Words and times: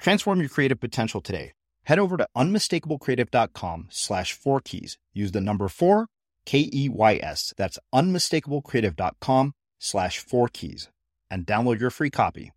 Transform 0.00 0.40
your 0.40 0.48
creative 0.48 0.80
potential 0.80 1.20
today. 1.20 1.52
Head 1.84 1.98
over 1.98 2.16
to 2.16 2.26
unmistakablecreative.com 2.36 3.88
slash 3.90 4.32
four 4.32 4.60
keys. 4.60 4.98
Use 5.12 5.32
the 5.32 5.40
number 5.40 5.68
four, 5.68 6.06
K 6.46 6.68
E 6.72 6.88
Y 6.88 7.20
S. 7.22 7.52
That's 7.56 7.78
unmistakablecreative.com 7.94 9.52
slash 9.78 10.18
four 10.18 10.48
keys 10.48 10.88
and 11.30 11.46
download 11.46 11.80
your 11.80 11.90
free 11.90 12.10
copy. 12.10 12.52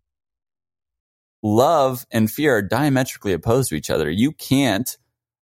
Love 1.42 2.06
and 2.10 2.30
fear 2.30 2.56
are 2.56 2.62
diametrically 2.62 3.34
opposed 3.34 3.68
to 3.68 3.76
each 3.76 3.90
other. 3.90 4.10
You 4.10 4.32
can't 4.32 4.96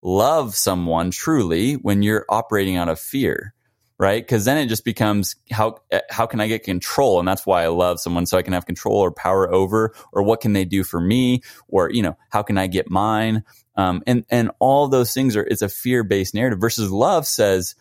love 0.01 0.55
someone 0.55 1.11
truly 1.11 1.73
when 1.73 2.01
you're 2.01 2.25
operating 2.29 2.77
out 2.77 2.87
of 2.87 2.99
fear 2.99 3.53
right? 3.99 4.23
Because 4.23 4.45
then 4.45 4.57
it 4.57 4.67
just 4.67 4.85
becomes 4.85 5.35
how 5.51 5.81
how 6.09 6.25
can 6.25 6.39
I 6.39 6.47
get 6.47 6.63
control, 6.63 7.19
and 7.19 7.27
that's 7.27 7.45
why 7.45 7.63
I 7.63 7.67
love 7.67 7.99
someone 7.99 8.25
so 8.25 8.37
I 8.37 8.41
can 8.41 8.53
have 8.53 8.65
control 8.65 8.97
or 8.97 9.11
power 9.11 9.51
over, 9.53 9.93
or 10.11 10.23
what 10.23 10.41
can 10.41 10.53
they 10.53 10.65
do 10.65 10.83
for 10.83 10.99
me, 10.99 11.41
or 11.67 11.91
you 11.91 12.01
know 12.01 12.17
how 12.29 12.41
can 12.41 12.57
I 12.57 12.67
get 12.67 12.89
mine, 12.89 13.43
um, 13.75 14.01
and 14.07 14.25
and 14.29 14.51
all 14.59 14.87
those 14.87 15.13
things 15.13 15.35
are 15.35 15.43
it's 15.43 15.61
a 15.61 15.69
fear 15.69 16.03
based 16.03 16.33
narrative 16.33 16.59
versus 16.59 16.89
love 16.89 17.27
says. 17.27 17.75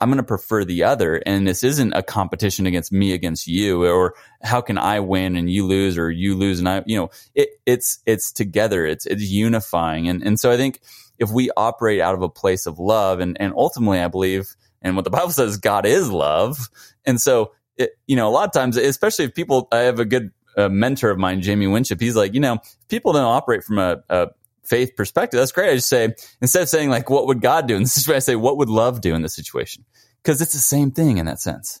I'm 0.00 0.08
going 0.10 0.18
to 0.18 0.24
prefer 0.24 0.64
the 0.64 0.82
other. 0.82 1.22
And 1.24 1.46
this 1.46 1.62
isn't 1.62 1.94
a 1.94 2.02
competition 2.02 2.66
against 2.66 2.92
me 2.92 3.12
against 3.12 3.46
you, 3.46 3.86
or 3.86 4.14
how 4.42 4.60
can 4.60 4.76
I 4.76 5.00
win 5.00 5.36
and 5.36 5.48
you 5.48 5.64
lose, 5.64 5.96
or 5.96 6.10
you 6.10 6.34
lose 6.34 6.58
and 6.58 6.68
I, 6.68 6.82
you 6.84 6.98
know, 6.98 7.10
it, 7.34 7.50
it's, 7.64 8.00
it's 8.04 8.32
together. 8.32 8.84
It's, 8.84 9.06
it's 9.06 9.22
unifying. 9.22 10.08
And, 10.08 10.22
and 10.22 10.38
so 10.38 10.50
I 10.50 10.56
think 10.56 10.80
if 11.18 11.30
we 11.30 11.48
operate 11.56 12.00
out 12.00 12.14
of 12.14 12.22
a 12.22 12.28
place 12.28 12.66
of 12.66 12.80
love 12.80 13.20
and, 13.20 13.40
and 13.40 13.54
ultimately, 13.56 14.00
I 14.00 14.08
believe 14.08 14.56
and 14.84 14.94
what 14.94 15.04
the 15.04 15.10
Bible 15.10 15.30
says, 15.30 15.56
God 15.56 15.86
is 15.86 16.10
love. 16.10 16.68
And 17.04 17.20
so, 17.20 17.52
it, 17.76 17.98
you 18.06 18.14
know, 18.14 18.28
a 18.28 18.30
lot 18.30 18.44
of 18.44 18.52
times, 18.52 18.76
especially 18.76 19.24
if 19.24 19.34
people, 19.34 19.66
I 19.72 19.78
have 19.80 19.98
a 19.98 20.04
good 20.04 20.30
uh, 20.56 20.68
mentor 20.68 21.10
of 21.10 21.18
mine, 21.18 21.40
Jamie 21.40 21.66
Winship. 21.66 22.00
He's 22.00 22.14
like, 22.14 22.34
you 22.34 22.40
know, 22.40 22.58
people 22.88 23.12
don't 23.12 23.24
operate 23.24 23.64
from 23.64 23.78
a, 23.78 24.04
a 24.08 24.28
faith 24.62 24.94
perspective. 24.96 25.40
That's 25.40 25.50
great. 25.50 25.70
I 25.70 25.74
just 25.74 25.88
say, 25.88 26.14
instead 26.40 26.62
of 26.62 26.68
saying 26.68 26.90
like, 26.90 27.10
what 27.10 27.26
would 27.26 27.40
God 27.40 27.66
do 27.66 27.74
in 27.74 27.82
this 27.82 27.94
situation? 27.94 28.16
I 28.16 28.20
say, 28.20 28.36
what 28.36 28.58
would 28.58 28.68
love 28.68 29.00
do 29.00 29.14
in 29.14 29.22
this 29.22 29.34
situation? 29.34 29.84
Because 30.22 30.40
it's 30.40 30.52
the 30.52 30.58
same 30.58 30.90
thing 30.90 31.18
in 31.18 31.26
that 31.26 31.40
sense. 31.40 31.80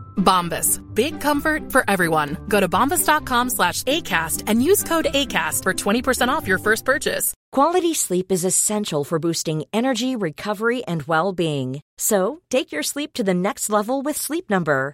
Bombas. 0.15 0.79
Big 0.95 1.19
comfort 1.19 1.71
for 1.71 1.83
everyone. 1.89 2.37
Go 2.47 2.61
to 2.61 2.69
bombas.com 2.69 3.49
slash 3.49 3.83
ACAST 3.83 4.43
and 4.47 4.63
use 4.63 4.83
code 4.83 5.07
ACAST 5.13 5.63
for 5.63 5.73
20% 5.73 6.29
off 6.29 6.47
your 6.47 6.59
first 6.59 6.85
purchase. 6.85 7.33
Quality 7.51 7.93
sleep 7.93 8.31
is 8.31 8.45
essential 8.45 9.03
for 9.03 9.19
boosting 9.19 9.65
energy, 9.73 10.15
recovery, 10.15 10.85
and 10.85 11.03
well 11.03 11.33
being. 11.33 11.81
So 11.97 12.41
take 12.49 12.71
your 12.71 12.83
sleep 12.83 13.11
to 13.13 13.23
the 13.23 13.33
next 13.33 13.69
level 13.69 14.01
with 14.01 14.15
Sleep 14.15 14.49
Number. 14.49 14.93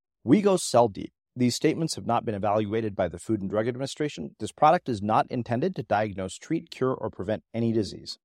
We 0.23 0.43
go 0.43 0.55
cell 0.55 0.87
deep. 0.87 1.11
These 1.35 1.55
statements 1.55 1.95
have 1.95 2.05
not 2.05 2.25
been 2.25 2.35
evaluated 2.35 2.95
by 2.95 3.07
the 3.07 3.17
Food 3.17 3.41
and 3.41 3.49
Drug 3.49 3.67
Administration. 3.67 4.35
This 4.39 4.51
product 4.51 4.87
is 4.87 5.01
not 5.01 5.25
intended 5.31 5.75
to 5.75 5.83
diagnose, 5.83 6.37
treat, 6.37 6.69
cure, 6.69 6.93
or 6.93 7.09
prevent 7.09 7.41
any 7.55 7.71
disease. 7.71 8.19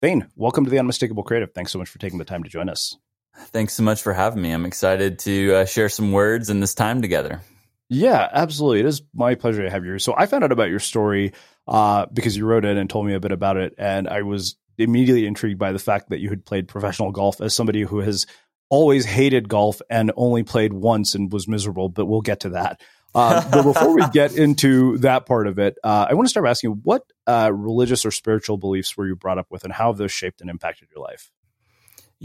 Thane, 0.00 0.28
welcome 0.36 0.64
to 0.64 0.70
the 0.70 0.78
Unmistakable 0.78 1.24
Creative. 1.24 1.50
Thanks 1.52 1.72
so 1.72 1.80
much 1.80 1.88
for 1.88 1.98
taking 1.98 2.20
the 2.20 2.24
time 2.24 2.44
to 2.44 2.48
join 2.48 2.68
us. 2.68 2.96
Thanks 3.36 3.74
so 3.74 3.82
much 3.82 4.00
for 4.00 4.12
having 4.12 4.42
me. 4.42 4.52
I'm 4.52 4.64
excited 4.64 5.18
to 5.20 5.54
uh, 5.54 5.64
share 5.64 5.88
some 5.88 6.12
words 6.12 6.50
in 6.50 6.60
this 6.60 6.74
time 6.74 7.02
together. 7.02 7.40
Yeah, 7.88 8.28
absolutely. 8.32 8.80
It 8.80 8.86
is 8.86 9.02
my 9.12 9.34
pleasure 9.34 9.64
to 9.64 9.70
have 9.70 9.84
you. 9.84 9.98
So 9.98 10.14
I 10.16 10.26
found 10.26 10.44
out 10.44 10.52
about 10.52 10.70
your 10.70 10.78
story 10.78 11.32
uh, 11.66 12.06
because 12.12 12.36
you 12.36 12.46
wrote 12.46 12.64
it 12.64 12.76
and 12.76 12.88
told 12.88 13.06
me 13.06 13.14
a 13.14 13.20
bit 13.20 13.32
about 13.32 13.56
it, 13.56 13.74
and 13.76 14.06
I 14.08 14.22
was 14.22 14.54
immediately 14.78 15.26
intrigued 15.26 15.58
by 15.58 15.72
the 15.72 15.78
fact 15.78 16.10
that 16.10 16.20
you 16.20 16.28
had 16.28 16.44
played 16.44 16.68
professional 16.68 17.12
golf 17.12 17.40
as 17.40 17.54
somebody 17.54 17.82
who 17.82 17.98
has 18.00 18.26
always 18.68 19.04
hated 19.04 19.48
golf 19.48 19.80
and 19.90 20.12
only 20.16 20.42
played 20.42 20.72
once 20.72 21.14
and 21.14 21.32
was 21.32 21.48
miserable. 21.48 21.88
But 21.88 22.06
we'll 22.06 22.20
get 22.20 22.40
to 22.40 22.50
that. 22.50 22.80
Uh, 23.14 23.48
but 23.50 23.62
before 23.62 23.94
we 23.94 24.02
get 24.12 24.32
into 24.36 24.98
that 24.98 25.24
part 25.26 25.46
of 25.46 25.58
it, 25.58 25.78
uh, 25.84 26.06
I 26.10 26.14
want 26.14 26.26
to 26.26 26.30
start 26.30 26.44
by 26.44 26.50
asking 26.50 26.80
what 26.82 27.02
uh, 27.26 27.50
religious 27.54 28.04
or 28.04 28.10
spiritual 28.10 28.56
beliefs 28.56 28.96
were 28.96 29.06
you 29.06 29.14
brought 29.14 29.38
up 29.38 29.46
with, 29.50 29.64
and 29.64 29.72
how 29.72 29.88
have 29.88 29.98
those 29.98 30.12
shaped 30.12 30.40
and 30.40 30.50
impacted 30.50 30.88
your 30.94 31.02
life? 31.02 31.30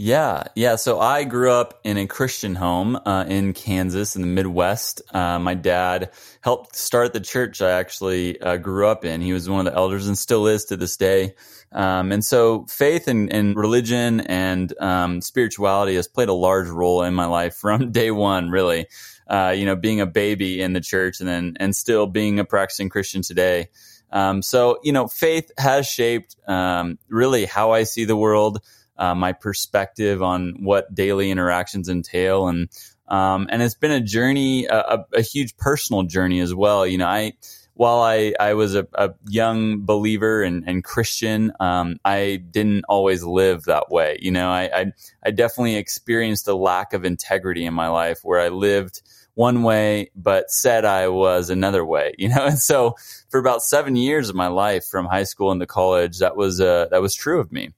Yeah, 0.02 0.44
yeah. 0.54 0.76
So 0.76 0.98
I 0.98 1.24
grew 1.24 1.50
up 1.50 1.78
in 1.84 1.98
a 1.98 2.06
Christian 2.06 2.54
home 2.54 2.98
uh, 3.04 3.26
in 3.28 3.52
Kansas 3.52 4.16
in 4.16 4.22
the 4.22 4.28
Midwest. 4.28 5.02
Uh, 5.12 5.38
my 5.38 5.52
dad 5.52 6.12
helped 6.40 6.74
start 6.74 7.12
the 7.12 7.20
church 7.20 7.60
I 7.60 7.72
actually 7.72 8.40
uh, 8.40 8.56
grew 8.56 8.86
up 8.86 9.04
in. 9.04 9.20
He 9.20 9.34
was 9.34 9.46
one 9.46 9.66
of 9.66 9.70
the 9.70 9.78
elders 9.78 10.08
and 10.08 10.16
still 10.16 10.46
is 10.46 10.64
to 10.64 10.78
this 10.78 10.96
day. 10.96 11.34
Um, 11.70 12.12
and 12.12 12.24
so 12.24 12.64
faith 12.64 13.08
and, 13.08 13.30
and 13.30 13.54
religion 13.54 14.20
and 14.20 14.72
um, 14.80 15.20
spirituality 15.20 15.96
has 15.96 16.08
played 16.08 16.30
a 16.30 16.32
large 16.32 16.68
role 16.68 17.02
in 17.02 17.12
my 17.12 17.26
life 17.26 17.56
from 17.56 17.92
day 17.92 18.10
one, 18.10 18.48
really. 18.48 18.86
Uh, 19.26 19.54
you 19.54 19.66
know, 19.66 19.76
being 19.76 20.00
a 20.00 20.06
baby 20.06 20.62
in 20.62 20.72
the 20.72 20.80
church 20.80 21.20
and 21.20 21.28
then 21.28 21.58
and 21.60 21.76
still 21.76 22.06
being 22.06 22.38
a 22.38 22.44
practicing 22.46 22.88
Christian 22.88 23.20
today. 23.20 23.68
Um, 24.10 24.40
so 24.40 24.78
you 24.82 24.92
know, 24.92 25.08
faith 25.08 25.50
has 25.58 25.86
shaped 25.86 26.36
um, 26.48 26.98
really 27.10 27.44
how 27.44 27.72
I 27.72 27.82
see 27.82 28.06
the 28.06 28.16
world 28.16 28.62
uh, 29.00 29.14
my 29.14 29.32
perspective 29.32 30.22
on 30.22 30.54
what 30.60 30.94
daily 30.94 31.30
interactions 31.30 31.88
entail, 31.88 32.46
and 32.46 32.68
um, 33.08 33.48
and 33.50 33.60
it's 33.60 33.74
been 33.74 33.90
a 33.90 34.00
journey, 34.00 34.66
a, 34.66 35.04
a, 35.12 35.20
huge 35.20 35.56
personal 35.56 36.04
journey 36.04 36.38
as 36.38 36.54
well. 36.54 36.86
You 36.86 36.98
know, 36.98 37.08
I 37.08 37.32
while 37.80 38.02
I, 38.02 38.34
I 38.38 38.52
was 38.52 38.74
a, 38.74 38.86
a 38.92 39.14
young 39.26 39.86
believer 39.86 40.42
and, 40.42 40.64
and 40.66 40.84
Christian, 40.84 41.50
um, 41.60 41.96
I 42.04 42.42
didn't 42.50 42.84
always 42.90 43.24
live 43.24 43.64
that 43.64 43.90
way. 43.90 44.18
You 44.20 44.32
know, 44.32 44.50
I, 44.50 44.70
I, 44.74 44.92
I 45.24 45.30
definitely 45.30 45.76
experienced 45.76 46.46
a 46.46 46.54
lack 46.54 46.92
of 46.92 47.06
integrity 47.06 47.64
in 47.64 47.72
my 47.72 47.88
life 47.88 48.18
where 48.22 48.38
I 48.38 48.48
lived 48.48 49.00
one 49.32 49.62
way, 49.62 50.10
but 50.14 50.50
said 50.50 50.84
I 50.84 51.08
was 51.08 51.48
another 51.48 51.82
way, 51.82 52.12
you 52.18 52.28
know? 52.28 52.44
And 52.44 52.58
so 52.58 52.96
for 53.30 53.40
about 53.40 53.62
seven 53.62 53.96
years 53.96 54.28
of 54.28 54.36
my 54.36 54.48
life 54.48 54.84
from 54.84 55.06
high 55.06 55.24
school 55.24 55.50
into 55.50 55.64
college, 55.64 56.18
that 56.18 56.36
was, 56.36 56.60
uh, 56.60 56.88
that 56.90 57.00
was 57.00 57.14
true 57.14 57.40
of 57.40 57.50
me. 57.50 57.70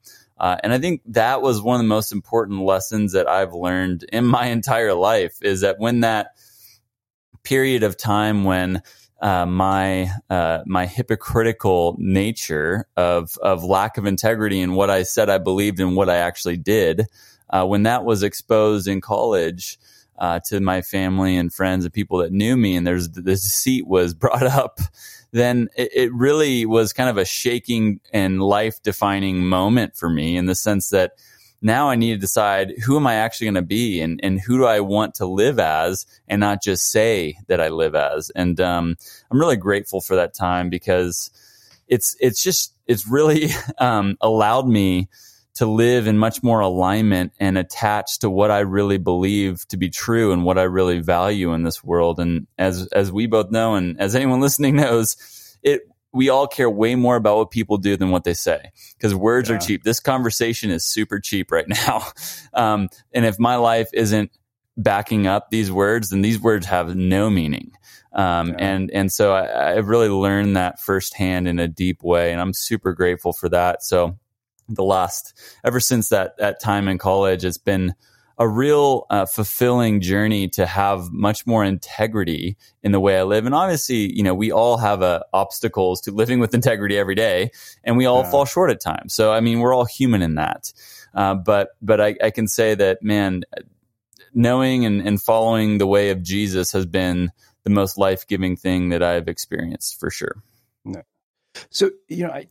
Uh, 0.43 0.57
and 0.65 0.73
I 0.73 0.79
think 0.79 1.03
that 1.07 1.41
was 1.41 1.63
one 1.63 1.77
of 1.77 1.81
the 1.83 1.89
most 1.89 2.11
important 2.11 2.63
lessons 2.63 3.13
that 3.13 3.29
I've 3.29 3.55
learned 3.55 4.05
in 4.13 4.27
my 4.27 4.47
entire 4.49 4.93
life 4.93 5.39
is 5.41 5.61
that 5.61 5.79
when 5.79 6.01
that 6.01 6.37
period 7.45 7.83
of 7.85 7.97
time 7.97 8.45
when 8.45 8.83
uh, 9.21 9.47
my 9.47 10.11
uh, 10.29 10.63
my 10.67 10.87
hypocritical 10.87 11.95
nature 11.99 12.89
of 12.97 13.39
of 13.41 13.63
lack 13.63 13.97
of 13.97 14.05
integrity 14.05 14.61
in 14.61 14.75
what 14.75 14.91
I 14.91 15.05
said 15.05 15.31
I 15.31 15.39
believed 15.39 15.79
and 15.79 15.95
what 15.95 16.11
I 16.11 16.17
actually 16.17 16.57
did, 16.57 17.07
uh, 17.49 17.65
when 17.65 17.85
that 17.85 18.05
was 18.05 18.25
exposed 18.25 18.89
in 18.89 19.01
college, 19.01 19.79
uh, 20.19 20.41
to 20.47 20.61
my 20.61 20.83
family 20.83 21.37
and 21.37 21.53
friends 21.53 21.85
and 21.85 21.95
people 21.95 22.19
that 22.19 22.33
knew 22.33 22.57
me, 22.57 22.75
and 22.75 22.85
there's 22.85 23.11
the 23.11 23.23
deceit 23.23 23.87
was 23.87 24.13
brought 24.25 24.43
up, 24.43 24.81
then 25.33 25.69
it, 25.77 25.91
it 25.95 26.13
really 26.13 26.67
was 26.67 26.93
kind 26.93 27.11
of 27.11 27.19
a 27.19 27.25
shaking 27.25 28.01
and 28.13 28.43
life 28.43 28.83
defining 28.83 29.47
moment 29.47 29.97
for 29.97 30.09
me 30.09 30.37
in 30.37 30.47
the 30.47 30.55
sense 30.55 30.91
that 30.91 31.13
now 31.63 31.89
I 31.89 31.95
need 31.95 32.15
to 32.15 32.21
decide 32.21 32.75
who 32.85 32.97
am 32.97 33.07
I 33.07 33.15
actually 33.15 33.47
going 33.47 33.55
to 33.55 33.63
be 33.63 34.01
and, 34.01 34.21
and 34.23 34.41
who 34.41 34.59
do 34.59 34.67
I 34.67 34.81
want 34.81 35.15
to 35.15 35.27
live 35.27 35.59
as 35.59 36.07
and 36.29 36.41
not 36.41 36.63
just 36.63 36.91
say 36.91 37.39
that 37.47 37.61
I 37.61 37.69
live 37.69 37.95
as. 37.95 38.31
And 38.35 38.61
um, 38.61 38.97
I'm 39.31 39.39
really 39.39 39.57
grateful 39.57 40.01
for 40.01 40.17
that 40.17 40.35
time 40.35 40.71
because 40.71 41.31
it's 41.89 42.17
it's 42.21 42.43
just 42.43 42.75
it's 42.87 43.07
really 43.07 43.51
um, 43.79 44.17
allowed 44.21 44.67
me 44.67 45.09
to 45.55 45.67
live 45.67 46.07
in 46.07 46.17
much 46.17 46.43
more 46.43 46.61
alignment 46.61 47.33
and 47.39 47.59
attached 47.59 48.23
to 48.23 48.31
what 48.31 48.51
I 48.51 48.61
really 48.61 48.99
believe 48.99 49.67
to 49.69 49.77
be 49.77 49.91
true 49.91 50.33
and 50.33 50.45
what 50.45 50.59
I 50.59 50.63
really 50.63 51.01
value 51.01 51.53
in 51.53 51.63
this 51.63 51.85
world. 51.85 52.21
And 52.21 52.47
as 52.59 52.87
as 52.89 53.13
we 53.13 53.27
both 53.27 53.51
know, 53.51 53.75
and 53.75 54.01
as 54.01 54.15
anyone 54.15 54.41
listening 54.41 54.77
knows, 54.77 55.17
it 55.63 55.83
we 56.13 56.29
all 56.29 56.47
care 56.47 56.71
way 56.71 56.95
more 56.95 57.17
about 57.17 57.39
what 57.39 57.51
people 57.51 57.79
do 57.79 57.97
than 57.97 58.11
what 58.11 58.25
they 58.25 58.35
say 58.35 58.71
because 58.97 59.15
words 59.15 59.49
yeah. 59.49 59.57
are 59.57 59.59
cheap. 59.59 59.83
This 59.83 60.01
conversation 60.01 60.71
is 60.71 60.85
super 60.85 61.19
cheap 61.21 61.51
right 61.51 61.69
now. 61.87 62.03
Um, 62.53 62.89
and 63.13 63.25
if 63.25 63.39
my 63.39 63.57
life 63.57 63.89
isn't 63.93 64.31
backing 64.77 65.27
up 65.27 65.51
these 65.51 65.71
words, 65.71 66.11
then 66.11 66.23
these 66.23 66.41
words 66.41 66.67
have 66.67 66.95
no 66.95 67.31
meaning. 67.31 67.73
Um, 68.15 68.51
yeah. 68.51 68.57
and, 68.59 68.91
and 68.91 69.13
so 69.13 69.33
I, 69.33 69.45
I 69.45 69.71
really 69.77 70.09
learned 70.09 70.57
that 70.57 70.81
firsthand 70.81 71.49
in 71.49 71.59
a 71.59 71.69
deep 71.69 72.03
way. 72.03 72.33
And 72.33 72.41
I'm 72.41 72.53
super 72.53 72.93
grateful 72.93 73.33
for 73.33 73.49
that. 73.49 73.83
So 73.83 74.19
the 74.75 74.85
last 74.85 75.39
ever 75.65 75.81
since 75.81 76.09
that 76.09 76.37
that 76.39 76.61
time 76.61 76.89
in 76.89 76.99
college 76.99 77.45
it's 77.45 77.59
been 77.59 77.95
a 78.39 78.49
real 78.49 79.07
uh, 79.11 79.27
fulfilling 79.27 80.01
journey 80.01 80.49
to 80.49 80.67
have 80.67 81.13
much 81.13 81.47
more 81.47 81.65
integrity 81.65 82.57
in 82.83 82.91
the 82.91 82.99
way 82.99 83.19
I 83.19 83.23
live. 83.23 83.47
And 83.47 83.55
obviously, 83.55 84.13
you 84.13 84.23
know, 84.23 84.35
we 84.35 84.51
all 84.51 84.79
have 84.79 85.03
uh, 85.03 85.21
obstacles 85.33 86.01
to 86.03 86.13
living 86.13 86.41
with 86.41 86.55
integrity 86.55 86.99
every 86.99 87.15
day, 87.15 87.51
and 87.85 87.97
we 87.97 88.07
all 88.07 88.23
yeah. 88.23 88.31
fall 88.31 88.45
short 88.45 88.71
at 88.71 88.81
times. 88.81 89.15
So, 89.15 89.33
I 89.33 89.41
mean, 89.41 89.61
we're 89.61 89.75
all 89.75 89.85
human 89.85 90.23
in 90.23 90.37
that. 90.37 90.73
Uh, 91.15 91.35
but 91.35 91.71
but 91.81 92.01
I, 92.01 92.17
I, 92.23 92.31
can 92.31 92.49
say 92.49 92.75
that, 92.75 93.03
man, 93.03 93.43
knowing 94.35 94.87
and, 94.87 95.07
and 95.07 95.23
following 95.23 95.79
the 95.79 95.87
way 95.87 96.11
of 96.11 96.23
Jesus 96.23 96.73
has 96.73 96.87
been 96.87 97.31
the 97.65 97.71
most 97.71 97.99
life 97.99 98.27
giving 98.27 98.57
thing 98.57 98.89
that 98.89 99.03
I've 99.03 99.29
experienced 99.29 100.01
for 100.01 100.11
sure. 100.11 100.43
So, 101.71 101.91
you 102.09 102.27
know, 102.27 102.33
I, 102.33 102.47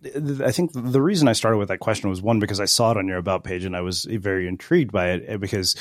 I 0.46 0.52
think 0.52 0.72
the 0.74 1.02
reason 1.02 1.28
I 1.28 1.34
started 1.34 1.58
with 1.58 1.70
that 1.70 1.80
question 1.80 2.10
was 2.10 2.22
one, 2.22 2.40
because 2.40 2.60
I 2.60 2.66
saw 2.66 2.92
it 2.92 2.98
on 2.98 3.08
your 3.08 3.18
About 3.18 3.44
page 3.44 3.66
and 3.66 3.76
I 3.76 3.82
was 3.82 4.06
very 4.06 4.48
intrigued 4.48 4.92
by 4.92 5.12
it. 5.12 5.24
Eh, 5.28 5.38
because 5.38 5.76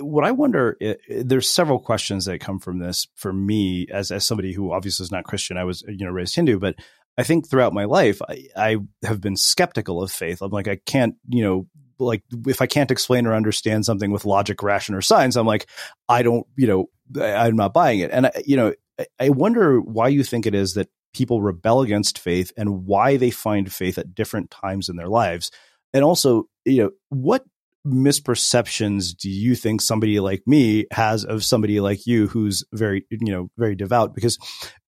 what 0.00 0.24
I 0.24 0.32
wonder, 0.32 0.76
eh, 0.80 0.94
there's 1.08 1.48
several 1.48 1.78
questions 1.78 2.24
that 2.24 2.40
come 2.40 2.58
from 2.58 2.78
this 2.78 3.06
for 3.14 3.32
me 3.32 3.86
as, 3.92 4.10
as 4.10 4.26
somebody 4.26 4.52
who 4.52 4.72
obviously 4.72 5.04
is 5.04 5.12
not 5.12 5.24
Christian. 5.24 5.56
I 5.56 5.64
was, 5.64 5.82
you 5.86 6.04
know, 6.04 6.10
raised 6.10 6.34
Hindu, 6.34 6.58
but 6.58 6.76
I 7.16 7.22
think 7.22 7.48
throughout 7.48 7.72
my 7.72 7.84
life, 7.84 8.20
I, 8.28 8.46
I 8.56 8.76
have 9.04 9.20
been 9.20 9.36
skeptical 9.36 10.02
of 10.02 10.10
faith. 10.10 10.40
I'm 10.40 10.50
like, 10.50 10.68
I 10.68 10.76
can't, 10.86 11.16
you 11.28 11.42
know, 11.42 11.66
like 11.98 12.22
if 12.46 12.62
I 12.62 12.66
can't 12.66 12.90
explain 12.90 13.26
or 13.26 13.34
understand 13.34 13.84
something 13.84 14.10
with 14.12 14.24
logic, 14.24 14.62
ration, 14.62 14.94
or 14.94 15.02
science, 15.02 15.36
I'm 15.36 15.46
like, 15.46 15.66
I 16.08 16.22
don't, 16.22 16.46
you 16.56 16.66
know, 16.66 16.86
I, 17.20 17.46
I'm 17.46 17.56
not 17.56 17.74
buying 17.74 17.98
it. 17.98 18.10
And 18.12 18.26
I, 18.26 18.32
you 18.46 18.56
know, 18.56 18.72
I 19.20 19.30
wonder 19.30 19.80
why 19.80 20.08
you 20.08 20.24
think 20.24 20.46
it 20.46 20.54
is 20.54 20.74
that 20.74 20.88
people 21.12 21.42
rebel 21.42 21.82
against 21.82 22.18
faith 22.18 22.52
and 22.56 22.86
why 22.86 23.16
they 23.16 23.30
find 23.30 23.72
faith 23.72 23.98
at 23.98 24.14
different 24.14 24.50
times 24.50 24.88
in 24.88 24.96
their 24.96 25.08
lives. 25.08 25.50
And 25.92 26.04
also, 26.04 26.44
you 26.64 26.82
know, 26.82 26.90
what 27.08 27.44
misperceptions 27.86 29.16
do 29.16 29.30
you 29.30 29.54
think 29.54 29.80
somebody 29.80 30.20
like 30.20 30.42
me 30.46 30.86
has 30.92 31.24
of 31.24 31.44
somebody 31.44 31.80
like 31.80 32.06
you 32.06 32.26
who's 32.26 32.64
very 32.72 33.06
you 33.10 33.32
know 33.32 33.50
very 33.56 33.74
devout? 33.74 34.14
Because 34.14 34.38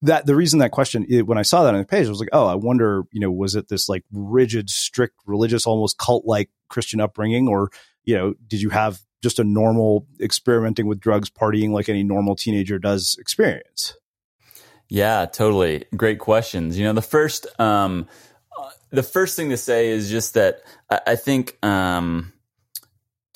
that 0.03 0.27
the 0.27 0.35
reason 0.35 0.59
that 0.59 0.71
question 0.71 1.07
when 1.25 1.39
i 1.39 1.43
saw 1.43 1.63
that 1.63 1.73
on 1.73 1.81
the 1.81 1.87
page 1.87 2.07
i 2.07 2.11
was 2.11 2.21
like 2.21 2.29
oh 2.33 2.47
i 2.47 2.55
wonder 2.55 3.05
you 3.13 3.21
know 3.21 3.31
was 3.31 3.55
it 3.55 3.69
this 3.69 3.89
like 3.89 4.05
rigid 4.13 4.69
strict 4.69 5.15
religious 5.25 5.67
almost 5.67 5.99
cult 5.99 6.25
like 6.27 6.51
christian 6.69 7.01
upbringing? 7.01 7.49
Or 7.49 7.71
you 8.05 8.17
know 8.17 8.35
did 8.47 8.61
you 8.61 8.71
have 8.71 9.01
just 9.23 9.39
a 9.39 9.45
normal 9.45 10.07
experimenting 10.21 10.87
with 10.87 11.01
drugs 11.01 11.31
partying 11.31 11.71
like 11.71 11.89
any 11.89 12.03
normal 12.03 12.35
teenager 12.35 12.79
does 12.79 13.17
experience 13.19 13.97
yeah 14.91 15.25
totally 15.25 15.85
great 15.97 16.19
questions 16.19 16.79
you 16.79 16.85
know 16.85 16.93
the 16.93 17.01
first 17.01 17.47
um 17.59 18.07
the 18.91 19.03
first 19.03 19.37
thing 19.37 19.49
to 19.49 19.57
say 19.57 19.89
is 19.89 20.11
just 20.11 20.35
that 20.35 20.61
I, 20.91 21.01
I 21.07 21.17
think 21.17 21.57
um 21.65 22.33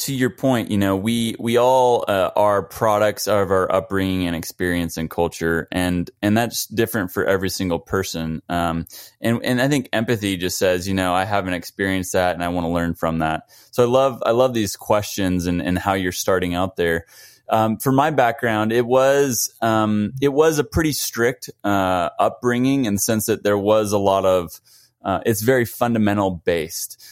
to 0.04 0.14
your 0.14 0.30
point, 0.30 0.70
you 0.70 0.76
know, 0.76 0.96
we 0.96 1.36
we 1.38 1.56
all 1.56 2.04
uh, 2.08 2.30
are 2.34 2.62
products 2.62 3.28
of 3.28 3.50
our 3.50 3.70
upbringing 3.72 4.26
and 4.26 4.34
experience 4.34 4.96
and 4.96 5.08
culture, 5.08 5.68
and 5.70 6.10
and 6.20 6.36
that's 6.36 6.66
different 6.66 7.12
for 7.12 7.24
every 7.24 7.48
single 7.48 7.78
person. 7.78 8.42
Um, 8.48 8.86
and 9.20 9.42
and 9.44 9.62
I 9.62 9.68
think 9.68 9.88
empathy 9.92 10.36
just 10.36 10.58
says, 10.58 10.88
you 10.88 10.94
know, 10.94 11.14
I 11.14 11.24
haven't 11.24 11.54
experienced 11.54 12.12
that, 12.14 12.34
and 12.34 12.42
I 12.42 12.48
want 12.48 12.64
to 12.64 12.70
learn 12.70 12.94
from 12.94 13.20
that. 13.20 13.44
So 13.70 13.84
I 13.84 13.86
love 13.86 14.22
I 14.26 14.32
love 14.32 14.52
these 14.52 14.76
questions 14.76 15.46
and 15.46 15.62
and 15.62 15.78
how 15.78 15.94
you're 15.94 16.12
starting 16.12 16.54
out 16.54 16.76
there. 16.76 17.06
Um, 17.48 17.76
for 17.76 17.92
my 17.92 18.10
background, 18.10 18.72
it 18.72 18.86
was 18.86 19.54
um, 19.60 20.12
it 20.20 20.32
was 20.32 20.58
a 20.58 20.64
pretty 20.64 20.92
strict 20.92 21.50
uh, 21.62 22.10
upbringing 22.18 22.86
in 22.86 22.94
the 22.94 23.00
sense 23.00 23.26
that 23.26 23.42
there 23.42 23.58
was 23.58 23.92
a 23.92 23.98
lot 23.98 24.24
of 24.24 24.60
uh, 25.04 25.20
it's 25.26 25.42
very 25.42 25.64
fundamental 25.64 26.30
based. 26.30 27.02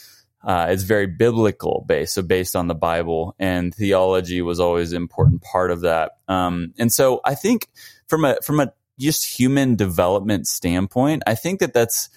Uh, 0.45 0.67
it's 0.71 0.83
very 0.83 1.07
biblical 1.07 1.85
based, 1.87 2.15
so 2.15 2.23
based 2.23 2.57
on 2.57 2.67
the 2.67 2.75
Bible, 2.75 3.35
and 3.39 3.75
theology 3.75 4.43
was 4.43 4.59
always 4.59 4.93
an 4.93 4.97
important 4.97 5.43
part 5.43 5.71
of 5.71 5.83
that. 5.83 6.13
Um, 6.27 6.75
and 6.79 6.93
so 6.93 7.21
I 7.25 7.35
think 7.35 7.69
from 8.09 8.25
a 8.25 8.39
from 8.43 8.59
a 8.59 8.73
just 8.99 9.39
human 9.39 9.77
development 9.77 10.47
standpoint, 10.47 11.23
I 11.27 11.35
think 11.35 11.61
that 11.61 11.75
that's 11.75 12.09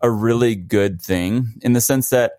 a 0.00 0.10
really 0.10 0.54
good 0.54 1.00
thing 1.00 1.54
in 1.62 1.72
the 1.72 1.80
sense 1.80 2.10
that 2.10 2.34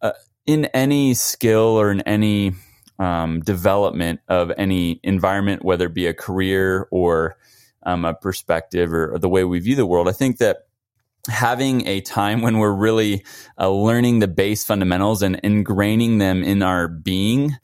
uh, 0.00 0.12
in 0.46 0.66
any 0.66 1.14
skill 1.14 1.78
or 1.80 1.90
in 1.90 2.00
any 2.02 2.52
um, 3.00 3.40
development 3.40 4.20
of 4.28 4.52
any 4.58 5.00
environment, 5.02 5.64
whether 5.64 5.86
it 5.86 5.94
be 5.94 6.06
a 6.06 6.14
career 6.14 6.86
or 6.90 7.36
um, 7.82 8.04
a 8.04 8.12
perspective 8.12 8.92
or, 8.92 9.14
or 9.14 9.18
the 9.18 9.28
way 9.28 9.42
we 9.42 9.58
view 9.58 9.74
the 9.74 9.86
world, 9.86 10.06
I 10.06 10.12
think 10.12 10.36
that 10.38 10.66
having 11.26 11.88
a 11.88 12.02
time 12.02 12.42
when 12.42 12.58
we're 12.58 12.72
really 12.72 13.24
uh, 13.58 13.70
learning 13.70 14.18
the 14.18 14.28
base 14.28 14.64
fundamentals 14.64 15.22
and 15.22 15.40
ingraining 15.42 16.18
them 16.18 16.44
in 16.44 16.62
our 16.62 16.88
being 16.88 17.56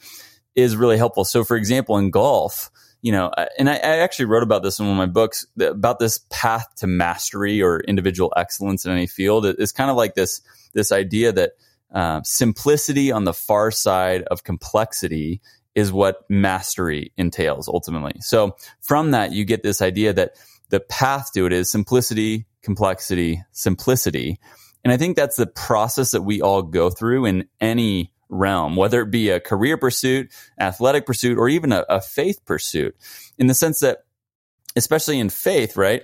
is 0.54 0.74
really 0.74 0.96
helpful. 0.96 1.24
So, 1.24 1.44
for 1.44 1.56
example, 1.56 1.98
in 1.98 2.10
golf, 2.10 2.70
you 3.02 3.12
know, 3.12 3.30
and 3.58 3.68
I, 3.68 3.74
I, 3.74 3.98
actually 3.98 4.24
wrote 4.24 4.42
about 4.42 4.62
this 4.62 4.80
in 4.80 4.86
one 4.86 4.94
of 4.94 4.98
my 4.98 5.06
books 5.06 5.46
about 5.60 5.98
this 5.98 6.20
path 6.30 6.66
to 6.76 6.86
mastery 6.86 7.62
or 7.62 7.80
individual 7.80 8.32
excellence 8.36 8.86
in 8.86 8.90
any 8.90 9.06
field. 9.06 9.44
It's 9.44 9.70
kind 9.70 9.90
of 9.90 9.96
like 9.96 10.14
this 10.14 10.40
this 10.72 10.92
idea 10.92 11.30
that 11.32 11.52
uh, 11.92 12.20
simplicity 12.24 13.12
on 13.12 13.24
the 13.24 13.32
far 13.32 13.70
side 13.70 14.22
of 14.24 14.44
complexity 14.44 15.40
is 15.74 15.92
what 15.92 16.24
mastery 16.28 17.12
entails 17.16 17.68
ultimately. 17.68 18.14
So, 18.20 18.56
from 18.80 19.12
that, 19.12 19.32
you 19.32 19.44
get 19.44 19.62
this 19.62 19.82
idea 19.82 20.12
that 20.14 20.32
the 20.70 20.80
path 20.80 21.32
to 21.34 21.46
it 21.46 21.52
is 21.52 21.70
simplicity, 21.70 22.46
complexity, 22.62 23.42
simplicity. 23.52 24.38
And 24.82 24.92
I 24.92 24.96
think 24.96 25.16
that's 25.16 25.36
the 25.36 25.46
process 25.46 26.12
that 26.12 26.22
we 26.22 26.40
all 26.40 26.62
go 26.62 26.90
through 26.90 27.26
in 27.26 27.48
any 27.60 28.12
realm, 28.28 28.74
whether 28.76 29.02
it 29.02 29.10
be 29.10 29.30
a 29.30 29.40
career 29.40 29.76
pursuit, 29.76 30.32
athletic 30.58 31.06
pursuit, 31.06 31.38
or 31.38 31.48
even 31.48 31.72
a, 31.72 31.84
a 31.88 32.00
faith 32.00 32.44
pursuit, 32.44 32.96
in 33.38 33.46
the 33.46 33.54
sense 33.54 33.80
that, 33.80 33.98
especially 34.74 35.18
in 35.18 35.28
faith, 35.28 35.76
right? 35.76 36.02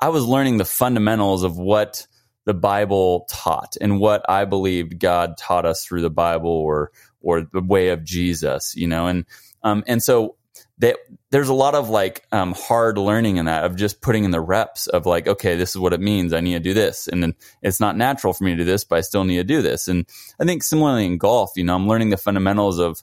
I 0.00 0.08
was 0.08 0.24
learning 0.24 0.58
the 0.58 0.64
fundamentals 0.64 1.42
of 1.42 1.56
what 1.56 2.06
the 2.44 2.54
Bible 2.54 3.26
taught 3.30 3.76
and 3.80 4.00
what 4.00 4.28
I 4.28 4.44
believed 4.44 4.98
God 4.98 5.36
taught 5.36 5.66
us 5.66 5.84
through 5.84 6.02
the 6.02 6.10
Bible 6.10 6.50
or 6.50 6.92
or 7.20 7.42
the 7.52 7.62
way 7.62 7.88
of 7.88 8.04
Jesus, 8.04 8.74
you 8.76 8.86
know, 8.86 9.06
and 9.06 9.24
um, 9.62 9.82
and 9.86 10.02
so 10.02 10.36
that 10.78 10.96
there's 11.30 11.48
a 11.48 11.54
lot 11.54 11.74
of 11.74 11.88
like 11.88 12.26
um, 12.32 12.52
hard 12.52 12.98
learning 12.98 13.36
in 13.36 13.46
that 13.46 13.64
of 13.64 13.76
just 13.76 14.02
putting 14.02 14.24
in 14.24 14.30
the 14.30 14.40
reps 14.40 14.86
of 14.86 15.06
like 15.06 15.26
okay 15.26 15.56
this 15.56 15.70
is 15.70 15.78
what 15.78 15.92
it 15.92 16.00
means. 16.00 16.32
I 16.32 16.40
need 16.40 16.54
to 16.54 16.60
do 16.60 16.74
this. 16.74 17.08
And 17.08 17.22
then 17.22 17.34
it's 17.62 17.80
not 17.80 17.96
natural 17.96 18.32
for 18.32 18.44
me 18.44 18.52
to 18.52 18.56
do 18.58 18.64
this 18.64 18.84
but 18.84 18.96
i 18.96 19.00
still 19.00 19.24
need 19.24 19.36
to 19.36 19.44
do 19.44 19.62
this. 19.62 19.88
And 19.88 20.06
i 20.40 20.44
think 20.44 20.62
similarly 20.62 21.06
in 21.06 21.18
golf 21.18 21.52
you 21.56 21.64
know 21.64 21.74
i'm 21.74 21.88
learning 21.88 22.10
the 22.10 22.16
fundamentals 22.16 22.78
of 22.78 23.02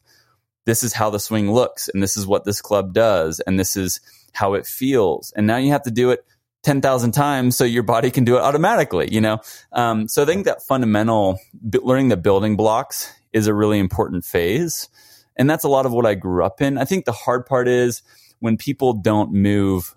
this 0.66 0.84
is 0.84 0.94
how 0.94 1.10
the 1.10 1.20
swing 1.20 1.52
looks 1.52 1.90
and 1.90 2.04
this 2.04 2.18
is 2.18 2.28
what 2.28 2.46
this 2.46 2.62
club 2.62 2.94
does 2.94 3.40
and 3.40 3.60
this 3.60 3.76
is 3.76 4.00
how 4.34 4.54
it 4.54 4.66
feels. 4.66 5.34
And 5.36 5.48
now 5.48 5.58
you 5.58 5.72
have 5.72 5.84
to 5.84 5.92
do 5.92 6.12
it 6.12 6.26
10,000 6.64 7.12
times 7.12 7.56
so 7.56 7.64
your 7.64 7.84
body 7.84 8.12
can 8.12 8.24
do 8.24 8.38
it 8.38 8.42
automatically 8.42 9.12
you 9.12 9.22
know 9.22 9.40
um, 9.72 10.08
so 10.08 10.24
i 10.24 10.26
think 10.26 10.46
that 10.46 10.62
fundamental 10.62 11.40
learning 11.82 12.10
the 12.10 12.18
building 12.18 12.56
blocks 12.56 13.12
is 13.34 13.48
a 13.48 13.54
really 13.54 13.80
important 13.80 14.24
phase 14.24 14.90
and 15.36 15.50
that's 15.50 15.64
a 15.64 15.70
lot 15.70 15.86
of 15.86 15.92
what 15.92 16.06
I 16.06 16.14
grew 16.14 16.44
up 16.44 16.62
in. 16.62 16.78
I 16.78 16.86
think 16.86 17.06
the 17.06 17.12
hard 17.12 17.46
part 17.46 17.68
is 17.68 18.04
when 18.40 18.58
people 18.58 18.94
don't 18.94 19.34
move 19.34 19.96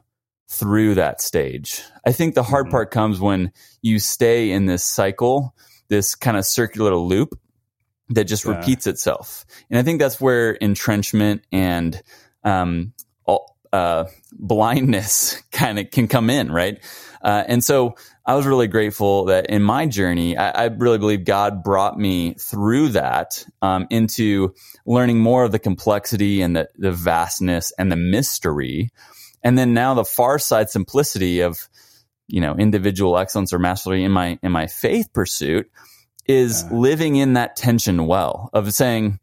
through 0.48 0.94
that 0.94 1.20
stage. 1.20 1.82
I 2.06 2.12
think 2.12 2.34
the 2.34 2.42
hard 2.42 2.66
mm-hmm. 2.66 2.72
part 2.72 2.90
comes 2.90 3.20
when 3.20 3.52
you 3.82 3.98
stay 3.98 4.50
in 4.50 4.66
this 4.66 4.84
cycle, 4.84 5.54
this 5.88 6.14
kind 6.14 6.36
of 6.36 6.46
circular 6.46 6.94
loop 6.94 7.38
that 8.10 8.24
just 8.24 8.44
yeah. 8.44 8.56
repeats 8.56 8.86
itself. 8.86 9.44
And 9.70 9.78
I 9.78 9.82
think 9.82 9.98
that's 9.98 10.20
where 10.20 10.52
entrenchment 10.52 11.42
and 11.50 12.00
um, 12.44 12.92
uh, 13.74 14.08
blindness 14.32 15.42
kind 15.52 15.80
of 15.80 15.90
can 15.90 16.06
come 16.06 16.30
in, 16.30 16.50
right? 16.50 16.78
Uh, 17.20 17.42
and 17.48 17.64
so 17.64 17.96
I 18.24 18.36
was 18.36 18.46
really 18.46 18.68
grateful 18.68 19.24
that 19.26 19.46
in 19.46 19.62
my 19.62 19.86
journey, 19.86 20.36
I, 20.36 20.50
I 20.50 20.64
really 20.66 20.98
believe 20.98 21.24
God 21.24 21.64
brought 21.64 21.98
me 21.98 22.34
through 22.34 22.90
that 22.90 23.44
um, 23.62 23.88
into 23.90 24.54
learning 24.86 25.18
more 25.18 25.42
of 25.42 25.50
the 25.50 25.58
complexity 25.58 26.40
and 26.40 26.54
the, 26.54 26.68
the 26.76 26.92
vastness 26.92 27.72
and 27.76 27.90
the 27.90 27.96
mystery. 27.96 28.92
And 29.42 29.58
then 29.58 29.74
now 29.74 29.94
the 29.94 30.04
far 30.04 30.38
side 30.38 30.70
simplicity 30.70 31.40
of, 31.40 31.68
you 32.28 32.40
know, 32.40 32.54
individual 32.54 33.18
excellence 33.18 33.52
or 33.52 33.58
mastery 33.58 34.04
in 34.04 34.12
my, 34.12 34.38
in 34.42 34.52
my 34.52 34.68
faith 34.68 35.12
pursuit 35.12 35.68
is 36.26 36.70
living 36.70 37.16
in 37.16 37.32
that 37.32 37.56
tension 37.56 38.06
well 38.06 38.50
of 38.52 38.72
saying, 38.72 39.18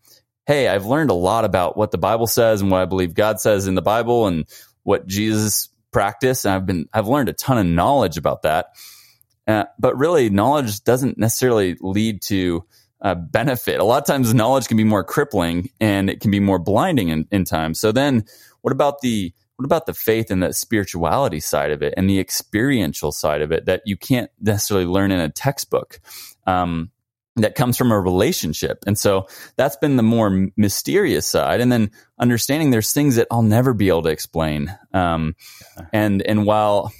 Hey, 0.52 0.68
I've 0.68 0.86
learned 0.86 1.12
a 1.12 1.14
lot 1.14 1.46
about 1.46 1.78
what 1.78 1.92
the 1.92 1.98
Bible 1.98 2.28
says 2.28 2.62
and 2.62 2.70
what 2.70 2.82
I 2.82 2.86
believe 2.86 3.14
God 3.14 3.40
says 3.40 3.68
in 3.68 3.76
the 3.76 3.82
Bible 3.82 4.28
and 4.28 4.46
what 4.84 5.08
Jesus 5.08 5.70
practiced. 5.92 6.44
and 6.44 6.54
I've 6.54 6.66
been 6.66 6.90
I've 6.92 7.08
learned 7.08 7.30
a 7.30 7.34
ton 7.34 7.58
of 7.58 7.66
knowledge 7.66 8.18
about 8.18 8.42
that. 8.42 8.76
Uh, 9.48 9.64
but 9.80 9.98
really, 9.98 10.30
knowledge 10.30 10.84
doesn't 10.84 11.18
necessarily 11.18 11.78
lead 11.80 12.22
to 12.24 12.66
uh, 13.00 13.16
benefit. 13.16 13.80
A 13.80 13.86
lot 13.86 14.02
of 14.02 14.06
times, 14.06 14.34
knowledge 14.34 14.68
can 14.68 14.76
be 14.76 14.84
more 14.84 15.06
crippling 15.06 15.70
and 15.80 16.10
it 16.10 16.20
can 16.20 16.32
be 16.32 16.42
more 16.42 16.60
blinding 16.60 17.08
in, 17.08 17.26
in 17.32 17.46
time. 17.46 17.74
So 17.74 17.94
then, 17.94 18.26
what 18.60 18.74
about 18.74 19.00
the 19.00 19.34
what 19.56 19.64
about 19.64 19.86
the 19.86 19.94
faith 19.94 20.32
and 20.32 20.44
the 20.44 20.52
spirituality 20.52 21.40
side 21.40 21.72
of 21.72 21.82
it 21.82 21.94
and 21.96 22.10
the 22.10 22.20
experiential 22.20 23.14
side 23.14 23.42
of 23.42 23.54
it 23.54 23.68
that 23.68 23.84
you 23.86 23.96
can't 23.96 24.30
necessarily 24.42 24.86
learn 24.86 25.12
in 25.12 25.22
a 25.22 25.30
textbook? 25.30 26.02
Um, 26.46 26.91
that 27.38 27.56
comes 27.56 27.78
from 27.78 27.92
a 27.92 28.00
relationship. 28.00 28.84
And 28.86 28.98
so 28.98 29.28
that's 29.56 29.78
been 29.78 29.96
the 29.96 30.04
more 30.04 30.50
mysterious 30.58 31.28
side. 31.28 31.62
And 31.62 31.72
then 31.72 31.92
understanding 32.20 32.72
there's 32.72 32.92
things 32.92 33.16
that 33.16 33.28
I'll 33.32 33.42
never 33.42 33.74
be 33.74 33.88
able 33.88 34.04
to 34.04 34.10
explain. 34.10 34.76
Um, 34.94 35.36
and, 35.94 36.22
and 36.22 36.46
while 36.46 36.92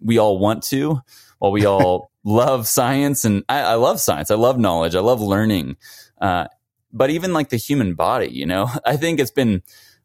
we 0.00 0.18
all 0.18 0.38
want 0.38 0.62
to, 0.64 1.00
while 1.38 1.52
we 1.52 1.66
all 1.66 2.12
love 2.24 2.68
science 2.68 3.24
and 3.24 3.44
I, 3.48 3.60
I, 3.60 3.74
love 3.74 4.00
science, 4.00 4.30
I 4.30 4.36
love 4.36 4.58
knowledge, 4.58 4.94
I 4.94 5.00
love 5.00 5.20
learning. 5.20 5.76
Uh, 6.20 6.46
but 6.92 7.10
even 7.10 7.32
like 7.32 7.48
the 7.48 7.56
human 7.56 7.94
body, 7.94 8.28
you 8.28 8.46
know, 8.46 8.68
I 8.84 8.96
think 8.96 9.18
it's 9.18 9.30
been, 9.32 9.62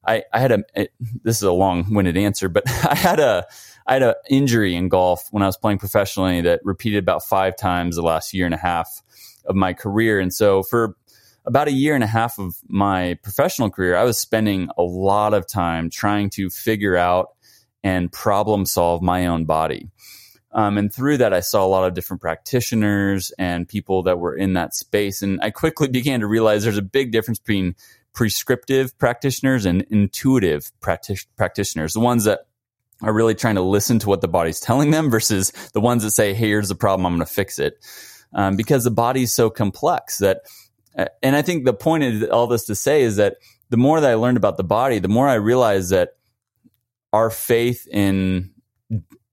I, 0.07 0.23
I 0.33 0.39
had 0.39 0.51
a, 0.51 0.63
it, 0.75 0.93
this 1.23 1.37
is 1.37 1.43
a 1.43 1.51
long 1.51 1.93
winded 1.93 2.17
answer, 2.17 2.49
but 2.49 2.63
I 2.89 2.95
had 2.95 3.19
a, 3.19 3.45
I 3.85 3.93
had 3.93 4.03
an 4.03 4.15
injury 4.29 4.75
in 4.75 4.89
golf 4.89 5.27
when 5.29 5.43
I 5.43 5.45
was 5.45 5.57
playing 5.57 5.77
professionally 5.77 6.41
that 6.41 6.61
repeated 6.63 6.97
about 6.97 7.23
five 7.23 7.55
times 7.55 7.95
the 7.95 8.01
last 8.01 8.33
year 8.33 8.45
and 8.45 8.55
a 8.55 8.57
half 8.57 9.03
of 9.45 9.55
my 9.55 9.73
career. 9.73 10.19
And 10.19 10.33
so 10.33 10.63
for 10.63 10.95
about 11.45 11.67
a 11.67 11.71
year 11.71 11.95
and 11.95 12.03
a 12.03 12.07
half 12.07 12.39
of 12.39 12.55
my 12.67 13.17
professional 13.23 13.69
career, 13.69 13.95
I 13.95 14.03
was 14.03 14.17
spending 14.17 14.69
a 14.77 14.83
lot 14.83 15.33
of 15.33 15.47
time 15.47 15.89
trying 15.89 16.29
to 16.31 16.49
figure 16.49 16.95
out 16.95 17.29
and 17.83 18.11
problem 18.11 18.65
solve 18.65 19.01
my 19.01 19.27
own 19.27 19.45
body. 19.45 19.89
Um, 20.51 20.77
and 20.77 20.91
through 20.91 21.17
that, 21.17 21.33
I 21.33 21.41
saw 21.41 21.65
a 21.65 21.67
lot 21.67 21.85
of 21.85 21.93
different 21.93 22.21
practitioners 22.21 23.31
and 23.37 23.67
people 23.67 24.03
that 24.03 24.19
were 24.19 24.33
in 24.33 24.53
that 24.53 24.73
space. 24.73 25.21
And 25.21 25.39
I 25.41 25.51
quickly 25.51 25.89
began 25.89 26.21
to 26.21 26.27
realize 26.27 26.63
there's 26.63 26.77
a 26.77 26.81
big 26.81 27.11
difference 27.11 27.39
between 27.39 27.75
prescriptive 28.13 28.97
practitioners 28.97 29.65
and 29.65 29.85
intuitive 29.91 30.71
practitioners, 30.79 31.93
the 31.93 31.99
ones 31.99 32.23
that 32.23 32.47
are 33.01 33.13
really 33.13 33.35
trying 33.35 33.55
to 33.55 33.61
listen 33.61 33.99
to 33.99 34.07
what 34.07 34.21
the 34.21 34.29
body's 34.29 34.61
telling 34.61 34.91
them 34.91 35.11
versus 35.11 35.51
the 35.73 35.81
ones 35.81 36.03
that 36.03 36.11
say, 36.11 36.33
Hey, 36.33 36.47
here's 36.47 36.69
the 36.69 36.75
problem. 36.75 37.05
I'm 37.05 37.17
going 37.17 37.27
to 37.27 37.33
fix 37.33 37.59
it. 37.59 37.77
Um, 38.35 38.55
because 38.55 38.83
the 38.83 38.91
body's 38.91 39.33
so 39.33 39.49
complex 39.49 40.17
that, 40.17 40.41
uh, 40.97 41.05
and 41.23 41.35
I 41.35 41.41
think 41.41 41.65
the 41.65 41.73
point 41.73 42.03
of 42.03 42.29
all 42.29 42.47
this 42.47 42.65
to 42.65 42.75
say 42.75 43.01
is 43.01 43.15
that 43.15 43.37
the 43.69 43.77
more 43.77 43.99
that 43.99 44.11
I 44.11 44.15
learned 44.15 44.37
about 44.37 44.57
the 44.57 44.63
body, 44.63 44.99
the 44.99 45.07
more 45.07 45.27
I 45.27 45.35
realized 45.35 45.89
that 45.91 46.17
our 47.13 47.29
faith 47.29 47.87
in 47.89 48.51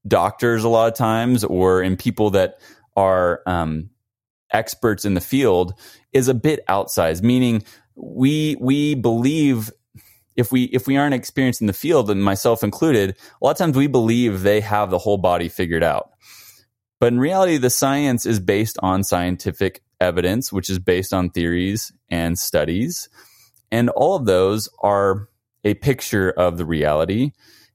doctors 0.07 0.63
a 0.63 0.69
lot 0.69 0.91
of 0.91 0.97
times 0.97 1.43
or 1.43 1.81
in 1.81 1.97
people 1.97 2.31
that 2.31 2.59
are 2.95 3.41
um, 3.45 3.89
experts 4.51 5.05
in 5.05 5.13
the 5.13 5.21
field 5.21 5.73
is 6.11 6.27
a 6.27 6.33
bit 6.33 6.65
outsized 6.67 7.23
meaning 7.23 7.63
we 7.95 8.55
we 8.59 8.95
believe 8.95 9.71
if 10.35 10.51
we 10.51 10.63
if 10.65 10.87
we 10.87 10.97
aren't 10.97 11.13
experienced 11.13 11.61
in 11.61 11.67
the 11.67 11.73
field 11.73 12.09
and 12.09 12.23
myself 12.23 12.63
included 12.63 13.11
a 13.11 13.45
lot 13.45 13.51
of 13.51 13.57
times 13.57 13.77
we 13.77 13.87
believe 13.87 14.41
they 14.41 14.61
have 14.61 14.89
the 14.89 14.97
whole 14.97 15.17
body 15.17 15.49
figured 15.49 15.83
out 15.83 16.11
but 17.03 17.11
in 17.11 17.19
reality 17.19 17.57
the 17.57 17.69
science 17.69 18.25
is 18.25 18.39
based 18.39 18.77
on 18.81 19.03
scientific 19.03 19.83
evidence 19.99 20.53
which 20.53 20.69
is 20.69 20.79
based 20.79 21.13
on 21.13 21.29
theories 21.29 21.91
and 22.07 22.39
studies. 22.39 23.09
And 23.73 23.89
all 23.89 24.15
of 24.15 24.25
those 24.25 24.69
are 24.81 25.27
a 25.65 25.73
picture 25.73 26.31
of 26.31 26.57
the 26.57 26.63
reality. 26.63 27.33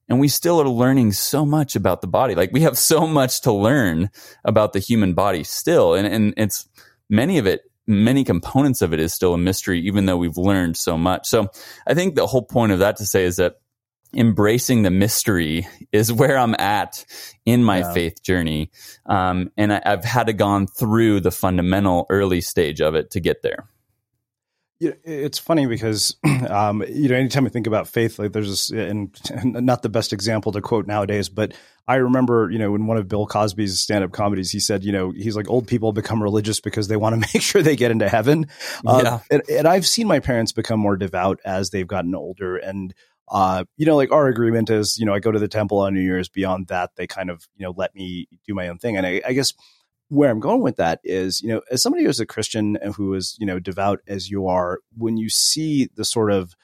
And 0.08 0.18
we 0.18 0.28
still 0.28 0.62
are 0.62 0.68
learning 0.68 1.12
so 1.12 1.44
much 1.44 1.76
about 1.76 2.00
the 2.00 2.06
body. 2.06 2.34
Like 2.34 2.52
we 2.52 2.62
have 2.62 2.78
so 2.92 3.06
much 3.06 3.42
to 3.42 3.52
learn 3.52 4.08
about 4.46 4.72
the 4.72 4.78
human 4.78 5.12
body 5.12 5.44
still. 5.44 5.92
And, 5.92 6.06
and 6.06 6.32
it's 6.38 6.66
many 7.10 7.36
of 7.36 7.46
it 7.46 7.60
many 7.86 8.24
components 8.24 8.80
of 8.80 8.94
it 8.94 9.00
is 9.00 9.12
still 9.12 9.34
a 9.34 9.38
mystery, 9.38 9.80
even 9.80 10.06
though 10.06 10.16
we've 10.16 10.38
learned 10.38 10.78
so 10.78 10.96
much. 10.96 11.26
So 11.26 11.50
I 11.86 11.92
think 11.92 12.14
the 12.14 12.26
whole 12.26 12.44
point 12.44 12.72
of 12.72 12.78
that 12.78 12.96
to 12.96 13.04
say 13.04 13.24
is 13.24 13.36
that 13.36 13.56
embracing 14.14 14.82
the 14.82 14.90
mystery 14.90 15.66
is 15.92 16.12
where 16.12 16.38
I'm 16.38 16.54
at 16.58 17.04
in 17.44 17.62
my 17.62 17.78
yeah. 17.78 17.92
faith 17.92 18.22
journey. 18.22 18.70
Um, 19.06 19.50
and 19.56 19.72
I, 19.72 19.82
have 19.84 20.04
had 20.04 20.26
to 20.28 20.32
gone 20.32 20.66
through 20.66 21.20
the 21.20 21.30
fundamental 21.30 22.06
early 22.10 22.40
stage 22.40 22.80
of 22.80 22.94
it 22.94 23.10
to 23.12 23.20
get 23.20 23.42
there. 23.42 23.68
Yeah, 24.80 24.92
it's 25.02 25.38
funny 25.38 25.66
because 25.66 26.14
um, 26.48 26.84
you 26.88 27.08
know 27.08 27.16
anytime 27.16 27.44
I 27.46 27.48
think 27.48 27.66
about 27.66 27.88
faith, 27.88 28.16
like 28.18 28.32
there's 28.32 28.48
this, 28.48 28.70
and, 28.70 29.12
and, 29.30 29.66
not 29.66 29.82
the 29.82 29.88
best 29.88 30.12
example 30.12 30.52
to 30.52 30.60
quote 30.60 30.86
nowadays, 30.86 31.28
but 31.28 31.52
I 31.88 31.96
remember 31.96 32.48
you 32.48 32.60
know 32.60 32.76
in 32.76 32.86
one 32.86 32.96
of 32.96 33.08
Bill 33.08 33.26
Cosby's 33.26 33.80
stand-up 33.80 34.12
comedies, 34.12 34.52
he 34.52 34.60
said, 34.60 34.84
you 34.84 34.92
know, 34.92 35.10
he's 35.10 35.34
like 35.34 35.50
old 35.50 35.66
people 35.66 35.92
become 35.92 36.22
religious 36.22 36.60
because 36.60 36.86
they 36.86 36.96
want 36.96 37.14
to 37.14 37.28
make 37.34 37.42
sure 37.42 37.60
they 37.60 37.74
get 37.74 37.90
into 37.90 38.08
heaven. 38.08 38.46
Um, 38.86 39.04
yeah. 39.04 39.18
and, 39.32 39.42
and 39.50 39.66
I've 39.66 39.86
seen 39.86 40.06
my 40.06 40.20
parents 40.20 40.52
become 40.52 40.78
more 40.78 40.96
devout 40.96 41.40
as 41.44 41.70
they've 41.70 41.86
gotten 41.86 42.14
older, 42.14 42.56
and 42.56 42.94
uh, 43.30 43.64
you 43.76 43.86
know, 43.86 43.96
like 43.96 44.12
our 44.12 44.28
agreement 44.28 44.70
is, 44.70 44.98
you 44.98 45.06
know, 45.06 45.14
I 45.14 45.18
go 45.18 45.32
to 45.32 45.38
the 45.38 45.48
temple 45.48 45.78
on 45.78 45.94
New 45.94 46.00
Year's. 46.00 46.28
Beyond 46.28 46.68
that, 46.68 46.90
they 46.96 47.06
kind 47.06 47.30
of 47.30 47.46
you 47.56 47.64
know 47.64 47.74
let 47.76 47.94
me 47.94 48.28
do 48.46 48.54
my 48.54 48.68
own 48.68 48.78
thing, 48.78 48.96
and 48.96 49.06
I, 49.06 49.20
I 49.26 49.32
guess 49.32 49.52
where 50.08 50.30
I'm 50.30 50.40
going 50.40 50.62
with 50.62 50.76
that 50.76 51.00
is, 51.04 51.42
you 51.42 51.48
know, 51.48 51.60
as 51.70 51.82
somebody 51.82 52.04
who's 52.04 52.20
a 52.20 52.26
Christian 52.26 52.78
and 52.80 52.94
who 52.94 53.12
is, 53.12 53.36
you 53.38 53.44
know, 53.46 53.58
devout 53.58 54.00
as 54.08 54.30
you 54.30 54.46
are, 54.46 54.78
when 54.96 55.18
you 55.18 55.28
see 55.28 55.90
the 55.96 56.04
sort 56.04 56.32
of 56.32 56.54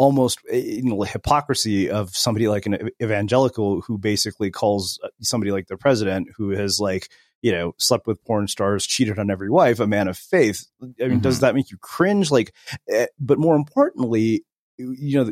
almost 0.00 0.40
eh, 0.50 0.56
you 0.56 0.82
know 0.82 1.02
hypocrisy 1.02 1.90
of 1.90 2.16
somebody 2.16 2.48
like 2.48 2.64
an 2.64 2.90
evangelical 3.02 3.82
who 3.82 3.98
basically 3.98 4.50
calls 4.50 4.98
uh, 5.04 5.08
somebody 5.20 5.52
like 5.52 5.66
the 5.66 5.76
president 5.76 6.26
who 6.36 6.50
has 6.50 6.80
like 6.80 7.10
you 7.42 7.52
know 7.52 7.74
slept 7.76 8.06
with 8.06 8.24
porn 8.24 8.48
stars 8.48 8.86
cheated 8.86 9.18
on 9.18 9.30
every 9.30 9.50
wife 9.50 9.78
a 9.78 9.86
man 9.86 10.08
of 10.08 10.16
faith 10.16 10.66
i 10.82 10.86
mean 10.86 11.10
mm-hmm. 11.10 11.18
does 11.18 11.40
that 11.40 11.54
make 11.54 11.70
you 11.70 11.76
cringe 11.82 12.30
like 12.30 12.54
eh, 12.88 13.08
but 13.18 13.38
more 13.38 13.54
importantly 13.54 14.42
you 14.78 15.22
know 15.22 15.30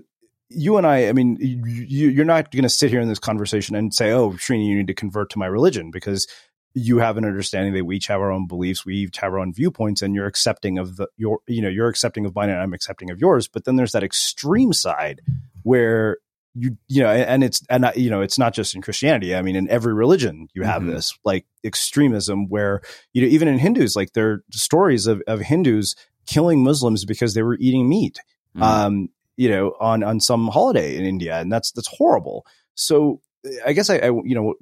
you 0.51 0.77
and 0.77 0.87
I, 0.87 1.09
I 1.09 1.13
mean, 1.13 1.37
you, 1.41 2.21
are 2.23 2.25
not 2.25 2.51
going 2.51 2.63
to 2.63 2.69
sit 2.69 2.91
here 2.91 3.01
in 3.01 3.09
this 3.09 3.19
conversation 3.19 3.77
and 3.77 3.93
say, 3.93 4.13
"Oh, 4.13 4.31
Srini, 4.33 4.67
you 4.67 4.77
need 4.77 4.87
to 4.87 4.95
convert 4.95 5.31
to 5.31 5.39
my 5.39 5.47
religion," 5.47 5.91
because 5.91 6.27
you 6.75 6.99
have 6.99 7.17
an 7.17 7.25
understanding 7.25 7.75
that 7.75 7.85
we 7.85 7.97
each 7.97 8.07
have 8.07 8.21
our 8.21 8.31
own 8.31 8.47
beliefs, 8.47 8.85
we 8.85 8.97
each 8.97 9.19
have 9.19 9.33
our 9.33 9.39
own 9.39 9.53
viewpoints, 9.53 10.03
and 10.03 10.15
you're 10.15 10.27
accepting 10.27 10.79
of 10.79 10.97
the 10.97 11.09
your 11.17 11.41
you 11.47 11.63
know 11.63 11.69
you're 11.69 11.89
accepting 11.89 12.25
of 12.25 12.35
mine 12.35 12.51
and 12.51 12.61
I'm 12.61 12.75
accepting 12.75 13.11
of 13.11 13.21
yours. 13.21 13.49
But 13.49 13.65
then 13.65 13.77
there's 13.77 13.93
that 13.93 14.03
extreme 14.03 14.73
side 14.73 15.21
where 15.63 16.19
you 16.55 16.77
you 16.89 17.03
know 17.03 17.11
and 17.11 17.45
it's 17.45 17.63
and 17.69 17.87
I, 17.87 17.93
you 17.95 18.11
know 18.11 18.23
it's 18.23 18.39
not 18.39 18.55
just 18.55 18.75
in 18.75 18.83
Christianity. 18.83 19.35
I 19.35 19.43
mean, 19.43 19.57
in 19.57 19.69
every 19.69 19.95
religion 19.95 20.49
you 20.55 20.63
have 20.63 20.83
mm-hmm. 20.83 20.93
this 20.93 21.19
like 21.25 21.47
extremism 21.65 22.49
where 22.49 22.81
you 23.13 23.23
know 23.23 23.29
even 23.29 23.49
in 23.49 23.59
Hindus, 23.59 23.97
like 23.97 24.13
there 24.13 24.31
are 24.31 24.45
stories 24.51 25.07
of 25.07 25.23
of 25.27 25.41
Hindus 25.41 25.95
killing 26.27 26.63
Muslims 26.63 27.05
because 27.05 27.35
they 27.35 27.43
were 27.43 27.57
eating 27.57 27.89
meat. 27.89 28.19
Mm-hmm. 28.55 28.63
Um, 28.63 29.09
you 29.39 29.49
know, 29.49 29.75
on 29.81 30.03
on 30.03 30.21
some 30.21 30.49
holiday 30.49 30.97
in 30.97 31.05
India, 31.05 31.39
and 31.39 31.51
that's 31.51 31.71
that's 31.71 31.89
horrible. 31.89 32.45
So 32.75 33.21
I 33.65 33.73
guess 33.73 33.89
I, 33.89 33.99
I 33.99 34.07
you 34.09 34.35
know 34.35 34.55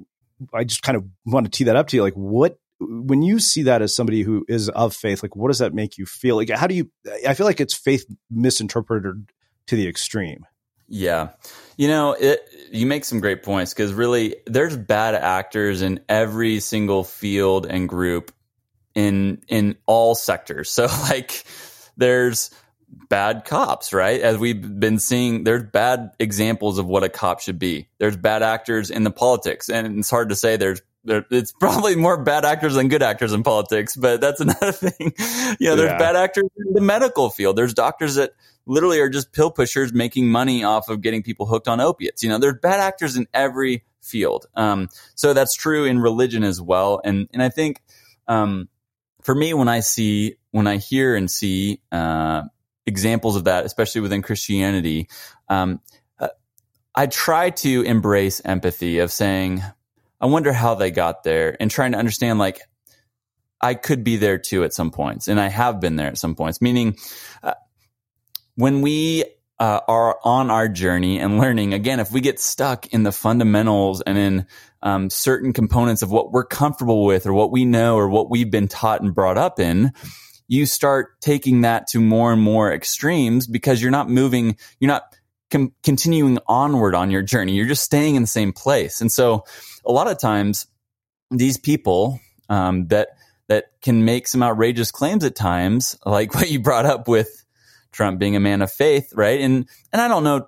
I 0.53 0.63
just 0.63 0.83
kind 0.83 0.95
of 0.95 1.03
want 1.25 1.45
to 1.45 1.51
tee 1.51 1.63
that 1.65 1.75
up 1.75 1.87
to 1.87 1.97
you. 1.97 2.03
Like, 2.03 2.13
what 2.13 2.59
when 2.79 3.23
you 3.23 3.39
see 3.39 3.63
that 3.63 3.81
as 3.81 3.95
somebody 3.95 4.21
who 4.21 4.45
is 4.47 4.69
of 4.69 4.95
faith, 4.95 5.23
like, 5.23 5.35
what 5.35 5.47
does 5.47 5.57
that 5.59 5.73
make 5.73 5.97
you 5.97 6.05
feel? 6.05 6.35
Like, 6.35 6.51
how 6.51 6.67
do 6.67 6.75
you? 6.75 6.91
I 7.27 7.33
feel 7.33 7.47
like 7.47 7.59
it's 7.59 7.73
faith 7.73 8.05
misinterpreted 8.29 9.31
to 9.65 9.75
the 9.75 9.87
extreme. 9.87 10.45
Yeah. 10.87 11.29
You 11.75 11.87
know, 11.87 12.13
it, 12.13 12.47
you 12.71 12.85
make 12.85 13.03
some 13.03 13.19
great 13.19 13.43
points 13.43 13.73
because 13.73 13.93
really 13.93 14.35
there's 14.45 14.77
bad 14.77 15.15
actors 15.15 15.81
in 15.81 15.99
every 16.07 16.59
single 16.59 17.03
field 17.03 17.65
and 17.65 17.89
group 17.89 18.31
in 18.93 19.41
in 19.47 19.75
all 19.87 20.13
sectors. 20.13 20.69
So 20.77 20.85
like 20.85 21.43
there's 21.97 22.51
bad 22.89 23.45
cops, 23.45 23.93
right? 23.93 24.19
As 24.21 24.37
we've 24.37 24.79
been 24.79 24.99
seeing, 24.99 25.43
there's 25.43 25.63
bad 25.63 26.11
examples 26.19 26.77
of 26.77 26.85
what 26.85 27.03
a 27.03 27.09
cop 27.09 27.39
should 27.39 27.59
be. 27.59 27.87
There's 27.97 28.17
bad 28.17 28.43
actors 28.43 28.89
in 28.89 29.03
the 29.03 29.11
politics, 29.11 29.69
and 29.69 29.99
it's 29.99 30.09
hard 30.09 30.29
to 30.29 30.35
say 30.35 30.57
there's 30.57 30.81
there, 31.03 31.25
it's 31.31 31.51
probably 31.59 31.95
more 31.95 32.21
bad 32.21 32.45
actors 32.45 32.75
than 32.75 32.87
good 32.87 33.03
actors 33.03 33.33
in 33.33 33.43
politics, 33.43 33.95
but 33.95 34.21
that's 34.21 34.41
another 34.41 34.71
thing. 34.71 35.13
you 35.59 35.69
know, 35.69 35.75
there's 35.75 35.91
yeah. 35.91 35.97
bad 35.97 36.15
actors 36.15 36.49
in 36.57 36.73
the 36.73 36.81
medical 36.81 37.29
field. 37.29 37.55
There's 37.55 37.73
doctors 37.73 38.15
that 38.15 38.31
literally 38.65 38.99
are 38.99 39.09
just 39.09 39.31
pill 39.31 39.49
pushers 39.49 39.93
making 39.93 40.27
money 40.27 40.63
off 40.63 40.89
of 40.89 41.01
getting 41.01 41.23
people 41.23 41.45
hooked 41.45 41.67
on 41.67 41.79
opiates. 41.79 42.23
You 42.23 42.29
know, 42.29 42.37
there's 42.37 42.59
bad 42.61 42.79
actors 42.79 43.15
in 43.15 43.27
every 43.33 43.83
field. 44.01 44.45
Um, 44.55 44.89
so 45.15 45.33
that's 45.33 45.55
true 45.55 45.85
in 45.85 45.99
religion 45.99 46.43
as 46.43 46.61
well. 46.61 47.01
And 47.03 47.27
and 47.33 47.41
I 47.41 47.49
think 47.49 47.81
um, 48.27 48.69
for 49.21 49.33
me, 49.33 49.53
when 49.53 49.67
I 49.67 49.79
see 49.79 50.35
when 50.51 50.67
I 50.67 50.77
hear 50.77 51.15
and 51.15 51.29
see 51.29 51.81
uh, 51.91 52.43
examples 52.87 53.35
of 53.35 53.43
that, 53.43 53.65
especially 53.65 54.01
within 54.01 54.23
Christianity, 54.23 55.09
um, 55.49 55.81
uh, 56.19 56.29
I 56.95 57.05
try 57.05 57.51
to 57.51 57.81
embrace 57.83 58.41
empathy 58.43 58.99
of 58.99 59.11
saying, 59.11 59.61
I 60.19 60.25
wonder 60.25 60.51
how 60.51 60.73
they 60.73 60.89
got 60.89 61.23
there 61.23 61.55
and 61.59 61.69
trying 61.69 61.91
to 61.91 61.99
understand 61.99 62.39
like, 62.39 62.61
I 63.59 63.73
could 63.73 64.03
be 64.03 64.17
there 64.17 64.37
too 64.37 64.63
at 64.63 64.73
some 64.73 64.91
points, 64.91 65.27
and 65.27 65.39
I 65.39 65.47
have 65.47 65.79
been 65.79 65.95
there 65.95 66.07
at 66.07 66.17
some 66.17 66.35
points. 66.35 66.61
Meaning, 66.61 66.97
uh, 67.41 67.55
when 68.55 68.81
we 68.81 69.25
uh, 69.59 69.79
are 69.87 70.19
on 70.23 70.51
our 70.51 70.67
journey 70.67 71.19
and 71.19 71.39
learning, 71.39 71.73
again, 71.73 71.99
if 71.99 72.11
we 72.11 72.21
get 72.21 72.39
stuck 72.39 72.85
in 72.93 73.01
the 73.01 73.11
fundamentals 73.11 74.01
and 74.01 74.17
in 74.17 74.45
um, 74.83 75.09
certain 75.09 75.53
components 75.53 76.03
of 76.03 76.11
what 76.11 76.31
we're 76.31 76.45
comfortable 76.45 77.03
with 77.03 77.25
or 77.25 77.33
what 77.33 77.51
we 77.51 77.65
know 77.65 77.95
or 77.95 78.07
what 78.07 78.29
we've 78.29 78.51
been 78.51 78.67
taught 78.67 79.01
and 79.01 79.15
brought 79.15 79.37
up 79.37 79.59
in, 79.59 79.91
you 80.47 80.65
start 80.65 81.19
taking 81.21 81.61
that 81.61 81.87
to 81.87 81.99
more 81.99 82.31
and 82.31 82.41
more 82.41 82.71
extremes 82.71 83.47
because 83.47 83.81
you're 83.81 83.91
not 83.91 84.09
moving, 84.09 84.57
you're 84.79 84.87
not 84.87 85.15
com- 85.51 85.73
continuing 85.83 86.39
onward 86.47 86.95
on 86.95 87.11
your 87.11 87.21
journey. 87.21 87.53
You're 87.53 87.67
just 87.67 87.83
staying 87.83 88.15
in 88.15 88.23
the 88.23 88.27
same 88.27 88.53
place. 88.53 89.01
And 89.01 89.11
so 89.11 89.45
a 89.85 89.91
lot 89.91 90.07
of 90.07 90.19
times 90.19 90.67
these 91.31 91.57
people 91.57 92.19
um, 92.49 92.87
that 92.87 93.09
that 93.47 93.71
can 93.81 94.03
make 94.03 94.27
some 94.27 94.43
outrageous 94.43 94.91
claims 94.91 95.23
at 95.23 95.35
times, 95.35 95.97
like 96.05 96.33
what 96.33 96.49
you 96.49 96.59
brought 96.59 96.85
up 96.85 97.07
with 97.07 97.43
Trump 97.91 98.19
being 98.19 98.35
a 98.35 98.39
man 98.39 98.61
of 98.61 98.71
faith, 98.71 99.11
right? 99.15 99.41
And 99.41 99.67
and 99.91 100.01
I 100.01 100.07
don't 100.07 100.23
know, 100.23 100.47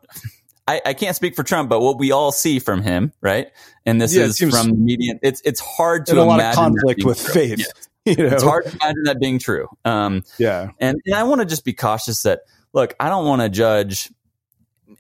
I, 0.68 0.82
I 0.86 0.94
can't 0.94 1.16
speak 1.16 1.36
for 1.36 1.44
Trump, 1.44 1.70
but 1.70 1.80
what 1.80 1.98
we 1.98 2.12
all 2.12 2.32
see 2.32 2.60
from 2.60 2.82
him, 2.84 3.12
right? 3.22 3.48
And 3.86 4.00
this 4.00 4.16
yeah, 4.16 4.26
is 4.26 4.38
from 4.38 4.70
the 4.70 4.76
media. 4.76 5.16
It's 5.24 5.42
it's 5.44 5.60
hard 5.60 6.06
to 6.08 6.22
a 6.22 6.24
lot 6.24 6.40
of 6.40 6.56
conflict 6.56 7.04
with 7.04 7.20
faith. 7.20 7.60
Yes. 7.60 7.89
You 8.06 8.16
know? 8.16 8.28
It's 8.28 8.44
hard 8.44 8.66
to 8.66 8.72
imagine 8.72 9.04
that 9.04 9.20
being 9.20 9.40
true. 9.40 9.68
Um, 9.86 10.24
yeah. 10.40 10.72
And, 10.80 10.98
and 11.06 11.16
I 11.16 11.24
want 11.24 11.42
to 11.42 11.46
just 11.46 11.64
be 11.64 11.74
cautious 11.74 12.24
that, 12.24 12.42
look, 12.74 12.96
I 13.00 13.10
don't 13.10 13.26
want 13.26 13.42
to 13.42 13.50
judge 13.50 14.10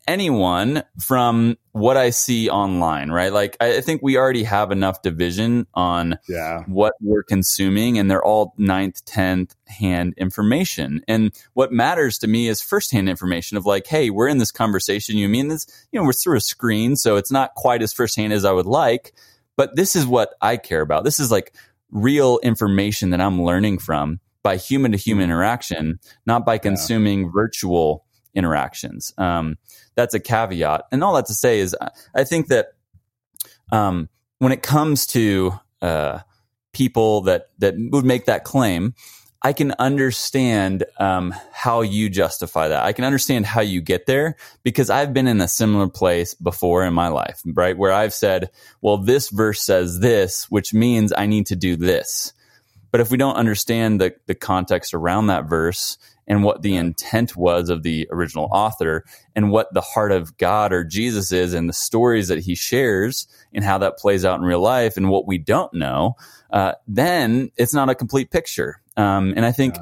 anyone 0.07 0.83
from 0.99 1.55
what 1.71 1.95
I 1.95 2.09
see 2.09 2.49
online, 2.49 3.09
right? 3.11 3.31
Like, 3.31 3.55
I 3.61 3.81
think 3.81 4.01
we 4.01 4.17
already 4.17 4.43
have 4.43 4.71
enough 4.71 5.01
division 5.01 5.67
on 5.75 6.17
yeah. 6.27 6.63
what 6.65 6.93
we're 6.99 7.23
consuming, 7.23 7.99
and 7.99 8.09
they're 8.09 8.23
all 8.23 8.53
ninth, 8.57 9.05
tenth 9.05 9.55
hand 9.67 10.15
information. 10.17 11.03
And 11.07 11.31
what 11.53 11.71
matters 11.71 12.17
to 12.19 12.27
me 12.27 12.47
is 12.47 12.61
firsthand 12.61 13.07
information 13.07 13.55
of 13.55 13.65
like, 13.65 13.87
hey, 13.87 14.09
we're 14.09 14.27
in 14.27 14.39
this 14.39 14.51
conversation. 14.51 15.17
You 15.17 15.29
mean 15.29 15.47
this? 15.47 15.65
You 15.91 15.99
know, 15.99 16.05
we're 16.05 16.13
through 16.13 16.37
a 16.37 16.41
screen, 16.41 16.95
so 16.95 17.15
it's 17.15 17.31
not 17.31 17.53
quite 17.55 17.81
as 17.81 17.93
firsthand 17.93 18.33
as 18.33 18.45
I 18.45 18.51
would 18.51 18.65
like. 18.65 19.13
But 19.55 19.75
this 19.75 19.95
is 19.95 20.07
what 20.07 20.33
I 20.41 20.57
care 20.57 20.81
about. 20.81 21.03
This 21.03 21.19
is 21.19 21.31
like 21.31 21.53
real 21.91 22.39
information 22.43 23.09
that 23.11 23.21
I'm 23.21 23.41
learning 23.41 23.79
from 23.79 24.19
by 24.43 24.57
human 24.57 24.91
to 24.91 24.97
human 24.97 25.23
mm-hmm. 25.23 25.31
interaction, 25.31 25.99
not 26.25 26.45
by 26.45 26.57
consuming 26.57 27.23
yeah. 27.23 27.29
virtual 27.33 28.05
interactions. 28.33 29.13
Um, 29.17 29.57
that's 29.95 30.13
a 30.13 30.19
caveat. 30.19 30.85
And 30.91 31.03
all 31.03 31.15
that 31.15 31.25
to 31.27 31.33
say 31.33 31.59
is, 31.59 31.75
I 32.15 32.23
think 32.23 32.47
that 32.47 32.67
um, 33.71 34.09
when 34.37 34.51
it 34.51 34.61
comes 34.61 35.05
to 35.07 35.53
uh, 35.81 36.19
people 36.73 37.21
that 37.21 37.49
that 37.59 37.75
would 37.77 38.05
make 38.05 38.25
that 38.25 38.43
claim, 38.43 38.93
I 39.41 39.53
can 39.53 39.73
understand 39.79 40.83
um, 40.97 41.33
how 41.53 41.81
you 41.81 42.09
justify 42.09 42.67
that. 42.67 42.83
I 42.83 42.91
can 42.91 43.05
understand 43.05 43.45
how 43.45 43.61
you 43.61 43.79
get 43.79 44.05
there 44.05 44.35
because 44.63 44.89
I've 44.89 45.13
been 45.13 45.27
in 45.27 45.39
a 45.39 45.47
similar 45.47 45.87
place 45.87 46.33
before 46.33 46.83
in 46.83 46.93
my 46.93 47.07
life, 47.07 47.41
right? 47.45 47.77
Where 47.77 47.93
I've 47.93 48.13
said, 48.13 48.49
well, 48.81 48.97
this 48.97 49.29
verse 49.29 49.61
says 49.61 49.99
this, 49.99 50.51
which 50.51 50.73
means 50.73 51.13
I 51.15 51.25
need 51.25 51.47
to 51.47 51.55
do 51.55 51.77
this. 51.77 52.33
But 52.91 53.01
if 53.01 53.11
we 53.11 53.17
don't 53.17 53.35
understand 53.35 54.01
the, 54.01 54.15
the 54.25 54.35
context 54.35 54.93
around 54.93 55.27
that 55.27 55.47
verse 55.47 55.97
and 56.27 56.43
what 56.43 56.61
the 56.61 56.75
intent 56.75 57.35
was 57.35 57.69
of 57.69 57.83
the 57.83 58.07
original 58.11 58.49
author 58.51 59.05
and 59.35 59.51
what 59.51 59.73
the 59.73 59.81
heart 59.81 60.11
of 60.11 60.37
God 60.37 60.73
or 60.73 60.83
Jesus 60.83 61.31
is 61.31 61.53
and 61.53 61.69
the 61.69 61.73
stories 61.73 62.27
that 62.27 62.39
he 62.39 62.55
shares 62.55 63.27
and 63.53 63.63
how 63.63 63.77
that 63.79 63.97
plays 63.97 64.25
out 64.25 64.39
in 64.39 64.45
real 64.45 64.61
life 64.61 64.97
and 64.97 65.09
what 65.09 65.27
we 65.27 65.37
don't 65.37 65.73
know, 65.73 66.15
uh, 66.51 66.73
then 66.87 67.51
it's 67.57 67.73
not 67.73 67.89
a 67.89 67.95
complete 67.95 68.31
picture. 68.31 68.81
Um, 68.97 69.33
and 69.35 69.45
I 69.45 69.51
think 69.51 69.75
yeah. 69.75 69.81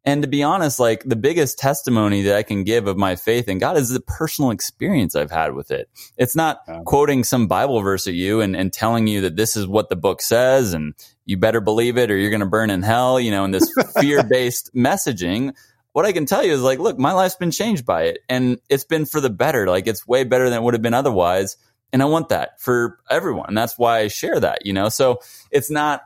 and 0.03 0.21
to 0.21 0.27
be 0.27 0.43
honest 0.43 0.79
like 0.79 1.03
the 1.03 1.15
biggest 1.15 1.57
testimony 1.57 2.23
that 2.23 2.35
i 2.35 2.43
can 2.43 2.63
give 2.63 2.87
of 2.87 2.97
my 2.97 3.15
faith 3.15 3.47
in 3.47 3.57
god 3.57 3.77
is 3.77 3.89
the 3.89 3.99
personal 3.99 4.51
experience 4.51 5.15
i've 5.15 5.31
had 5.31 5.53
with 5.53 5.71
it 5.71 5.89
it's 6.17 6.35
not 6.35 6.61
yeah. 6.67 6.81
quoting 6.85 7.23
some 7.23 7.47
bible 7.47 7.81
verse 7.81 8.07
at 8.07 8.13
you 8.13 8.41
and, 8.41 8.55
and 8.55 8.73
telling 8.73 9.07
you 9.07 9.21
that 9.21 9.35
this 9.35 9.55
is 9.55 9.67
what 9.67 9.89
the 9.89 9.95
book 9.95 10.21
says 10.21 10.73
and 10.73 10.93
you 11.25 11.37
better 11.37 11.61
believe 11.61 11.97
it 11.97 12.11
or 12.11 12.17
you're 12.17 12.31
going 12.31 12.39
to 12.39 12.45
burn 12.45 12.69
in 12.69 12.81
hell 12.81 13.19
you 13.19 13.31
know 13.31 13.45
in 13.45 13.51
this 13.51 13.71
fear-based 13.99 14.73
messaging 14.75 15.53
what 15.93 16.05
I 16.05 16.13
can 16.13 16.25
tell 16.25 16.43
you 16.43 16.53
is 16.53 16.61
like, 16.61 16.79
look, 16.79 16.97
my 16.97 17.11
life's 17.11 17.35
been 17.35 17.51
changed 17.51 17.85
by 17.85 18.03
it 18.03 18.19
and 18.29 18.59
it's 18.69 18.85
been 18.85 19.05
for 19.05 19.19
the 19.19 19.29
better. 19.29 19.67
Like 19.67 19.87
it's 19.87 20.07
way 20.07 20.23
better 20.23 20.49
than 20.49 20.59
it 20.59 20.63
would 20.63 20.73
have 20.73 20.81
been 20.81 20.93
otherwise. 20.93 21.57
And 21.93 22.01
I 22.01 22.05
want 22.05 22.29
that 22.29 22.61
for 22.61 22.99
everyone. 23.09 23.53
That's 23.53 23.77
why 23.77 23.99
I 23.99 24.07
share 24.07 24.39
that, 24.39 24.65
you 24.65 24.71
know? 24.71 24.87
So 24.87 25.19
it's 25.51 25.69
not, 25.69 26.03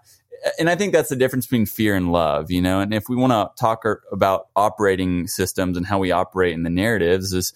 and 0.60 0.69
I 0.69 0.75
think 0.75 0.93
that's 0.93 1.10
the 1.10 1.15
difference 1.15 1.45
between 1.45 1.65
fear 1.65 1.95
and 1.95 2.12
love, 2.12 2.51
you 2.51 2.62
know? 2.62 2.79
And 2.79 2.93
if 2.93 3.10
we 3.10 3.15
want 3.15 3.31
to 3.31 3.49
talk 3.60 3.86
er, 3.86 4.03
about 4.12 4.47
operating 4.55 5.27
systems 5.27 5.77
and 5.77 5.86
how 5.86 5.99
we 5.99 6.12
operate 6.12 6.53
in 6.53 6.63
the 6.63 6.69
narratives 6.69 7.34
is, 7.34 7.53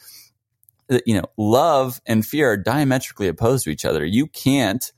uh, 0.90 1.00
you 1.06 1.16
know, 1.16 1.26
love 1.38 2.02
and 2.06 2.26
fear 2.26 2.52
are 2.52 2.58
diametrically 2.58 3.28
opposed 3.28 3.66
to 3.66 3.70
each 3.70 3.86
other. 3.86 4.06
You 4.06 4.28
can't 4.28 4.92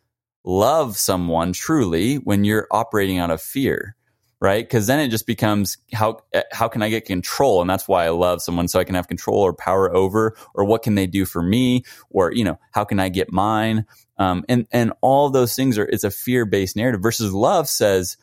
love 0.44 0.98
someone 0.98 1.54
truly 1.54 2.16
when 2.16 2.44
you're 2.44 2.68
operating 2.72 3.20
out 3.20 3.32
of 3.32 3.42
fear 3.42 3.96
right? 4.42 4.66
Because 4.66 4.88
then 4.88 5.00
it 5.00 5.10
just 5.10 5.28
becomes 5.28 5.78
how 5.94 6.20
uh, 6.34 6.42
how 6.52 6.68
can 6.68 6.82
I 6.82 6.90
get 6.90 7.06
control, 7.06 7.62
and 7.62 7.70
that's 7.70 7.88
why 7.88 8.06
I 8.06 8.10
love 8.10 8.42
someone 8.42 8.68
so 8.68 8.80
I 8.80 8.84
can 8.84 8.96
have 8.96 9.08
control 9.08 9.38
or 9.38 9.54
power 9.54 9.96
over, 9.96 10.36
or 10.54 10.66
what 10.66 10.84
can 10.84 10.96
they 10.96 11.08
do 11.08 11.26
for 11.26 11.42
me, 11.42 11.84
or 12.10 12.34
you 12.34 12.44
know 12.44 12.60
how 12.72 12.84
can 12.84 13.00
I 13.00 13.08
get 13.08 13.32
mine, 13.32 13.86
um, 14.22 14.46
and 14.48 14.68
and 14.72 14.94
all 15.02 15.30
those 15.30 15.56
things 15.56 15.78
are 15.78 15.86
it's 15.86 16.04
a 16.04 16.12
fear 16.12 16.46
based 16.46 16.76
narrative 16.76 17.02
versus 17.02 17.34
love 17.34 17.68
says. 17.68 18.18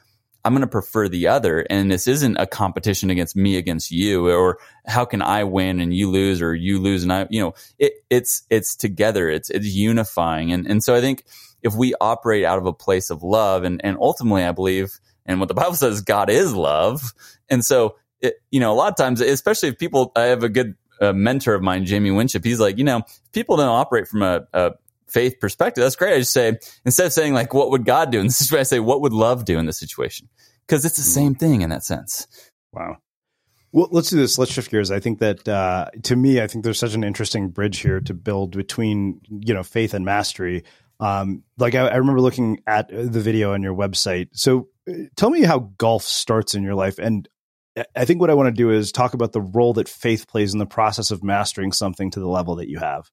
I'm 0.45 0.53
going 0.53 0.63
to 0.63 0.69
prefer 0.69 1.09
the 1.09 1.27
other. 1.27 1.67
And 1.69 1.91
this 1.91 2.07
isn't 2.07 2.37
a 2.39 2.47
competition 2.47 3.11
against 3.11 3.35
me 3.35 3.57
against 3.57 3.91
you, 3.91 4.31
or 4.31 4.59
how 4.87 5.05
can 5.05 5.21
I 5.21 5.45
win 5.45 5.81
and 5.81 5.93
you 5.93 6.11
lose, 6.11 6.41
or 6.41 6.55
you 6.55 6.79
lose 6.81 7.03
and 7.03 7.13
I, 7.13 7.27
you 7.29 7.43
know, 7.43 7.55
it, 7.79 7.95
it's, 8.09 8.45
it's 8.49 8.77
together. 8.77 9.29
It's, 9.29 9.51
it's 9.51 9.67
unifying. 9.67 10.53
And, 10.53 10.67
and 10.67 10.83
so 10.83 10.95
I 10.95 11.01
think 11.01 11.25
if 11.61 11.75
we 11.75 11.93
operate 12.01 12.45
out 12.45 12.57
of 12.57 12.67
a 12.67 12.73
place 12.73 13.11
of 13.11 13.23
love 13.23 13.65
and, 13.65 13.81
and 13.85 13.99
ultimately, 14.01 14.45
I 14.45 14.53
believe 14.53 15.01
and 15.27 15.41
what 15.41 15.49
the 15.49 15.55
Bible 15.55 15.75
says, 15.75 16.01
God 16.03 16.31
is 16.31 16.55
love. 16.55 17.13
And 17.51 17.65
so, 17.65 17.97
it, 18.21 18.35
you 18.51 18.61
know, 18.61 18.73
a 18.73 18.77
lot 18.77 18.91
of 18.91 18.97
times, 18.97 19.21
especially 19.21 19.71
if 19.71 19.79
people, 19.79 20.13
I 20.17 20.27
have 20.27 20.45
a 20.45 20.49
good 20.49 20.77
uh, 21.01 21.13
mentor 21.13 21.55
of 21.55 21.63
mine, 21.63 21.85
Jamie 21.85 22.13
Winship. 22.13 22.45
He's 22.45 22.61
like, 22.61 22.79
you 22.79 22.85
know, 22.85 23.03
people 23.33 23.57
don't 23.57 23.69
operate 23.69 24.09
from 24.09 24.23
a, 24.23 24.47
a 24.55 24.71
faith 25.11 25.41
perspective. 25.41 25.83
That's 25.83 25.97
great. 25.97 26.15
I 26.15 26.19
just 26.19 26.33
say, 26.33 26.59
instead 26.85 27.07
of 27.07 27.13
saying 27.13 27.35
like, 27.35 27.55
what 27.55 27.71
would 27.71 27.85
God 27.85 28.11
do 28.11 28.19
in 28.21 28.27
this 28.27 28.37
situation? 28.37 28.61
I 28.61 28.65
say, 28.65 28.81
what 28.81 29.01
would 29.03 29.13
love 29.13 29.45
do 29.45 29.59
in 29.59 29.67
this 29.67 29.79
situation? 29.79 30.29
Because 30.67 30.85
it's 30.85 30.97
the 30.97 31.03
mm-hmm. 31.03 31.27
same 31.27 31.35
thing 31.35 31.63
in 31.63 31.71
that 31.71 31.85
sense. 31.85 32.27
Wow. 32.73 32.97
Well, 33.73 33.89
let's 33.91 34.11
do 34.11 34.17
this. 34.17 34.39
Let's 34.39 34.53
shift 34.53 34.71
gears. 34.71 34.91
I 34.91 35.01
think 35.01 35.19
that 35.19 35.47
uh, 35.47 35.91
to 36.05 36.17
me, 36.17 36.41
I 36.41 36.47
think 36.47 36.65
there's 36.65 36.79
such 36.79 36.95
an 36.95 37.05
interesting 37.05 37.51
bridge 37.51 37.81
here 37.81 38.01
to 38.01 38.15
build 38.15 38.53
between 38.53 39.21
you 39.29 39.53
know 39.53 39.63
faith 39.63 39.93
and 39.93 40.07
mastery. 40.07 40.65
Um, 41.01 41.43
like 41.59 41.75
I, 41.75 41.89
I 41.89 41.97
remember 41.97 42.21
looking 42.21 42.61
at 42.67 42.89
the 42.89 43.21
video 43.21 43.53
on 43.53 43.63
your 43.63 43.75
website. 43.75 44.29
So 44.33 44.69
tell 45.17 45.31
me 45.31 45.43
how 45.43 45.71
golf 45.79 46.03
starts 46.03 46.55
in 46.55 46.63
your 46.63 46.75
life. 46.75 46.99
And 46.99 47.29
I 47.95 48.05
think 48.05 48.21
what 48.21 48.31
I 48.31 48.35
want 48.35 48.49
to 48.49 48.53
do 48.53 48.71
is 48.71 48.91
talk 48.91 49.15
about 49.15 49.33
the 49.33 49.41
role 49.41 49.75
that 49.75 49.89
faith 49.89 50.27
plays 50.27 50.53
in 50.53 50.59
the 50.59 50.67
process 50.67 51.11
of 51.11 51.23
mastering 51.23 51.73
something 51.73 52.11
to 52.13 52.21
the 52.21 52.29
level 52.29 52.57
that 52.57 52.69
you 52.69 52.79
have. 52.79 53.11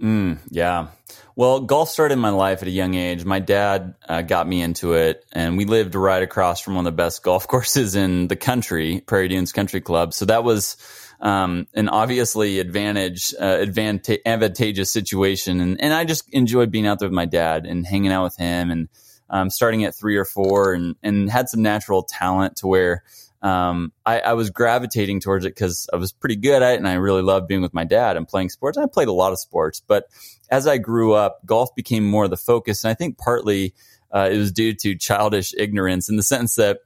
Mm, 0.00 0.38
yeah. 0.50 0.88
Well, 1.34 1.60
golf 1.60 1.88
started 1.88 2.14
in 2.14 2.20
my 2.20 2.30
life 2.30 2.62
at 2.62 2.68
a 2.68 2.72
young 2.72 2.94
age. 2.94 3.24
My 3.24 3.38
dad 3.38 3.94
uh, 4.08 4.22
got 4.22 4.48
me 4.48 4.60
into 4.60 4.94
it, 4.94 5.24
and 5.32 5.56
we 5.56 5.64
lived 5.64 5.94
right 5.94 6.22
across 6.22 6.60
from 6.60 6.74
one 6.74 6.86
of 6.86 6.92
the 6.92 6.96
best 6.96 7.22
golf 7.22 7.46
courses 7.48 7.94
in 7.94 8.28
the 8.28 8.36
country, 8.36 9.02
Prairie 9.06 9.28
Dunes 9.28 9.52
Country 9.52 9.80
Club. 9.80 10.14
So 10.14 10.24
that 10.26 10.44
was 10.44 10.76
um, 11.20 11.66
an 11.74 11.88
obviously 11.88 12.60
advantage, 12.60 13.34
uh, 13.38 13.58
advanta- 13.58 14.18
advantageous 14.24 14.90
situation. 14.90 15.60
And, 15.60 15.80
and 15.80 15.92
I 15.92 16.04
just 16.04 16.28
enjoyed 16.32 16.70
being 16.70 16.86
out 16.86 16.98
there 16.98 17.08
with 17.08 17.14
my 17.14 17.26
dad 17.26 17.66
and 17.66 17.86
hanging 17.86 18.12
out 18.12 18.24
with 18.24 18.36
him 18.36 18.70
and 18.70 18.88
um, 19.30 19.50
starting 19.50 19.84
at 19.84 19.96
three 19.96 20.16
or 20.16 20.24
four 20.24 20.72
and, 20.72 20.96
and 21.02 21.28
had 21.28 21.48
some 21.48 21.62
natural 21.62 22.02
talent 22.02 22.56
to 22.56 22.66
where 22.66 23.02
um, 23.42 23.92
I, 24.04 24.20
I, 24.20 24.32
was 24.32 24.50
gravitating 24.50 25.20
towards 25.20 25.44
it 25.44 25.54
because 25.54 25.88
I 25.92 25.96
was 25.96 26.10
pretty 26.10 26.34
good 26.34 26.60
at 26.60 26.74
it 26.74 26.78
and 26.78 26.88
I 26.88 26.94
really 26.94 27.22
loved 27.22 27.46
being 27.46 27.62
with 27.62 27.72
my 27.72 27.84
dad 27.84 28.16
and 28.16 28.26
playing 28.26 28.48
sports. 28.48 28.76
I 28.76 28.86
played 28.86 29.06
a 29.06 29.12
lot 29.12 29.30
of 29.30 29.38
sports, 29.38 29.80
but 29.86 30.06
as 30.50 30.66
I 30.66 30.78
grew 30.78 31.12
up, 31.12 31.46
golf 31.46 31.72
became 31.76 32.04
more 32.04 32.24
of 32.24 32.30
the 32.30 32.36
focus. 32.36 32.82
And 32.82 32.90
I 32.90 32.94
think 32.94 33.16
partly 33.16 33.74
uh, 34.12 34.28
it 34.32 34.38
was 34.38 34.50
due 34.50 34.74
to 34.74 34.96
childish 34.96 35.54
ignorance 35.56 36.08
in 36.08 36.16
the 36.16 36.22
sense 36.24 36.56
that 36.56 36.78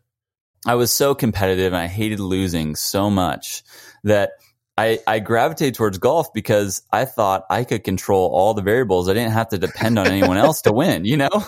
I 0.66 0.74
was 0.74 0.92
so 0.92 1.14
competitive 1.14 1.72
and 1.72 1.76
I 1.76 1.86
hated 1.86 2.20
losing 2.20 2.76
so 2.76 3.08
much 3.08 3.62
that 4.04 4.32
I, 4.78 5.00
I 5.06 5.18
gravitated 5.18 5.74
towards 5.74 5.98
golf 5.98 6.32
because 6.32 6.82
I 6.90 7.04
thought 7.04 7.44
I 7.50 7.64
could 7.64 7.84
control 7.84 8.30
all 8.32 8.54
the 8.54 8.62
variables. 8.62 9.08
I 9.08 9.12
didn't 9.12 9.32
have 9.32 9.50
to 9.50 9.58
depend 9.58 9.98
on 9.98 10.06
anyone 10.06 10.38
else 10.38 10.62
to 10.62 10.72
win, 10.72 11.04
you 11.04 11.16
know? 11.16 11.30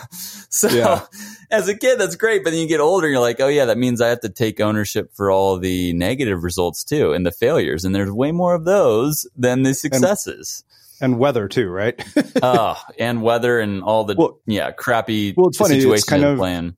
So 0.55 0.69
yeah. 0.69 1.05
as 1.51 1.67
a 1.67 1.77
kid, 1.77 1.99
that's 1.99 2.15
great. 2.15 2.45
But 2.45 2.51
then 2.51 2.61
you 2.61 2.69
get 2.69 2.79
older 2.79 3.09
and 3.09 3.13
you're 3.13 3.21
like, 3.21 3.41
oh 3.41 3.49
yeah, 3.49 3.65
that 3.65 3.77
means 3.77 4.01
I 4.01 4.11
have 4.11 4.21
to 4.21 4.29
take 4.29 4.61
ownership 4.61 5.13
for 5.15 5.33
all 5.33 5.59
the 5.59 5.93
negative 5.95 6.45
results 6.45 6.85
too 6.85 7.13
and 7.13 7.27
the 7.27 7.33
failures. 7.33 7.85
And 7.85 7.93
there's 7.93 8.13
way 8.13 8.31
more 8.31 8.55
of 8.55 8.65
those 8.65 9.27
than 9.37 9.65
the 9.65 9.75
successes. 9.75 10.63
and 11.01 11.19
weather 11.19 11.49
too, 11.49 11.69
right? 11.69 12.01
oh, 12.43 12.81
and 13.01 13.21
weather 13.21 13.59
and 13.59 13.83
all 13.83 14.05
the 14.05 14.15
well, 14.15 14.39
yeah 14.47 14.71
crappy 14.71 15.35
well, 15.37 15.49
it's 15.49 15.59
funny. 15.59 15.81
situations 15.81 16.03
it's 16.03 16.09
kind 16.09 16.25
of 16.25 16.39
playing. 16.39 16.77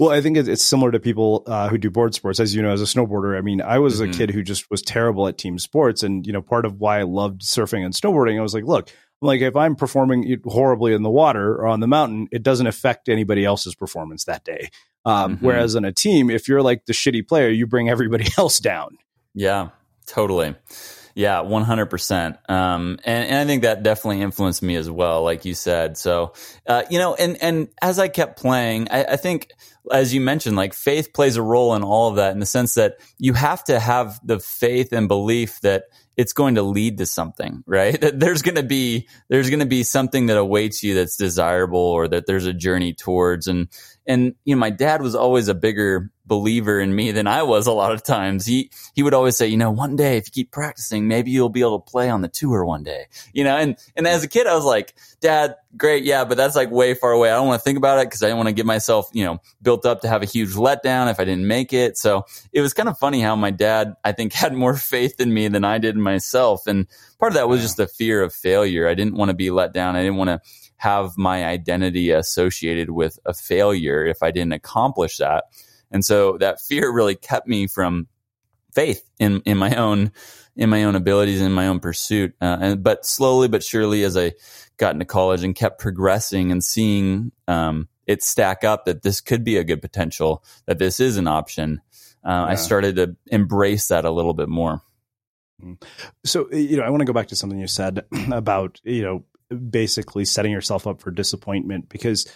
Well, 0.00 0.08
I 0.08 0.22
think 0.22 0.38
it's 0.38 0.64
similar 0.64 0.90
to 0.92 0.98
people 0.98 1.42
uh, 1.46 1.68
who 1.68 1.76
do 1.76 1.90
board 1.90 2.14
sports. 2.14 2.40
As 2.40 2.54
you 2.54 2.62
know, 2.62 2.72
as 2.72 2.80
a 2.80 2.86
snowboarder, 2.86 3.36
I 3.36 3.42
mean, 3.42 3.60
I 3.60 3.80
was 3.80 4.00
mm-hmm. 4.00 4.10
a 4.10 4.14
kid 4.14 4.30
who 4.30 4.42
just 4.42 4.70
was 4.70 4.80
terrible 4.80 5.28
at 5.28 5.36
team 5.36 5.58
sports, 5.58 6.02
and 6.02 6.26
you 6.26 6.32
know, 6.32 6.40
part 6.40 6.64
of 6.64 6.80
why 6.80 7.00
I 7.00 7.02
loved 7.02 7.42
surfing 7.42 7.84
and 7.84 7.92
snowboarding, 7.92 8.38
I 8.38 8.42
was 8.42 8.54
like, 8.54 8.64
look, 8.64 8.88
I'm 8.88 9.26
like 9.26 9.42
if 9.42 9.54
I'm 9.56 9.76
performing 9.76 10.40
horribly 10.46 10.94
in 10.94 11.02
the 11.02 11.10
water 11.10 11.52
or 11.52 11.66
on 11.66 11.80
the 11.80 11.86
mountain, 11.86 12.28
it 12.32 12.42
doesn't 12.42 12.66
affect 12.66 13.10
anybody 13.10 13.44
else's 13.44 13.74
performance 13.74 14.24
that 14.24 14.42
day. 14.42 14.70
Um, 15.04 15.36
mm-hmm. 15.36 15.44
Whereas 15.44 15.74
in 15.74 15.84
a 15.84 15.92
team, 15.92 16.30
if 16.30 16.48
you're 16.48 16.62
like 16.62 16.86
the 16.86 16.94
shitty 16.94 17.28
player, 17.28 17.50
you 17.50 17.66
bring 17.66 17.90
everybody 17.90 18.26
else 18.38 18.58
down. 18.58 18.96
Yeah, 19.34 19.68
totally. 20.06 20.54
Yeah, 21.20 21.40
one 21.40 21.64
hundred 21.64 21.90
percent. 21.90 22.38
Um, 22.48 22.98
and 23.04 23.28
and 23.28 23.36
I 23.36 23.44
think 23.44 23.60
that 23.64 23.82
definitely 23.82 24.22
influenced 24.22 24.62
me 24.62 24.76
as 24.76 24.90
well, 24.90 25.22
like 25.22 25.44
you 25.44 25.52
said. 25.52 25.98
So, 25.98 26.32
uh, 26.66 26.84
you 26.88 26.98
know, 26.98 27.14
and 27.14 27.36
and 27.42 27.68
as 27.82 27.98
I 27.98 28.08
kept 28.08 28.40
playing, 28.40 28.88
I, 28.90 29.04
I 29.04 29.16
think 29.16 29.50
as 29.92 30.14
you 30.14 30.22
mentioned, 30.22 30.56
like 30.56 30.72
faith 30.72 31.12
plays 31.12 31.36
a 31.36 31.42
role 31.42 31.74
in 31.74 31.82
all 31.82 32.08
of 32.08 32.16
that 32.16 32.32
in 32.32 32.40
the 32.40 32.46
sense 32.46 32.72
that 32.76 33.00
you 33.18 33.34
have 33.34 33.62
to 33.64 33.78
have 33.78 34.18
the 34.24 34.38
faith 34.38 34.94
and 34.94 35.08
belief 35.08 35.60
that 35.60 35.84
it's 36.16 36.32
going 36.32 36.54
to 36.54 36.62
lead 36.62 36.96
to 36.98 37.06
something, 37.06 37.64
right? 37.66 38.00
That 38.00 38.18
there's 38.18 38.40
going 38.40 38.56
to 38.56 38.62
be, 38.62 39.06
there's 39.28 39.50
going 39.50 39.60
to 39.60 39.66
be 39.66 39.82
something 39.82 40.26
that 40.26 40.38
awaits 40.38 40.82
you 40.82 40.94
that's 40.94 41.16
desirable 41.16 41.80
or 41.80 42.08
that 42.08 42.26
there's 42.26 42.46
a 42.46 42.54
journey 42.54 42.94
towards. 42.94 43.46
And, 43.46 43.68
and, 44.06 44.34
you 44.44 44.54
know, 44.54 44.60
my 44.60 44.70
dad 44.70 45.02
was 45.02 45.14
always 45.14 45.48
a 45.48 45.54
bigger 45.54 46.10
believer 46.30 46.78
in 46.78 46.94
me 46.94 47.10
than 47.10 47.26
I 47.26 47.42
was 47.42 47.66
a 47.66 47.72
lot 47.72 47.90
of 47.90 48.04
times. 48.04 48.46
He 48.46 48.70
he 48.94 49.02
would 49.02 49.14
always 49.14 49.36
say, 49.36 49.48
you 49.48 49.56
know, 49.56 49.72
one 49.72 49.96
day 49.96 50.16
if 50.16 50.28
you 50.28 50.30
keep 50.30 50.52
practicing, 50.52 51.08
maybe 51.08 51.32
you'll 51.32 51.48
be 51.48 51.60
able 51.60 51.80
to 51.80 51.90
play 51.90 52.08
on 52.08 52.22
the 52.22 52.28
tour 52.28 52.64
one 52.64 52.84
day. 52.84 53.06
You 53.32 53.42
know, 53.42 53.56
and 53.56 53.76
and 53.96 54.06
as 54.06 54.22
a 54.22 54.28
kid 54.28 54.46
I 54.46 54.54
was 54.54 54.64
like, 54.64 54.94
"Dad, 55.20 55.56
great, 55.76 56.04
yeah, 56.04 56.24
but 56.24 56.36
that's 56.36 56.54
like 56.54 56.70
way 56.70 56.94
far 56.94 57.10
away. 57.10 57.32
I 57.32 57.34
don't 57.34 57.48
want 57.48 57.60
to 57.60 57.64
think 57.64 57.78
about 57.78 57.98
it 57.98 58.06
because 58.06 58.22
I 58.22 58.26
didn't 58.26 58.36
want 58.36 58.48
to 58.48 58.54
get 58.54 58.64
myself, 58.64 59.10
you 59.12 59.24
know, 59.24 59.40
built 59.60 59.84
up 59.84 60.02
to 60.02 60.08
have 60.08 60.22
a 60.22 60.26
huge 60.26 60.50
letdown 60.50 61.10
if 61.10 61.18
I 61.18 61.24
didn't 61.24 61.48
make 61.48 61.72
it." 61.72 61.98
So, 61.98 62.24
it 62.52 62.60
was 62.60 62.72
kind 62.74 62.88
of 62.88 62.96
funny 62.96 63.20
how 63.20 63.34
my 63.34 63.50
dad 63.50 63.94
I 64.04 64.12
think 64.12 64.32
had 64.44 64.54
more 64.54 64.76
faith 64.76 65.20
in 65.20 65.34
me 65.34 65.48
than 65.48 65.64
I 65.64 65.78
did 65.78 65.96
in 65.96 66.00
myself, 66.00 66.68
and 66.68 66.86
part 67.18 67.32
of 67.32 67.34
that 67.34 67.48
was 67.48 67.60
just 67.60 67.76
the 67.76 67.88
fear 67.88 68.22
of 68.22 68.32
failure. 68.32 68.86
I 68.86 68.94
didn't 68.94 69.16
want 69.16 69.30
to 69.30 69.34
be 69.36 69.50
let 69.50 69.72
down. 69.72 69.96
I 69.96 70.02
didn't 70.02 70.16
want 70.16 70.30
to 70.30 70.40
have 70.76 71.18
my 71.18 71.44
identity 71.44 72.12
associated 72.12 72.88
with 72.88 73.18
a 73.26 73.34
failure 73.34 74.06
if 74.06 74.22
I 74.22 74.30
didn't 74.30 74.52
accomplish 74.54 75.18
that. 75.18 75.44
And 75.90 76.04
so 76.04 76.38
that 76.38 76.60
fear 76.60 76.90
really 76.90 77.14
kept 77.14 77.46
me 77.46 77.66
from 77.66 78.06
faith 78.72 79.04
in, 79.18 79.42
in 79.44 79.58
my 79.58 79.74
own, 79.74 80.12
in 80.56 80.70
my 80.70 80.84
own 80.84 80.94
abilities 80.94 81.40
in 81.40 81.52
my 81.52 81.66
own 81.66 81.80
pursuit. 81.80 82.34
Uh, 82.40 82.58
and, 82.60 82.82
but 82.82 83.04
slowly 83.04 83.48
but 83.48 83.64
surely 83.64 84.04
as 84.04 84.16
I 84.16 84.32
got 84.76 84.94
into 84.94 85.04
college 85.04 85.42
and 85.42 85.54
kept 85.54 85.80
progressing 85.80 86.52
and 86.52 86.62
seeing, 86.62 87.32
um, 87.48 87.88
it 88.06 88.22
stack 88.22 88.64
up 88.64 88.86
that 88.86 89.02
this 89.02 89.20
could 89.20 89.44
be 89.44 89.56
a 89.56 89.64
good 89.64 89.80
potential, 89.80 90.44
that 90.66 90.78
this 90.78 91.00
is 91.00 91.16
an 91.16 91.26
option. 91.26 91.80
Uh, 92.24 92.30
yeah. 92.30 92.44
I 92.44 92.54
started 92.56 92.96
to 92.96 93.16
embrace 93.26 93.88
that 93.88 94.04
a 94.04 94.10
little 94.10 94.34
bit 94.34 94.48
more. 94.48 94.82
Mm-hmm. 95.62 95.84
So, 96.24 96.50
you 96.52 96.76
know, 96.76 96.82
I 96.82 96.90
want 96.90 97.00
to 97.00 97.06
go 97.06 97.12
back 97.12 97.28
to 97.28 97.36
something 97.36 97.58
you 97.58 97.66
said 97.66 98.04
about, 98.32 98.80
you 98.84 99.02
know, 99.02 99.24
basically 99.56 100.24
setting 100.24 100.52
yourself 100.52 100.86
up 100.86 101.00
for 101.00 101.10
disappointment 101.10 101.88
because 101.88 102.26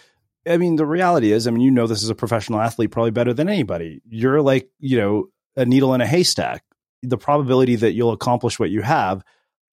I 0.47 0.57
mean, 0.57 0.77
the 0.77 0.87
reality 0.87 1.33
is, 1.33 1.47
I 1.47 1.51
mean, 1.51 1.63
you 1.63 1.71
know, 1.71 1.87
this 1.87 2.03
is 2.03 2.11
a 2.11 2.15
professional 2.15 2.61
athlete 2.61 2.91
probably 2.91 3.11
better 3.11 3.33
than 3.33 3.49
anybody. 3.49 4.03
You're 4.09 4.43
like, 4.43 4.69
you 4.79 4.99
know, 4.99 5.29
a 5.57 5.65
needle 5.65 5.95
in 5.95 6.01
a 6.01 6.07
haystack. 6.07 6.65
The 7.03 7.19
probability 7.19 7.77
that 7.77 7.93
you'll 7.93 8.13
accomplish 8.13 8.59
what 8.59 8.71
you 8.71 8.83
have 8.83 9.23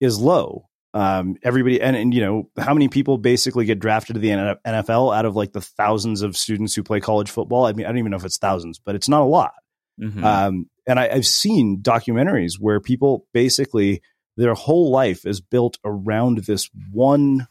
is 0.00 0.18
low. 0.18 0.68
Um, 0.94 1.36
everybody, 1.42 1.80
and, 1.80 1.96
and, 1.96 2.12
you 2.12 2.20
know, 2.20 2.50
how 2.58 2.74
many 2.74 2.88
people 2.88 3.16
basically 3.16 3.64
get 3.64 3.78
drafted 3.78 4.14
to 4.14 4.20
the 4.20 4.58
NFL 4.66 5.16
out 5.16 5.24
of 5.24 5.34
like 5.34 5.52
the 5.52 5.60
thousands 5.60 6.20
of 6.20 6.36
students 6.36 6.74
who 6.74 6.82
play 6.82 7.00
college 7.00 7.30
football? 7.30 7.64
I 7.64 7.72
mean, 7.72 7.86
I 7.86 7.88
don't 7.88 7.98
even 7.98 8.10
know 8.10 8.18
if 8.18 8.24
it's 8.24 8.38
thousands, 8.38 8.78
but 8.78 8.94
it's 8.94 9.08
not 9.08 9.22
a 9.22 9.26
lot. 9.26 9.52
Mm-hmm. 10.00 10.24
Um, 10.24 10.66
and 10.86 10.98
I, 10.98 11.08
I've 11.08 11.26
seen 11.26 11.80
documentaries 11.82 12.54
where 12.58 12.80
people 12.80 13.26
basically 13.32 14.02
their 14.36 14.54
whole 14.54 14.90
life 14.90 15.26
is 15.26 15.40
built 15.40 15.78
around 15.84 16.38
this 16.38 16.68
one 16.90 17.46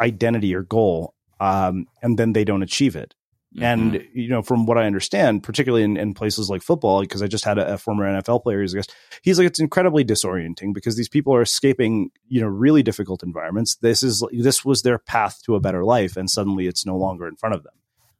identity 0.00 0.54
or 0.54 0.62
goal 0.62 1.14
um, 1.40 1.86
and 2.02 2.18
then 2.18 2.32
they 2.32 2.44
don't 2.44 2.62
achieve 2.62 2.96
it. 2.96 3.14
Mm-hmm. 3.54 3.64
And 3.64 4.08
you 4.12 4.28
know, 4.28 4.42
from 4.42 4.66
what 4.66 4.76
I 4.76 4.84
understand, 4.84 5.42
particularly 5.42 5.82
in, 5.82 5.96
in 5.96 6.12
places 6.12 6.50
like 6.50 6.62
football, 6.62 7.00
because 7.00 7.22
I 7.22 7.28
just 7.28 7.44
had 7.44 7.58
a, 7.58 7.74
a 7.74 7.78
former 7.78 8.04
NFL 8.04 8.42
player 8.42 8.62
as 8.62 8.74
a 8.74 8.76
guest, 8.76 8.94
he's 9.22 9.38
like 9.38 9.46
it's 9.46 9.60
incredibly 9.60 10.04
disorienting 10.04 10.74
because 10.74 10.96
these 10.96 11.08
people 11.08 11.34
are 11.34 11.40
escaping 11.40 12.10
you 12.28 12.40
know 12.42 12.46
really 12.46 12.82
difficult 12.82 13.22
environments. 13.22 13.76
This 13.76 14.02
is 14.02 14.22
this 14.32 14.64
was 14.64 14.82
their 14.82 14.98
path 14.98 15.40
to 15.44 15.54
a 15.54 15.60
better 15.60 15.82
life, 15.82 16.16
and 16.16 16.28
suddenly 16.28 16.66
it's 16.66 16.84
no 16.84 16.96
longer 16.96 17.26
in 17.26 17.36
front 17.36 17.54
of 17.54 17.62
them. 17.62 17.72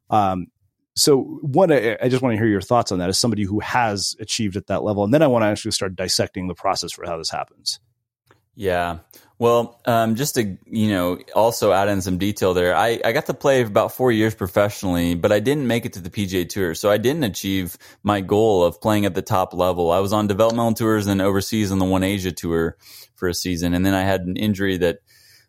Um, 0.09 0.47
so, 0.95 1.21
one, 1.41 1.71
I, 1.71 1.97
I 2.01 2.09
just 2.09 2.21
want 2.21 2.33
to 2.33 2.37
hear 2.37 2.47
your 2.47 2.61
thoughts 2.61 2.91
on 2.91 2.99
that 2.99 3.09
as 3.09 3.19
somebody 3.19 3.43
who 3.43 3.59
has 3.59 4.15
achieved 4.19 4.55
at 4.55 4.67
that 4.67 4.83
level, 4.83 5.03
and 5.03 5.13
then 5.13 5.21
I 5.21 5.27
want 5.27 5.43
to 5.43 5.47
actually 5.47 5.71
start 5.71 5.95
dissecting 5.95 6.47
the 6.47 6.55
process 6.55 6.91
for 6.91 7.05
how 7.05 7.17
this 7.17 7.29
happens. 7.29 7.79
Yeah. 8.55 8.97
Well, 9.39 9.79
um, 9.85 10.15
just 10.15 10.35
to 10.35 10.57
you 10.65 10.89
know, 10.89 11.17
also 11.33 11.71
add 11.71 11.87
in 11.87 12.01
some 12.01 12.17
detail 12.17 12.53
there. 12.53 12.75
I, 12.75 12.99
I 13.05 13.13
got 13.13 13.27
to 13.27 13.33
play 13.33 13.61
about 13.61 13.93
four 13.93 14.11
years 14.11 14.35
professionally, 14.35 15.15
but 15.15 15.31
I 15.31 15.39
didn't 15.39 15.65
make 15.65 15.85
it 15.85 15.93
to 15.93 16.01
the 16.01 16.09
PGA 16.09 16.47
Tour, 16.47 16.75
so 16.75 16.91
I 16.91 16.97
didn't 16.97 17.23
achieve 17.23 17.77
my 18.03 18.19
goal 18.19 18.65
of 18.65 18.81
playing 18.81 19.05
at 19.05 19.15
the 19.15 19.21
top 19.21 19.53
level. 19.53 19.91
I 19.91 19.99
was 19.99 20.11
on 20.11 20.27
developmental 20.27 20.73
tours 20.73 21.07
and 21.07 21.21
overseas 21.21 21.71
on 21.71 21.79
the 21.79 21.85
One 21.85 22.03
Asia 22.03 22.33
Tour 22.33 22.75
for 23.15 23.29
a 23.29 23.33
season, 23.33 23.73
and 23.73 23.85
then 23.85 23.93
I 23.93 24.01
had 24.01 24.21
an 24.21 24.35
injury 24.35 24.75
that 24.79 24.99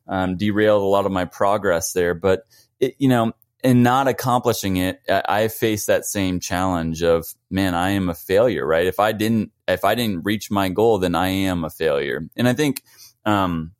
um, 0.06 0.36
derailed 0.36 0.82
a 0.82 0.86
lot 0.86 1.04
of 1.04 1.10
my 1.10 1.24
progress 1.24 1.92
there. 1.92 2.14
But 2.14 2.44
it, 2.78 2.94
you 2.98 3.08
know, 3.08 3.32
in 3.64 3.82
not 3.82 4.06
accomplishing 4.06 4.76
it, 4.76 5.00
I 5.08 5.48
faced 5.48 5.88
that 5.88 6.04
same 6.04 6.38
challenge 6.38 7.02
of 7.02 7.26
man, 7.50 7.74
I 7.74 7.90
am 7.90 8.08
a 8.08 8.14
failure. 8.14 8.64
Right? 8.64 8.86
If 8.86 9.00
I 9.00 9.10
didn't, 9.10 9.50
if 9.66 9.84
I 9.84 9.96
didn't 9.96 10.24
reach 10.24 10.48
my 10.48 10.68
goal, 10.68 10.98
then 10.98 11.16
I 11.16 11.26
am 11.26 11.64
a 11.64 11.70
failure. 11.70 12.28
And 12.36 12.46
I 12.46 12.52
think 12.52 12.84
um, 13.24 13.72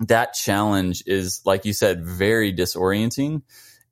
that 0.00 0.34
challenge 0.34 1.02
is, 1.06 1.40
like 1.44 1.64
you 1.64 1.72
said, 1.72 2.04
very 2.04 2.52
disorienting 2.52 3.42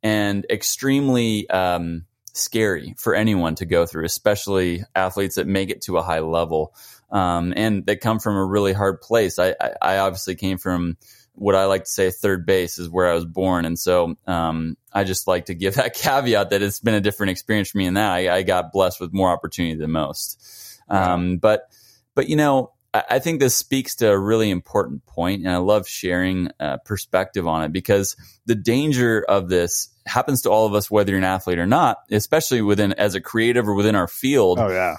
and 0.02 0.46
extremely 0.50 1.48
um, 1.50 2.04
scary 2.32 2.94
for 2.98 3.14
anyone 3.14 3.54
to 3.56 3.66
go 3.66 3.86
through, 3.86 4.04
especially 4.04 4.84
athletes 4.94 5.36
that 5.36 5.46
make 5.46 5.70
it 5.70 5.82
to 5.82 5.96
a 5.96 6.02
high 6.02 6.20
level 6.20 6.74
um, 7.10 7.52
and 7.56 7.86
that 7.86 8.00
come 8.00 8.18
from 8.18 8.36
a 8.36 8.44
really 8.44 8.72
hard 8.72 9.00
place. 9.00 9.38
I, 9.38 9.54
I, 9.60 9.72
I, 9.80 9.98
obviously 9.98 10.34
came 10.34 10.58
from 10.58 10.96
what 11.34 11.54
I 11.54 11.66
like 11.66 11.84
to 11.84 11.90
say 11.90 12.10
third 12.10 12.46
base 12.46 12.78
is 12.78 12.88
where 12.88 13.08
I 13.08 13.14
was 13.14 13.24
born, 13.24 13.64
and 13.64 13.78
so 13.78 14.16
um, 14.26 14.76
I 14.92 15.04
just 15.04 15.26
like 15.26 15.46
to 15.46 15.54
give 15.54 15.74
that 15.76 15.94
caveat 15.94 16.50
that 16.50 16.62
it's 16.62 16.80
been 16.80 16.94
a 16.94 17.00
different 17.00 17.30
experience 17.30 17.70
for 17.70 17.78
me 17.78 17.86
in 17.86 17.94
that 17.94 18.12
I, 18.12 18.36
I 18.36 18.42
got 18.42 18.72
blessed 18.72 19.00
with 19.00 19.12
more 19.12 19.30
opportunity 19.30 19.76
than 19.76 19.92
most. 19.92 20.80
Um, 20.88 21.38
but 21.38 21.68
but 22.14 22.28
you 22.28 22.36
know 22.36 22.72
I 23.08 23.18
think 23.18 23.40
this 23.40 23.56
speaks 23.56 23.96
to 23.96 24.10
a 24.10 24.18
really 24.18 24.50
important 24.50 25.06
point, 25.06 25.42
and 25.44 25.50
I 25.50 25.58
love 25.58 25.88
sharing 25.88 26.50
uh, 26.60 26.78
perspective 26.78 27.46
on 27.46 27.64
it 27.64 27.72
because 27.72 28.16
the 28.46 28.54
danger 28.54 29.24
of 29.28 29.48
this 29.48 29.88
happens 30.06 30.42
to 30.42 30.50
all 30.50 30.66
of 30.66 30.74
us, 30.74 30.90
whether 30.90 31.10
you're 31.10 31.18
an 31.18 31.24
athlete 31.24 31.58
or 31.58 31.66
not, 31.66 31.98
especially 32.10 32.62
within 32.62 32.92
as 32.92 33.14
a 33.14 33.20
creative 33.20 33.68
or 33.68 33.74
within 33.74 33.94
our 33.94 34.08
field. 34.08 34.58
Oh 34.58 34.68
yeah, 34.68 34.96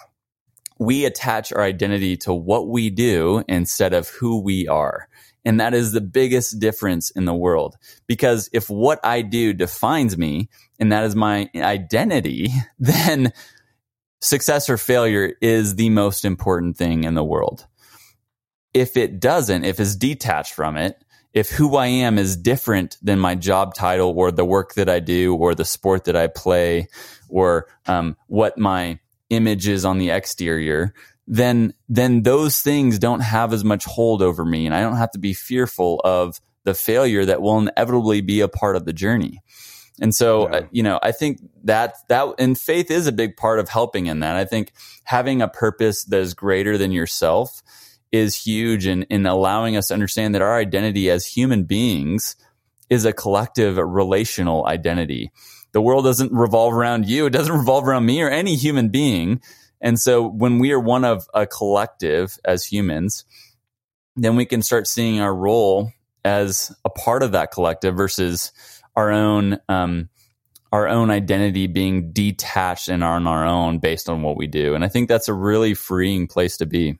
we 0.79 1.05
attach 1.05 1.51
our 1.51 1.61
identity 1.63 2.17
to 2.17 2.33
what 2.33 2.67
we 2.67 2.89
do 2.89 3.43
instead 3.47 3.93
of 3.93 4.09
who 4.09 4.41
we 4.41 4.67
are. 4.67 5.07
And 5.45 5.59
that 5.61 5.73
is 5.73 5.91
the 5.91 6.01
biggest 6.01 6.59
difference 6.59 7.09
in 7.09 7.25
the 7.25 7.33
world. 7.33 7.77
Because 8.05 8.49
if 8.51 8.69
what 8.69 8.99
I 9.03 9.21
do 9.21 9.53
defines 9.53 10.17
me 10.17 10.49
and 10.77 10.91
that 10.91 11.05
is 11.05 11.15
my 11.15 11.49
identity, 11.55 12.49
then 12.79 13.31
success 14.19 14.69
or 14.69 14.77
failure 14.77 15.33
is 15.41 15.75
the 15.75 15.89
most 15.89 16.25
important 16.25 16.75
thing 16.75 17.03
in 17.05 17.13
the 17.13 17.23
world 17.23 17.65
if 18.77 18.95
it 18.95 19.19
doesn't, 19.19 19.63
if 19.63 19.79
it's 19.79 19.95
detached 19.95 20.53
from 20.53 20.77
it, 20.77 21.03
if 21.33 21.49
who 21.49 21.75
I 21.75 21.87
am 21.87 22.17
is 22.17 22.37
different 22.37 22.97
than 23.01 23.19
my 23.19 23.35
job 23.35 23.73
title 23.73 24.13
or 24.15 24.31
the 24.31 24.45
work 24.45 24.75
that 24.75 24.89
I 24.89 24.99
do 24.99 25.35
or 25.35 25.55
the 25.55 25.65
sport 25.65 26.05
that 26.05 26.15
I 26.15 26.27
play 26.27 26.87
or 27.29 27.67
um, 27.85 28.15
what 28.27 28.57
my 28.57 28.99
image 29.29 29.67
is 29.67 29.85
on 29.85 29.97
the 29.97 30.11
exterior, 30.11 30.93
then 31.27 31.73
then 31.89 32.23
those 32.23 32.61
things 32.61 32.99
don't 32.99 33.19
have 33.19 33.51
as 33.51 33.63
much 33.63 33.85
hold 33.85 34.21
over 34.21 34.45
me, 34.45 34.65
and 34.65 34.73
I 34.73 34.81
don't 34.81 34.95
have 34.95 35.11
to 35.11 35.19
be 35.19 35.33
fearful 35.33 35.99
of 36.03 36.39
the 36.63 36.73
failure 36.73 37.25
that 37.25 37.41
will 37.41 37.59
inevitably 37.59 38.21
be 38.21 38.41
a 38.41 38.47
part 38.47 38.75
of 38.75 38.85
the 38.85 38.93
journey. 38.93 39.41
And 39.99 40.13
so, 40.13 40.49
yeah. 40.49 40.55
uh, 40.55 40.61
you 40.71 40.83
know, 40.83 40.99
I 41.01 41.11
think 41.11 41.39
that 41.63 41.95
that 42.07 42.35
and 42.39 42.57
faith 42.57 42.89
is 42.91 43.07
a 43.07 43.11
big 43.11 43.35
part 43.35 43.59
of 43.59 43.67
helping 43.67 44.05
in 44.05 44.21
that. 44.21 44.35
I 44.35 44.45
think 44.45 44.71
having 45.03 45.41
a 45.41 45.47
purpose 45.47 46.03
that 46.05 46.19
is 46.19 46.33
greater 46.33 46.77
than 46.77 46.91
yourself 46.91 47.61
is 48.11 48.35
huge 48.35 48.87
in, 48.87 49.03
in 49.03 49.25
allowing 49.25 49.75
us 49.77 49.87
to 49.87 49.93
understand 49.93 50.35
that 50.35 50.41
our 50.41 50.57
identity 50.57 51.09
as 51.09 51.25
human 51.25 51.63
beings 51.63 52.35
is 52.89 53.05
a 53.05 53.13
collective 53.13 53.77
relational 53.77 54.65
identity. 54.65 55.31
The 55.73 55.81
world 55.81 56.05
doesn't 56.05 56.31
revolve 56.31 56.73
around 56.73 57.05
you. 57.07 57.25
It 57.25 57.31
doesn't 57.31 57.57
revolve 57.57 57.87
around 57.87 58.05
me 58.05 58.21
or 58.21 58.29
any 58.29 58.55
human 58.55 58.89
being. 58.89 59.41
And 59.81 59.99
so 59.99 60.27
when 60.27 60.59
we 60.59 60.71
are 60.71 60.79
one 60.79 61.05
of 61.05 61.27
a 61.33 61.45
collective 61.45 62.37
as 62.45 62.65
humans, 62.65 63.25
then 64.15 64.35
we 64.35 64.45
can 64.45 64.61
start 64.61 64.87
seeing 64.87 65.19
our 65.19 65.33
role 65.33 65.91
as 66.25 66.75
a 66.83 66.89
part 66.89 67.23
of 67.23 67.33
that 67.33 67.51
collective 67.51 67.95
versus 67.95 68.51
our 68.95 69.11
own 69.11 69.59
um, 69.69 70.09
our 70.71 70.87
own 70.87 71.09
identity 71.09 71.67
being 71.67 72.11
detached 72.11 72.89
and 72.89 73.03
on 73.03 73.25
our 73.25 73.45
own 73.45 73.79
based 73.79 74.09
on 74.09 74.21
what 74.21 74.35
we 74.35 74.47
do. 74.47 74.75
And 74.75 74.83
I 74.83 74.89
think 74.89 75.07
that's 75.07 75.29
a 75.29 75.33
really 75.33 75.73
freeing 75.73 76.27
place 76.27 76.57
to 76.57 76.65
be. 76.65 76.99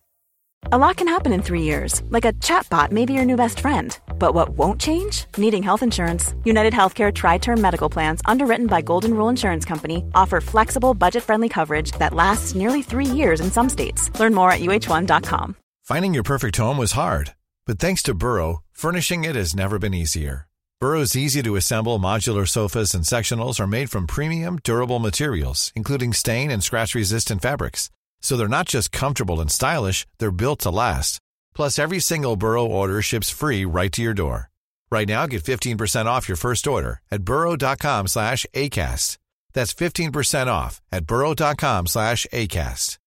A 0.65 0.77
lot 0.77 0.95
can 0.97 1.07
happen 1.07 1.33
in 1.33 1.41
three 1.41 1.63
years, 1.63 2.01
like 2.09 2.23
a 2.23 2.33
chatbot 2.33 2.91
may 2.91 3.05
be 3.05 3.13
your 3.13 3.25
new 3.25 3.35
best 3.35 3.59
friend. 3.59 3.97
But 4.19 4.33
what 4.35 4.49
won't 4.49 4.79
change? 4.79 5.25
Needing 5.35 5.63
health 5.63 5.81
insurance. 5.81 6.35
United 6.45 6.71
Healthcare 6.71 7.13
Tri 7.13 7.39
Term 7.39 7.59
Medical 7.59 7.89
Plans, 7.89 8.21
underwritten 8.25 8.67
by 8.67 8.81
Golden 8.81 9.13
Rule 9.13 9.29
Insurance 9.29 9.65
Company, 9.65 10.05
offer 10.13 10.39
flexible, 10.39 10.93
budget 10.93 11.23
friendly 11.23 11.49
coverage 11.49 11.91
that 11.93 12.13
lasts 12.13 12.53
nearly 12.55 12.83
three 12.83 13.05
years 13.07 13.41
in 13.41 13.49
some 13.51 13.69
states. 13.69 14.17
Learn 14.19 14.33
more 14.35 14.51
at 14.51 14.61
uh1.com. 14.61 15.55
Finding 15.83 16.13
your 16.13 16.23
perfect 16.23 16.57
home 16.57 16.77
was 16.77 16.91
hard, 16.91 17.33
but 17.65 17.79
thanks 17.79 18.03
to 18.03 18.13
Burrow, 18.13 18.61
furnishing 18.71 19.23
it 19.23 19.35
has 19.35 19.55
never 19.55 19.79
been 19.79 19.95
easier. 19.95 20.47
Burrow's 20.79 21.15
easy 21.15 21.41
to 21.43 21.55
assemble 21.55 21.99
modular 21.99 22.47
sofas 22.47 22.93
and 22.93 23.03
sectionals 23.03 23.59
are 23.59 23.67
made 23.67 23.89
from 23.89 24.07
premium, 24.07 24.57
durable 24.63 24.99
materials, 24.99 25.71
including 25.75 26.13
stain 26.13 26.49
and 26.51 26.63
scratch 26.63 26.95
resistant 26.95 27.41
fabrics. 27.41 27.89
So 28.21 28.37
they're 28.37 28.47
not 28.47 28.67
just 28.67 28.91
comfortable 28.91 29.41
and 29.41 29.51
stylish, 29.51 30.07
they're 30.19 30.31
built 30.31 30.59
to 30.61 30.71
last. 30.71 31.19
Plus, 31.53 31.77
every 31.79 31.99
single 31.99 32.35
Burrow 32.35 32.65
order 32.65 33.01
ships 33.01 33.29
free 33.29 33.65
right 33.65 33.91
to 33.91 34.01
your 34.01 34.13
door. 34.13 34.49
Right 34.91 35.07
now, 35.07 35.25
get 35.25 35.43
15% 35.43 36.05
off 36.05 36.27
your 36.27 36.37
first 36.37 36.67
order 36.67 36.99
at 37.09 37.23
burrow.com 37.23 38.07
slash 38.07 38.45
ACAST. 38.53 39.17
That's 39.53 39.73
15% 39.73 40.47
off 40.47 40.81
at 40.91 41.05
burrow.com 41.05 41.87
slash 41.87 42.25
ACAST. 42.31 42.97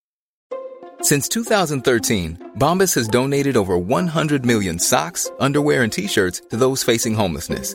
Since 1.01 1.29
2013, 1.29 2.53
Bombas 2.57 2.95
has 2.95 3.09
donated 3.09 3.59
over 3.59 3.77
100 3.77 4.47
million 4.47 4.79
socks, 4.79 5.31
underwear, 5.39 5.83
and 5.83 5.93
T-shirts 5.93 6.41
to 6.49 6.57
those 6.57 6.83
facing 6.83 7.15
homelessness. 7.15 7.75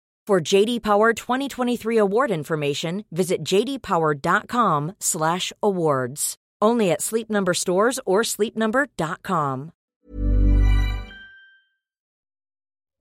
For 0.27 0.39
JD 0.39 0.83
Power 0.83 1.13
2023 1.13 1.97
award 1.97 2.29
information, 2.31 3.05
visit 3.11 3.43
jdpower.com/awards. 3.43 6.37
Only 6.61 6.91
at 6.91 7.01
Sleep 7.01 7.29
Number 7.29 7.53
stores 7.55 7.99
or 8.05 8.21
sleepnumber.com. 8.21 9.71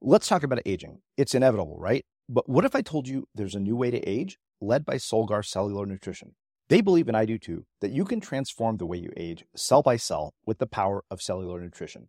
Let's 0.01 0.29
talk 0.29 0.43
about 0.43 0.63
aging. 0.65 1.03
It's 1.19 1.35
inevitable, 1.35 1.77
right? 1.79 2.07
But 2.27 2.49
what 2.49 2.65
if 2.65 2.75
I 2.75 2.81
told 2.81 3.07
you 3.07 3.29
there's 3.35 3.55
a 3.55 3.61
new 3.61 3.77
way 3.77 3.91
to 3.91 4.01
age, 4.09 4.39
led 4.63 4.87
by 4.87 4.95
Solgar 4.95 5.45
Cellular 5.45 5.85
Nutrition? 5.85 6.35
They 6.71 6.81
believe, 6.81 7.09
and 7.09 7.19
I 7.19 7.27
do 7.27 7.37
too, 7.37 7.67
that 7.83 7.91
you 7.91 8.07
can 8.07 8.21
transform 8.21 8.79
the 8.79 8.87
way 8.87 8.97
you 8.97 9.11
age 9.15 9.45
cell 9.55 9.83
by 9.83 9.97
cell 9.97 10.33
with 10.47 10.57
the 10.59 10.67
power 10.67 11.05
of 11.11 11.21
cellular 11.21 11.61
nutrition. 11.61 12.09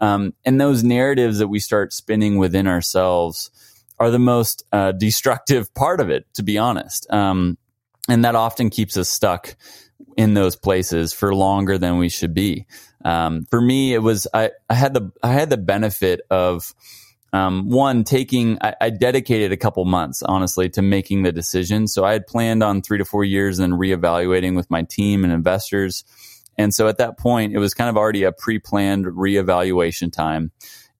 um, 0.00 0.32
and 0.46 0.58
those 0.58 0.82
narratives 0.82 1.40
that 1.40 1.48
we 1.48 1.58
start 1.58 1.92
spinning 1.92 2.38
within 2.38 2.66
ourselves 2.66 3.50
are 4.00 4.10
the 4.10 4.18
most 4.18 4.64
uh, 4.72 4.92
destructive 4.92 5.72
part 5.74 6.00
of 6.00 6.08
it, 6.08 6.26
to 6.34 6.42
be 6.42 6.56
honest. 6.56 7.06
Um, 7.12 7.58
and 8.08 8.24
that 8.24 8.34
often 8.34 8.70
keeps 8.70 8.96
us 8.96 9.10
stuck 9.10 9.54
in 10.16 10.34
those 10.34 10.56
places 10.56 11.12
for 11.12 11.34
longer 11.34 11.78
than 11.78 11.98
we 11.98 12.08
should 12.08 12.34
be. 12.34 12.66
Um, 13.04 13.44
for 13.50 13.60
me, 13.60 13.94
it 13.94 13.98
was 13.98 14.26
I, 14.34 14.50
I 14.68 14.74
had 14.74 14.94
the 14.94 15.12
I 15.22 15.32
had 15.32 15.50
the 15.50 15.56
benefit 15.58 16.22
of 16.30 16.74
um, 17.32 17.68
one 17.68 18.02
taking 18.04 18.58
I, 18.60 18.74
I, 18.80 18.90
dedicated 18.90 19.52
a 19.52 19.56
couple 19.56 19.84
months 19.84 20.20
honestly 20.22 20.68
to 20.70 20.82
making 20.82 21.22
the 21.22 21.30
decision. 21.30 21.86
So 21.86 22.04
I 22.04 22.12
had 22.12 22.26
planned 22.26 22.62
on 22.62 22.82
three 22.82 22.98
to 22.98 23.04
four 23.04 23.22
years 23.22 23.60
and 23.60 23.74
reevaluating 23.74 24.56
with 24.56 24.68
my 24.68 24.82
team 24.82 25.22
and 25.22 25.32
investors. 25.32 26.02
And 26.58 26.74
so 26.74 26.88
at 26.88 26.98
that 26.98 27.18
point, 27.18 27.54
it 27.54 27.58
was 27.58 27.72
kind 27.72 27.88
of 27.88 27.96
already 27.96 28.24
a 28.24 28.32
pre 28.32 28.58
planned 28.58 29.06
reevaluation 29.06 30.12
time. 30.12 30.50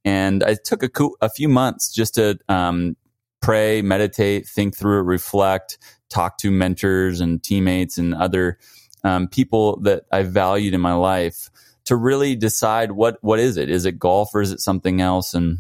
And 0.05 0.43
I 0.43 0.55
took 0.55 0.83
a, 0.83 0.89
co- 0.89 1.17
a 1.21 1.29
few 1.29 1.49
months 1.49 1.93
just 1.93 2.15
to 2.15 2.39
um, 2.49 2.97
pray, 3.41 3.83
meditate, 3.83 4.47
think 4.47 4.77
through 4.77 5.03
reflect, 5.03 5.79
talk 6.09 6.39
to 6.39 6.51
mentors 6.51 7.21
and 7.21 7.43
teammates 7.43 7.99
and 7.99 8.15
other 8.15 8.59
um, 9.05 9.29
people 9.29 9.81
that 9.81 10.05
I 10.13 10.23
valued 10.23 10.75
in 10.75 10.81
my 10.81 10.95
life 10.95 11.51
to 11.85 11.97
really 11.97 12.37
decide 12.37 12.93
what 12.93 13.19
what 13.23 13.39
is 13.39 13.57
it? 13.57 13.71
Is 13.71 13.87
it 13.87 13.99
golf 13.99 14.35
or 14.35 14.43
is 14.43 14.53
it 14.53 14.61
something 14.61 15.01
else? 15.01 15.35
And 15.35 15.59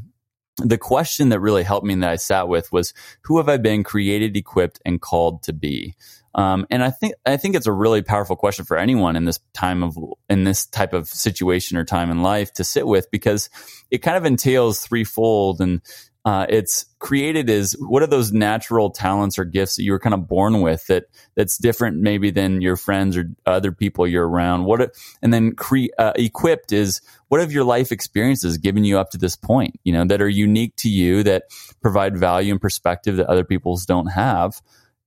the 0.59 0.78
question 0.78 1.30
that 1.30 1.41
really 1.41 1.62
helped 1.62 1.86
me 1.86 1.95
and 1.95 2.03
that 2.03 2.11
I 2.11 2.16
sat 2.16 2.49
with 2.49 2.70
was 2.70 2.93
who 3.22 3.38
have 3.38 3.49
I 3.49 3.57
been 3.57 3.82
created, 3.82 4.36
equipped, 4.36 4.80
and 4.84 5.01
called 5.01 5.43
to 5.45 5.53
be? 5.53 5.95
Um, 6.35 6.66
and 6.70 6.83
I 6.83 6.91
think 6.91 7.14
I 7.26 7.37
think 7.37 7.57
it's 7.57 7.66
a 7.66 7.72
really 7.72 8.03
powerful 8.03 8.37
question 8.37 8.64
for 8.64 8.76
anyone 8.76 9.16
in 9.16 9.24
this 9.24 9.41
time 9.53 9.83
of 9.83 9.99
in 10.28 10.45
this 10.45 10.66
type 10.66 10.93
of 10.93 11.09
situation 11.09 11.76
or 11.76 11.85
time 11.85 12.11
in 12.11 12.22
life 12.22 12.53
to 12.55 12.64
sit 12.64 12.87
with 12.87 13.11
because 13.11 13.51
it 13.91 13.99
kind 13.99 14.16
of 14.16 14.24
entails 14.24 14.81
threefold 14.81 15.61
and 15.61 15.81
uh, 16.24 16.45
it's 16.51 16.85
created 16.99 17.49
is 17.49 17.74
what 17.81 18.03
are 18.03 18.07
those 18.07 18.31
natural 18.31 18.91
talents 18.91 19.39
or 19.39 19.45
gifts 19.45 19.76
that 19.76 19.85
you 19.85 19.93
were 19.93 19.99
kind 19.99 20.12
of 20.12 20.28
born 20.28 20.61
with 20.61 20.87
that 20.87 21.05
that's 21.35 21.57
different 21.57 21.97
maybe 21.97 22.31
than 22.31 22.61
your 22.61 22.76
friends 22.76 23.16
or 23.16 23.31
other 23.47 23.72
people 23.72 24.07
you're 24.07 24.28
around? 24.28 24.64
What 24.64 24.95
and 25.22 25.33
then 25.33 25.57
cre- 25.57 25.95
uh, 25.99 26.12
equipped 26.16 26.72
is 26.72 27.01
what 27.28 27.41
have 27.41 27.53
your 27.53 27.64
life 27.64 27.91
experiences 27.91 28.59
given 28.59 28.85
you 28.85 28.99
up 28.99 29.11
to 29.11 29.18
this 29.18 29.35
point 29.35 29.81
you 29.83 29.95
know 29.95 30.05
that 30.05 30.20
are 30.20 30.28
unique 30.28 30.76
to 30.76 30.91
you 30.91 31.22
that 31.22 31.45
provide 31.81 32.18
value 32.18 32.53
and 32.53 32.61
perspective 32.61 33.16
that 33.16 33.26
other 33.28 33.45
people's 33.45 33.87
don't 33.87 34.09
have 34.09 34.61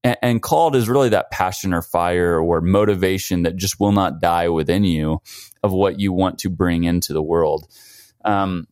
and, 0.03 0.17
and 0.21 0.41
called 0.41 0.75
is 0.75 0.89
really 0.89 1.09
that 1.09 1.31
passion 1.31 1.73
or 1.73 1.81
fire 1.81 2.39
or 2.39 2.61
motivation 2.61 3.43
that 3.43 3.55
just 3.55 3.79
will 3.79 3.91
not 3.91 4.19
die 4.19 4.49
within 4.49 4.83
you 4.83 5.21
of 5.61 5.71
what 5.71 5.99
you 5.99 6.11
want 6.11 6.39
to 6.39 6.49
bring 6.49 6.83
into 6.83 7.13
the 7.13 7.23
world 7.23 7.67
um, 8.25 8.67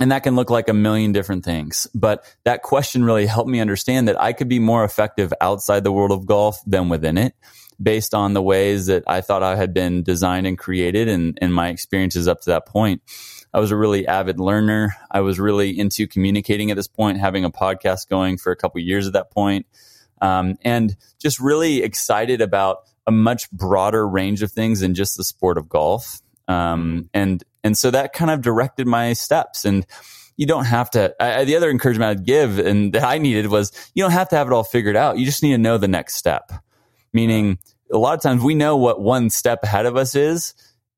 and 0.00 0.10
that 0.10 0.24
can 0.24 0.34
look 0.34 0.50
like 0.50 0.68
a 0.68 0.74
million 0.74 1.12
different 1.12 1.44
things. 1.44 1.86
But 1.94 2.24
that 2.44 2.62
question 2.62 3.04
really 3.04 3.26
helped 3.26 3.48
me 3.48 3.60
understand 3.60 4.08
that 4.08 4.20
I 4.20 4.32
could 4.32 4.48
be 4.48 4.58
more 4.58 4.84
effective 4.84 5.32
outside 5.40 5.84
the 5.84 5.92
world 5.92 6.10
of 6.10 6.26
golf 6.26 6.58
than 6.66 6.88
within 6.88 7.16
it 7.16 7.34
based 7.82 8.14
on 8.14 8.34
the 8.34 8.42
ways 8.42 8.86
that 8.86 9.04
I 9.06 9.20
thought 9.20 9.42
I 9.42 9.56
had 9.56 9.74
been 9.74 10.02
designed 10.02 10.46
and 10.46 10.58
created 10.58 11.08
and, 11.08 11.38
and 11.40 11.54
my 11.54 11.68
experiences 11.68 12.28
up 12.28 12.40
to 12.42 12.50
that 12.50 12.66
point. 12.66 13.02
I 13.52 13.60
was 13.60 13.70
a 13.70 13.76
really 13.76 14.06
avid 14.06 14.40
learner. 14.40 14.96
I 15.10 15.20
was 15.20 15.38
really 15.38 15.78
into 15.78 16.08
communicating 16.08 16.70
at 16.70 16.76
this 16.76 16.88
point, 16.88 17.18
having 17.18 17.44
a 17.44 17.50
podcast 17.50 18.08
going 18.08 18.36
for 18.36 18.50
a 18.50 18.56
couple 18.56 18.80
years 18.80 19.06
at 19.06 19.12
that 19.12 19.30
point, 19.30 19.66
um, 20.20 20.56
and 20.62 20.96
just 21.20 21.40
really 21.40 21.82
excited 21.82 22.40
about 22.40 22.78
a 23.06 23.12
much 23.12 23.50
broader 23.50 24.06
range 24.06 24.42
of 24.42 24.50
things 24.50 24.80
than 24.80 24.94
just 24.94 25.16
the 25.16 25.24
sport 25.24 25.58
of 25.58 25.68
golf. 25.68 26.20
Um, 26.48 27.08
and 27.12 27.42
and 27.62 27.76
so 27.76 27.90
that 27.90 28.12
kind 28.12 28.30
of 28.30 28.42
directed 28.42 28.86
my 28.86 29.14
steps. 29.14 29.64
And 29.64 29.86
you 30.36 30.46
don't 30.46 30.66
have 30.66 30.90
to, 30.90 31.14
I, 31.20 31.44
the 31.44 31.56
other 31.56 31.70
encouragement 31.70 32.10
I'd 32.10 32.26
give 32.26 32.58
and 32.58 32.92
that 32.92 33.04
I 33.04 33.18
needed 33.18 33.46
was 33.46 33.72
you 33.94 34.02
don't 34.02 34.12
have 34.12 34.28
to 34.30 34.36
have 34.36 34.46
it 34.48 34.52
all 34.52 34.64
figured 34.64 34.96
out. 34.96 35.18
You 35.18 35.24
just 35.24 35.42
need 35.42 35.52
to 35.52 35.58
know 35.58 35.78
the 35.78 35.88
next 35.88 36.16
step. 36.16 36.52
Meaning 37.12 37.58
a 37.92 37.98
lot 37.98 38.14
of 38.14 38.22
times 38.22 38.42
we 38.42 38.54
know 38.54 38.76
what 38.76 39.00
one 39.00 39.30
step 39.30 39.62
ahead 39.62 39.86
of 39.86 39.96
us 39.96 40.14
is, 40.14 40.54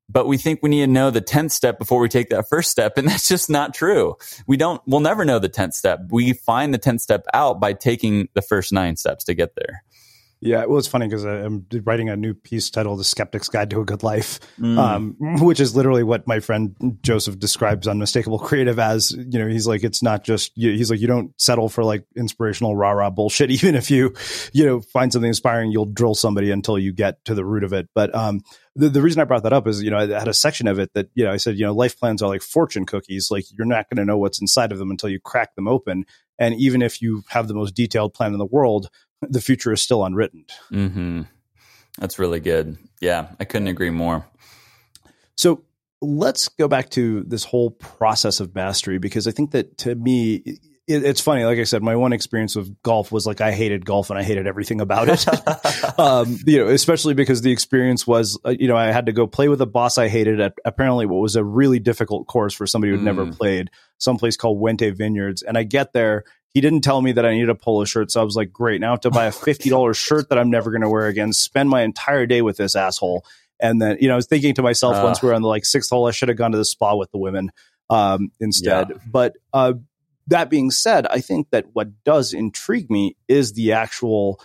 but 0.08 0.26
we 0.26 0.36
think 0.36 0.60
we 0.62 0.70
need 0.70 0.80
to 0.80 0.86
know 0.86 1.10
the 1.10 1.20
10th 1.20 1.50
step 1.50 1.78
before 1.78 2.00
we 2.00 2.08
take 2.08 2.30
that 2.30 2.48
first 2.48 2.70
step. 2.70 2.96
And 2.96 3.08
that's 3.08 3.28
just 3.28 3.50
not 3.50 3.74
true. 3.74 4.16
We 4.46 4.56
don't, 4.56 4.80
we'll 4.86 5.00
never 5.00 5.24
know 5.24 5.38
the 5.38 5.48
10th 5.48 5.74
step. 5.74 6.00
We 6.10 6.32
find 6.32 6.72
the 6.72 6.78
10th 6.78 7.00
step 7.00 7.26
out 7.34 7.60
by 7.60 7.72
taking 7.72 8.28
the 8.34 8.42
first 8.42 8.72
nine 8.72 8.96
steps 8.96 9.24
to 9.24 9.34
get 9.34 9.54
there. 9.56 9.82
Yeah, 10.40 10.66
well, 10.66 10.78
it's 10.78 10.86
funny 10.86 11.06
because 11.06 11.24
I'm 11.24 11.66
writing 11.84 12.10
a 12.10 12.16
new 12.16 12.34
piece 12.34 12.68
titled 12.68 13.00
"The 13.00 13.04
Skeptic's 13.04 13.48
Guide 13.48 13.70
to 13.70 13.80
a 13.80 13.84
Good 13.86 14.02
Life," 14.02 14.38
mm. 14.60 14.78
um, 14.78 15.16
which 15.40 15.60
is 15.60 15.74
literally 15.74 16.02
what 16.02 16.26
my 16.26 16.40
friend 16.40 16.98
Joseph 17.02 17.38
describes 17.38 17.88
Unmistakable 17.88 18.38
Creative 18.38 18.78
as. 18.78 19.12
You 19.12 19.38
know, 19.38 19.46
he's 19.46 19.66
like, 19.66 19.82
it's 19.82 20.02
not 20.02 20.24
just. 20.24 20.52
He's 20.54 20.90
like, 20.90 21.00
you 21.00 21.06
don't 21.06 21.32
settle 21.40 21.70
for 21.70 21.84
like 21.84 22.04
inspirational 22.16 22.76
rah 22.76 22.90
rah 22.90 23.08
bullshit. 23.08 23.50
Even 23.56 23.74
if 23.74 23.90
you, 23.90 24.14
you 24.52 24.66
know, 24.66 24.80
find 24.82 25.10
something 25.10 25.28
inspiring, 25.28 25.70
you'll 25.70 25.86
drill 25.86 26.14
somebody 26.14 26.50
until 26.50 26.78
you 26.78 26.92
get 26.92 27.24
to 27.24 27.34
the 27.34 27.44
root 27.44 27.64
of 27.64 27.72
it. 27.72 27.88
But 27.94 28.14
um, 28.14 28.42
the, 28.74 28.90
the 28.90 29.00
reason 29.00 29.22
I 29.22 29.24
brought 29.24 29.44
that 29.44 29.54
up 29.54 29.66
is, 29.66 29.82
you 29.82 29.90
know, 29.90 29.98
I 29.98 30.06
had 30.06 30.28
a 30.28 30.34
section 30.34 30.68
of 30.68 30.78
it 30.78 30.92
that, 30.92 31.08
you 31.14 31.24
know, 31.24 31.32
I 31.32 31.38
said, 31.38 31.56
you 31.56 31.64
know, 31.64 31.72
life 31.72 31.98
plans 31.98 32.22
are 32.22 32.28
like 32.28 32.42
fortune 32.42 32.84
cookies. 32.84 33.30
Like 33.30 33.44
you're 33.56 33.66
not 33.66 33.88
going 33.88 33.96
to 33.96 34.04
know 34.04 34.18
what's 34.18 34.40
inside 34.40 34.70
of 34.70 34.78
them 34.78 34.90
until 34.90 35.08
you 35.08 35.18
crack 35.18 35.54
them 35.54 35.66
open. 35.66 36.04
And 36.38 36.54
even 36.56 36.82
if 36.82 37.00
you 37.00 37.24
have 37.28 37.48
the 37.48 37.54
most 37.54 37.74
detailed 37.74 38.12
plan 38.12 38.32
in 38.32 38.38
the 38.38 38.44
world, 38.44 38.90
the 39.22 39.40
future 39.40 39.72
is 39.72 39.82
still 39.82 40.04
unwritten. 40.04 40.44
Mm-hmm. 40.72 41.22
That's 41.98 42.18
really 42.18 42.40
good. 42.40 42.76
Yeah, 43.00 43.28
I 43.40 43.44
couldn't 43.44 43.68
agree 43.68 43.90
more. 43.90 44.26
So 45.36 45.62
let's 46.00 46.48
go 46.48 46.68
back 46.68 46.90
to 46.90 47.22
this 47.22 47.44
whole 47.44 47.70
process 47.70 48.40
of 48.40 48.54
mastery 48.54 48.98
because 48.98 49.26
I 49.26 49.30
think 49.30 49.52
that 49.52 49.78
to 49.78 49.94
me, 49.94 50.34
it, 50.86 51.04
it's 51.04 51.20
funny. 51.20 51.44
Like 51.44 51.58
I 51.58 51.64
said, 51.64 51.82
my 51.82 51.96
one 51.96 52.12
experience 52.12 52.54
with 52.54 52.80
golf 52.82 53.10
was 53.10 53.26
like 53.26 53.40
I 53.40 53.52
hated 53.52 53.84
golf 53.84 54.10
and 54.10 54.18
I 54.18 54.22
hated 54.22 54.46
everything 54.46 54.80
about 54.80 55.08
it. 55.08 55.98
um, 55.98 56.38
you 56.46 56.58
know, 56.58 56.68
especially 56.68 57.14
because 57.14 57.42
the 57.42 57.50
experience 57.50 58.06
was, 58.06 58.38
uh, 58.44 58.50
you 58.50 58.68
know, 58.68 58.76
I 58.76 58.92
had 58.92 59.06
to 59.06 59.12
go 59.12 59.26
play 59.26 59.48
with 59.48 59.60
a 59.60 59.66
boss 59.66 59.98
I 59.98 60.08
hated 60.08 60.40
at 60.40 60.54
apparently 60.64 61.06
what 61.06 61.20
was 61.20 61.36
a 61.36 61.44
really 61.44 61.80
difficult 61.80 62.26
course 62.26 62.54
for 62.54 62.66
somebody 62.66 62.92
who'd 62.92 63.00
mm. 63.00 63.04
never 63.04 63.30
played, 63.32 63.70
someplace 63.98 64.36
called 64.36 64.60
Wente 64.60 64.96
Vineyards. 64.96 65.42
And 65.42 65.58
I 65.58 65.64
get 65.64 65.92
there 65.92 66.24
he 66.56 66.62
didn't 66.62 66.80
tell 66.80 67.02
me 67.02 67.12
that 67.12 67.26
I 67.26 67.34
needed 67.34 67.50
a 67.50 67.54
polo 67.54 67.84
shirt. 67.84 68.10
So 68.10 68.18
I 68.18 68.24
was 68.24 68.34
like, 68.34 68.50
great. 68.50 68.80
Now 68.80 68.86
I 68.86 68.90
have 68.92 69.00
to 69.00 69.10
buy 69.10 69.26
a 69.26 69.30
$50 69.30 69.94
shirt 70.06 70.30
that 70.30 70.38
I'm 70.38 70.48
never 70.48 70.70
going 70.70 70.80
to 70.80 70.88
wear 70.88 71.06
again, 71.06 71.34
spend 71.34 71.68
my 71.68 71.82
entire 71.82 72.24
day 72.24 72.40
with 72.40 72.56
this 72.56 72.74
asshole. 72.74 73.26
And 73.60 73.78
then, 73.78 73.98
you 74.00 74.08
know, 74.08 74.14
I 74.14 74.16
was 74.16 74.26
thinking 74.26 74.54
to 74.54 74.62
myself 74.62 74.96
uh, 74.96 75.02
once 75.04 75.20
we 75.20 75.28
were 75.28 75.34
on 75.34 75.42
the 75.42 75.48
like 75.48 75.66
sixth 75.66 75.90
hole, 75.90 76.06
I 76.06 76.12
should 76.12 76.30
have 76.30 76.38
gone 76.38 76.52
to 76.52 76.56
the 76.56 76.64
spa 76.64 76.94
with 76.94 77.10
the 77.10 77.18
women 77.18 77.52
um, 77.90 78.32
instead. 78.40 78.88
Yeah. 78.88 78.96
But 79.06 79.34
uh, 79.52 79.74
that 80.28 80.48
being 80.48 80.70
said, 80.70 81.06
I 81.06 81.20
think 81.20 81.50
that 81.50 81.66
what 81.74 82.02
does 82.04 82.32
intrigue 82.32 82.90
me 82.90 83.18
is 83.28 83.52
the 83.52 83.72
actual 83.72 84.40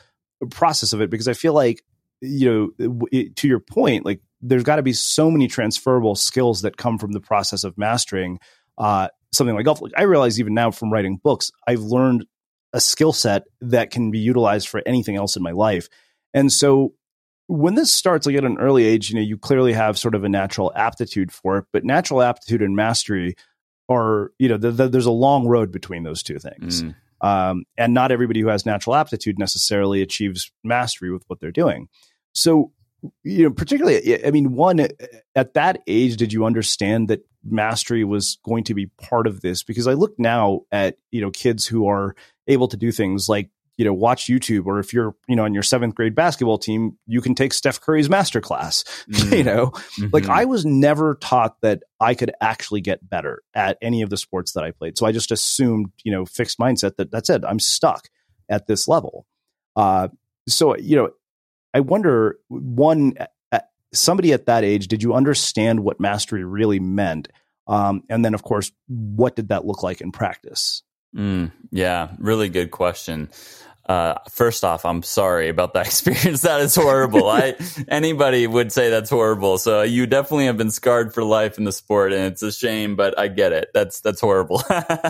process 0.49 0.91
of 0.91 0.99
it 0.99 1.09
because 1.09 1.29
I 1.29 1.33
feel 1.33 1.53
like, 1.53 1.81
you 2.19 2.73
know, 2.77 3.07
it, 3.13 3.37
to 3.37 3.47
your 3.47 3.61
point, 3.61 4.05
like 4.05 4.19
there's 4.41 4.63
got 4.63 4.75
to 4.75 4.83
be 4.83 4.91
so 4.91 5.31
many 5.31 5.47
transferable 5.47 6.15
skills 6.15 6.63
that 6.63 6.75
come 6.75 6.97
from 6.97 7.13
the 7.13 7.21
process 7.21 7.63
of 7.63 7.77
mastering 7.77 8.41
uh, 8.77 9.07
something 9.33 9.55
like 9.55 9.65
golf. 9.65 9.81
Like 9.81 9.93
I 9.95 10.03
realize 10.03 10.39
even 10.39 10.53
now 10.53 10.71
from 10.71 10.91
writing 10.91 11.17
books, 11.17 11.51
I've 11.67 11.81
learned 11.81 12.25
a 12.73 12.79
skill 12.79 13.13
set 13.13 13.43
that 13.61 13.91
can 13.91 14.11
be 14.11 14.19
utilized 14.19 14.67
for 14.67 14.81
anything 14.85 15.15
else 15.15 15.35
in 15.35 15.43
my 15.43 15.51
life. 15.51 15.89
And 16.33 16.51
so 16.51 16.93
when 17.47 17.75
this 17.75 17.91
starts 17.93 18.25
like 18.25 18.35
at 18.35 18.45
an 18.45 18.59
early 18.59 18.85
age, 18.85 19.09
you 19.09 19.15
know, 19.15 19.21
you 19.21 19.37
clearly 19.37 19.73
have 19.73 19.97
sort 19.97 20.15
of 20.15 20.23
a 20.23 20.29
natural 20.29 20.71
aptitude 20.75 21.31
for 21.31 21.57
it, 21.57 21.65
but 21.73 21.83
natural 21.83 22.21
aptitude 22.21 22.61
and 22.61 22.75
mastery 22.75 23.35
are, 23.89 24.31
you 24.39 24.47
know, 24.47 24.57
the, 24.57 24.71
the, 24.71 24.87
there's 24.87 25.05
a 25.05 25.11
long 25.11 25.47
road 25.47 25.71
between 25.71 26.03
those 26.03 26.23
two 26.23 26.39
things. 26.39 26.83
Mm. 26.83 26.95
Um, 27.19 27.65
and 27.77 27.93
not 27.93 28.11
everybody 28.11 28.39
who 28.39 28.47
has 28.47 28.65
natural 28.65 28.95
aptitude 28.95 29.37
necessarily 29.37 30.01
achieves 30.01 30.51
mastery 30.63 31.11
with 31.11 31.23
what 31.27 31.39
they're 31.39 31.51
doing. 31.51 31.87
So, 32.33 32.71
you 33.23 33.43
know, 33.43 33.51
particularly, 33.51 34.25
I 34.25 34.31
mean, 34.31 34.53
one 34.53 34.87
at 35.35 35.53
that 35.53 35.81
age, 35.87 36.17
did 36.17 36.31
you 36.31 36.45
understand 36.45 37.09
that 37.09 37.25
mastery 37.43 38.03
was 38.03 38.37
going 38.43 38.63
to 38.65 38.73
be 38.73 38.87
part 39.01 39.27
of 39.27 39.41
this 39.41 39.63
because 39.63 39.87
I 39.87 39.93
look 39.93 40.13
now 40.17 40.61
at, 40.71 40.97
you 41.11 41.21
know, 41.21 41.31
kids 41.31 41.65
who 41.65 41.87
are 41.87 42.15
able 42.47 42.67
to 42.67 42.77
do 42.77 42.91
things 42.91 43.27
like, 43.27 43.49
you 43.77 43.85
know, 43.85 43.93
watch 43.93 44.25
YouTube 44.25 44.65
or 44.65 44.79
if 44.79 44.93
you're, 44.93 45.15
you 45.27 45.35
know, 45.35 45.43
on 45.43 45.53
your 45.53 45.63
seventh 45.63 45.95
grade 45.95 46.13
basketball 46.13 46.59
team, 46.59 46.97
you 47.07 47.19
can 47.19 47.33
take 47.33 47.53
Steph 47.53 47.81
Curry's 47.81 48.09
master 48.09 48.41
class. 48.41 48.83
Mm-hmm. 49.11 49.33
you 49.33 49.43
know, 49.43 49.67
mm-hmm. 49.67 50.07
like 50.13 50.29
I 50.29 50.45
was 50.45 50.65
never 50.65 51.15
taught 51.15 51.59
that 51.61 51.83
I 51.99 52.13
could 52.13 52.31
actually 52.39 52.81
get 52.81 53.07
better 53.07 53.41
at 53.53 53.77
any 53.81 54.01
of 54.03 54.09
the 54.09 54.17
sports 54.17 54.53
that 54.53 54.63
I 54.63 54.71
played. 54.71 54.97
So 54.97 55.05
I 55.05 55.11
just 55.11 55.31
assumed, 55.31 55.91
you 56.03 56.11
know, 56.11 56.25
fixed 56.25 56.59
mindset 56.59 56.95
that 56.97 57.11
that's 57.11 57.29
it. 57.29 57.43
I'm 57.45 57.59
stuck 57.59 58.07
at 58.49 58.67
this 58.67 58.87
level. 58.87 59.25
Uh, 59.75 60.09
so, 60.47 60.77
you 60.77 60.95
know, 60.95 61.09
I 61.73 61.79
wonder 61.79 62.37
one, 62.49 63.13
somebody 63.93 64.33
at 64.33 64.45
that 64.45 64.63
age, 64.63 64.87
did 64.87 65.03
you 65.03 65.13
understand 65.13 65.81
what 65.81 65.99
mastery 65.99 66.43
really 66.43 66.79
meant? 66.79 67.27
Um, 67.67 68.03
and 68.09 68.23
then, 68.25 68.33
of 68.33 68.43
course, 68.43 68.71
what 68.87 69.35
did 69.35 69.49
that 69.49 69.65
look 69.65 69.83
like 69.83 70.01
in 70.01 70.11
practice? 70.11 70.83
Mm, 71.15 71.51
yeah, 71.71 72.11
really 72.19 72.49
good 72.49 72.71
question. 72.71 73.29
Uh, 73.85 74.15
first 74.29 74.63
off, 74.63 74.85
I'm 74.85 75.01
sorry 75.01 75.49
about 75.49 75.73
that 75.73 75.85
experience. 75.87 76.43
That 76.43 76.61
is 76.61 76.75
horrible. 76.75 77.27
I 77.27 77.55
anybody 77.87 78.45
would 78.45 78.71
say 78.71 78.89
that's 78.89 79.09
horrible. 79.09 79.57
So 79.57 79.81
you 79.81 80.05
definitely 80.05 80.45
have 80.45 80.57
been 80.57 80.71
scarred 80.71 81.13
for 81.13 81.23
life 81.23 81.57
in 81.57 81.63
the 81.63 81.71
sport, 81.71 82.13
and 82.13 82.25
it's 82.25 82.43
a 82.43 82.51
shame, 82.51 82.95
but 82.95 83.17
I 83.17 83.27
get 83.27 83.51
it. 83.51 83.69
That's 83.73 83.99
that's 84.01 84.21
horrible. 84.21 84.61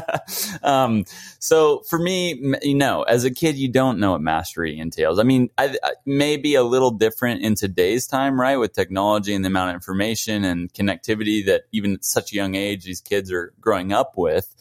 um, 0.64 1.06
so 1.40 1.82
for 1.90 2.00
me, 2.00 2.56
you 2.62 2.76
know, 2.76 3.04
as 3.04 3.26
a 3.26 3.32
kid, 3.32 3.58
you 3.58 3.68
don't 3.68 4.00
know 4.00 4.12
what 4.12 4.22
mastery 4.22 4.80
entails. 4.80 5.20
I 5.20 5.24
mean, 5.24 5.50
I, 5.58 5.76
I 5.84 5.92
maybe 6.06 6.56
a 6.56 6.64
little 6.64 6.92
different 6.92 7.42
in 7.42 7.56
today's 7.56 8.08
time, 8.08 8.40
right, 8.40 8.58
with 8.58 8.74
technology 8.74 9.34
and 9.34 9.44
the 9.44 9.48
amount 9.48 9.72
of 9.72 9.76
information 9.76 10.46
and 10.46 10.74
connectivity 10.74 11.46
that 11.46 11.64
even 11.72 11.96
at 11.96 12.06
such 12.06 12.32
a 12.32 12.36
young 12.36 12.56
age 12.56 12.86
these 12.86 13.02
kids 13.02 13.32
are 13.32 13.54
growing 13.60 13.92
up 13.92 14.14
with. 14.18 14.56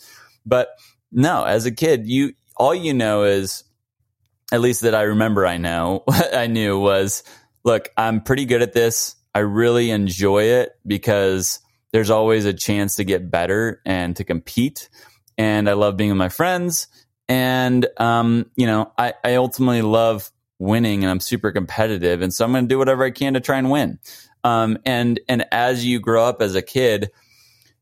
But 0.45 0.77
no, 1.13 1.45
as 1.45 1.65
a 1.65 1.71
kid, 1.71 2.09
you 2.09 2.35
all 2.57 2.75
you 2.75 2.93
know 2.93 3.23
is 3.23 3.65
at 4.53 4.61
least 4.61 4.83
that 4.83 4.95
I 4.95 5.03
remember 5.03 5.47
I 5.47 5.57
know, 5.57 6.05
I 6.09 6.47
knew 6.47 6.79
was, 6.79 7.23
look, 7.65 7.89
I'm 7.97 8.23
pretty 8.23 8.45
good 8.45 8.63
at 8.63 8.73
this. 8.73 9.17
I 9.35 9.41
really 9.41 9.91
enjoy 9.91 10.45
it 10.45 10.71
because 10.87 11.61
there's 11.93 12.11
always 12.11 12.45
a 12.45 12.53
chance 12.53 12.97
to 12.97 13.05
get 13.05 13.31
better 13.31 13.81
and 13.85 14.17
to 14.17 14.25
compete. 14.25 14.89
And 15.39 15.69
I 15.69 15.75
love 15.75 15.97
being 15.97 16.11
with 16.11 16.19
my 16.19 16.29
friends. 16.29 16.89
And, 17.29 17.87
um, 17.99 18.51
you 18.57 18.67
know, 18.67 18.93
I, 18.99 19.15
I 19.25 19.37
ultimately 19.37 19.83
love 19.83 20.31
winning 20.59 21.05
and 21.05 21.11
I'm 21.11 21.21
super 21.21 21.53
competitive. 21.53 22.23
And 22.23 22.35
so 22.35 22.45
I'm 22.45 22.53
going 22.53 22.65
to 22.65 22.69
do 22.69 22.79
whatever 22.79 23.05
I 23.05 23.11
can 23.11 23.35
to 23.35 23.41
try 23.41 23.59
and 23.59 23.71
win. 23.71 23.99
Um, 24.43 24.79
and, 24.85 25.21
and 25.29 25.45
as 25.53 25.85
you 25.85 26.01
grow 26.01 26.25
up 26.25 26.43
as 26.43 26.55
a 26.55 26.63
kid, 26.63 27.11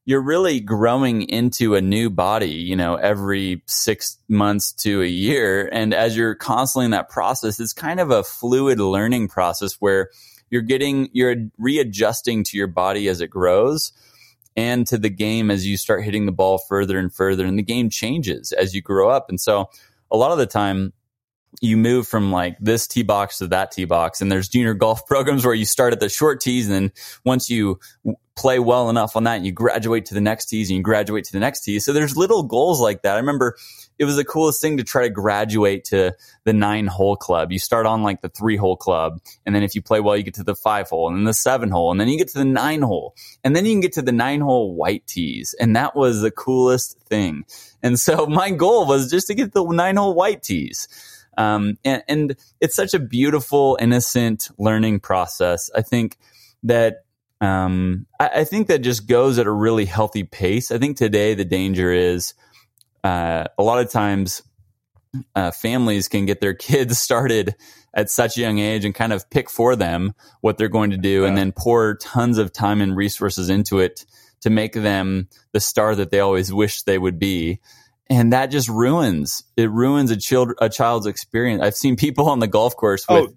you're 0.09 0.23
really 0.23 0.59
growing 0.59 1.21
into 1.29 1.75
a 1.75 1.83
new 1.83 2.09
body, 2.09 2.49
you 2.49 2.75
know, 2.75 2.95
every 2.95 3.63
six 3.67 4.17
months 4.27 4.73
to 4.73 5.03
a 5.03 5.07
year. 5.07 5.69
And 5.71 5.93
as 5.93 6.17
you're 6.17 6.35
constantly 6.35 6.87
in 6.87 6.93
that 6.93 7.11
process, 7.11 7.61
it's 7.61 7.75
kind 7.75 8.01
of 8.01 8.11
a 8.11 8.25
fluid 8.25 8.81
learning 8.81 9.29
process 9.29 9.75
where 9.81 10.09
you're 10.49 10.63
getting, 10.63 11.11
you're 11.13 11.37
readjusting 11.59 12.45
to 12.45 12.57
your 12.57 12.69
body 12.69 13.07
as 13.09 13.21
it 13.21 13.29
grows 13.29 13.93
and 14.57 14.87
to 14.87 14.97
the 14.97 15.11
game 15.11 15.51
as 15.51 15.67
you 15.67 15.77
start 15.77 16.03
hitting 16.05 16.25
the 16.25 16.33
ball 16.33 16.57
further 16.57 16.99
and 16.99 17.13
further. 17.13 17.45
And 17.45 17.59
the 17.59 17.63
game 17.63 17.91
changes 17.91 18.53
as 18.53 18.75
you 18.75 18.81
grow 18.81 19.11
up. 19.11 19.29
And 19.29 19.39
so 19.39 19.69
a 20.11 20.17
lot 20.17 20.33
of 20.33 20.39
the 20.39 20.47
time, 20.47 20.95
you 21.61 21.77
move 21.77 22.07
from 22.07 22.31
like 22.31 22.57
this 22.61 22.87
tee 22.87 23.03
box 23.03 23.39
to 23.39 23.47
that 23.49 23.73
tee 23.73 23.85
box 23.85 24.21
and 24.21 24.31
there's 24.31 24.49
junior 24.49 24.75
golf 24.75 25.07
programs 25.07 25.45
where 25.45 25.55
you 25.55 25.65
start 25.65 25.93
at 25.93 26.01
the 26.01 26.09
short 26.09 26.41
tees 26.41 26.67
and 26.69 26.75
then 26.75 26.93
once 27.25 27.51
you 27.51 27.79
play 28.37 28.59
well 28.59 28.91
enough 28.91 29.17
on 29.17 29.25
that 29.25 29.43
you 29.43 29.51
graduate 29.51 30.07
to 30.07 30.15
the 30.15 30.21
next 30.21 30.47
tees 30.47 30.71
and 30.71 30.77
you 30.77 30.83
graduate 30.83 31.25
to 31.25 31.33
the 31.33 31.41
next 31.41 31.63
tee 31.63 31.81
so 31.81 31.93
there's 31.93 32.17
little 32.17 32.43
goals 32.43 32.81
like 32.81 33.03
that 33.03 33.17
i 33.17 33.19
remember 33.19 33.57
it 33.99 34.05
was 34.05 34.17
the 34.17 34.25
coolest 34.25 34.61
thing 34.61 34.77
to 34.77 34.85
try 34.85 35.03
to 35.03 35.11
graduate 35.11 35.85
to 35.87 36.15
the 36.45 36.53
nine 36.53 36.87
hole 36.87 37.17
club. 37.17 37.51
You 37.51 37.59
start 37.59 37.85
on 37.85 38.03
like 38.03 38.21
the 38.21 38.29
three 38.29 38.57
hole 38.57 38.77
club. 38.77 39.21
And 39.45 39.55
then 39.55 39.63
if 39.63 39.75
you 39.75 39.83
play 39.83 40.01
well, 40.01 40.17
you 40.17 40.23
get 40.23 40.35
to 40.35 40.45
the 40.45 40.55
five 40.55 40.89
hole 40.89 41.09
and 41.09 41.17
then 41.17 41.25
the 41.25 41.35
seven 41.35 41.71
hole. 41.71 41.91
And 41.91 42.01
then 42.01 42.09
you 42.09 42.17
get 42.17 42.29
to 42.29 42.39
the 42.39 42.45
nine 42.45 42.83
hole. 42.83 43.15
And 43.43 43.57
then 43.57 43.67
you 43.67 43.73
can 43.73 43.81
get 43.81 43.95
to 43.95 44.03
the 44.03 44.13
nine 44.13 44.41
hole 44.41 44.75
white 44.75 45.07
tees. 45.07 45.55
And 45.59 45.75
that 45.75 45.97
was 45.97 46.21
the 46.21 46.31
coolest 46.31 46.99
thing. 47.09 47.45
And 47.83 47.99
so 47.99 48.27
my 48.29 48.51
goal 48.51 48.87
was 48.87 49.11
just 49.11 49.27
to 49.29 49.35
get 49.35 49.53
the 49.53 49.65
nine 49.65 49.97
hole 49.97 50.15
white 50.15 50.43
tees. 50.43 50.87
Um, 51.39 51.79
and, 51.85 52.03
and 52.09 52.37
it's 52.61 52.75
such 52.75 52.95
a 52.95 52.99
beautiful, 52.99 53.79
innocent 53.81 54.49
learning 54.59 55.01
process. 55.01 55.71
I 55.75 55.83
think 55.83 56.19
that 56.65 57.05
um, 57.41 58.07
I, 58.19 58.29
I, 58.41 58.45
think 58.45 58.67
that 58.67 58.81
just 58.81 59.07
goes 59.07 59.39
at 59.39 59.47
a 59.47 59.53
really 59.53 59.85
healthy 59.85 60.25
pace. 60.25 60.73
I 60.73 60.79
think 60.79 60.97
today 60.97 61.35
the 61.35 61.45
danger 61.45 61.93
is 61.93 62.35
uh, 63.05 63.45
a 63.57 63.63
lot 63.63 63.79
of 63.79 63.93
times 63.93 64.43
uh, 65.37 65.53
families 65.53 66.09
can 66.09 66.27
get 66.27 66.41
their 66.41 66.55
kids 66.55 66.99
started 66.99 67.55
at 67.95 68.11
such 68.11 68.37
a 68.37 68.41
young 68.41 68.59
age 68.59 68.85
and 68.85 68.95
kind 68.95 69.13
of 69.13 69.31
pick 69.31 69.49
for 69.49 69.77
them 69.77 70.15
what 70.41 70.59
they're 70.59 70.69
going 70.69 70.91
to 70.91 70.97
do 70.97 71.23
yeah. 71.23 71.29
and 71.29 71.37
then 71.37 71.53
pour 71.53 71.95
tons 71.97 72.39
of 72.39 72.53
time 72.53 72.81
and 72.81 72.97
resources 72.97 73.49
into 73.49 73.79
it 73.79 74.05
to 74.41 74.51
make 74.51 74.73
them 74.73 75.29
the 75.53 75.61
star 75.61 75.95
that 75.95 76.11
they 76.11 76.21
always 76.21 76.53
wish 76.53 76.83
they 76.83 76.99
would 76.99 77.19
be 77.19 77.61
and 78.11 78.33
that 78.33 78.47
just 78.47 78.69
ruins 78.69 79.45
it 79.57 79.71
ruins 79.71 80.11
a 80.11 80.17
child 80.17 80.53
a 80.61 80.69
child's 80.69 81.07
experience. 81.07 81.63
I've 81.63 81.75
seen 81.75 81.97
people 81.97 82.29
on 82.29 82.39
the 82.39 82.47
golf 82.47 82.77
course 82.77 83.07
with 83.09 83.31
oh. 83.31 83.35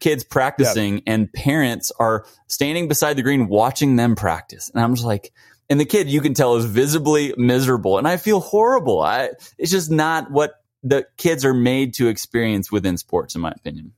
kids 0.00 0.24
practicing 0.24 0.96
yeah. 0.96 1.02
and 1.06 1.32
parents 1.32 1.92
are 1.98 2.24
standing 2.46 2.88
beside 2.88 3.16
the 3.16 3.22
green 3.22 3.48
watching 3.48 3.96
them 3.96 4.16
practice. 4.16 4.70
And 4.72 4.82
i'm 4.82 4.94
just 4.94 5.06
like 5.06 5.32
and 5.70 5.78
the 5.78 5.84
kid 5.84 6.08
you 6.08 6.22
can 6.22 6.32
tell 6.32 6.56
is 6.56 6.64
visibly 6.64 7.34
miserable. 7.36 7.98
And 7.98 8.08
i 8.08 8.16
feel 8.16 8.40
horrible. 8.40 9.00
I 9.00 9.30
it's 9.58 9.70
just 9.70 9.90
not 9.90 10.30
what 10.30 10.54
the 10.82 11.06
kids 11.16 11.44
are 11.44 11.54
made 11.54 11.94
to 11.94 12.08
experience 12.08 12.70
within 12.70 12.96
sports 12.96 13.34
in 13.34 13.40
my 13.40 13.50
opinion. 13.50 13.92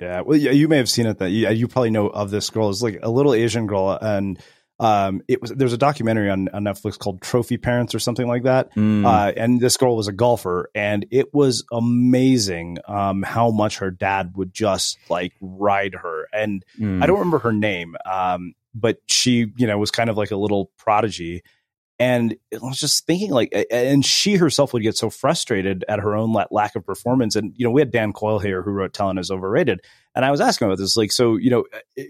Yeah 0.00 0.22
well 0.22 0.38
yeah, 0.38 0.52
you 0.52 0.68
may 0.68 0.78
have 0.78 0.88
seen 0.88 1.06
it 1.06 1.18
that 1.18 1.30
you, 1.30 1.48
you 1.50 1.68
probably 1.68 1.90
know 1.90 2.08
of 2.08 2.30
this 2.30 2.48
girl. 2.50 2.70
It's 2.70 2.82
like 2.82 3.00
a 3.02 3.10
little 3.10 3.34
asian 3.34 3.66
girl 3.66 3.90
and 4.00 4.38
um, 4.82 5.22
it 5.28 5.40
was 5.40 5.50
there's 5.52 5.72
a 5.72 5.78
documentary 5.78 6.28
on, 6.28 6.48
on 6.48 6.64
Netflix 6.64 6.98
called 6.98 7.22
Trophy 7.22 7.56
Parents 7.56 7.94
or 7.94 8.00
something 8.00 8.26
like 8.26 8.42
that. 8.42 8.74
Mm. 8.74 9.06
Uh, 9.06 9.32
and 9.36 9.60
this 9.60 9.76
girl 9.76 9.96
was 9.96 10.08
a 10.08 10.12
golfer, 10.12 10.70
and 10.74 11.06
it 11.12 11.32
was 11.32 11.64
amazing 11.70 12.78
um, 12.88 13.22
how 13.22 13.52
much 13.52 13.78
her 13.78 13.92
dad 13.92 14.32
would 14.34 14.52
just 14.52 14.98
like 15.08 15.34
ride 15.40 15.94
her. 15.94 16.26
And 16.32 16.64
mm. 16.78 17.00
I 17.00 17.06
don't 17.06 17.20
remember 17.20 17.38
her 17.38 17.52
name, 17.52 17.94
um, 18.04 18.54
but 18.74 18.98
she, 19.06 19.52
you 19.56 19.68
know, 19.68 19.78
was 19.78 19.92
kind 19.92 20.10
of 20.10 20.16
like 20.16 20.32
a 20.32 20.36
little 20.36 20.72
prodigy. 20.78 21.42
And 22.00 22.34
I 22.52 22.58
was 22.66 22.80
just 22.80 23.06
thinking, 23.06 23.30
like, 23.30 23.54
and 23.70 24.04
she 24.04 24.34
herself 24.34 24.72
would 24.72 24.82
get 24.82 24.96
so 24.96 25.08
frustrated 25.08 25.84
at 25.88 26.00
her 26.00 26.16
own 26.16 26.34
lack 26.50 26.74
of 26.74 26.84
performance. 26.84 27.36
And, 27.36 27.52
you 27.56 27.64
know, 27.64 27.70
we 27.70 27.80
had 27.80 27.92
Dan 27.92 28.12
Coyle 28.12 28.40
here 28.40 28.62
who 28.62 28.72
wrote 28.72 28.92
Talent 28.92 29.20
is 29.20 29.30
Overrated. 29.30 29.82
And 30.14 30.24
I 30.24 30.30
was 30.30 30.40
asking 30.40 30.66
about 30.66 30.78
this, 30.78 30.96
like, 30.96 31.10
so, 31.10 31.36
you 31.36 31.50
know, 31.50 31.64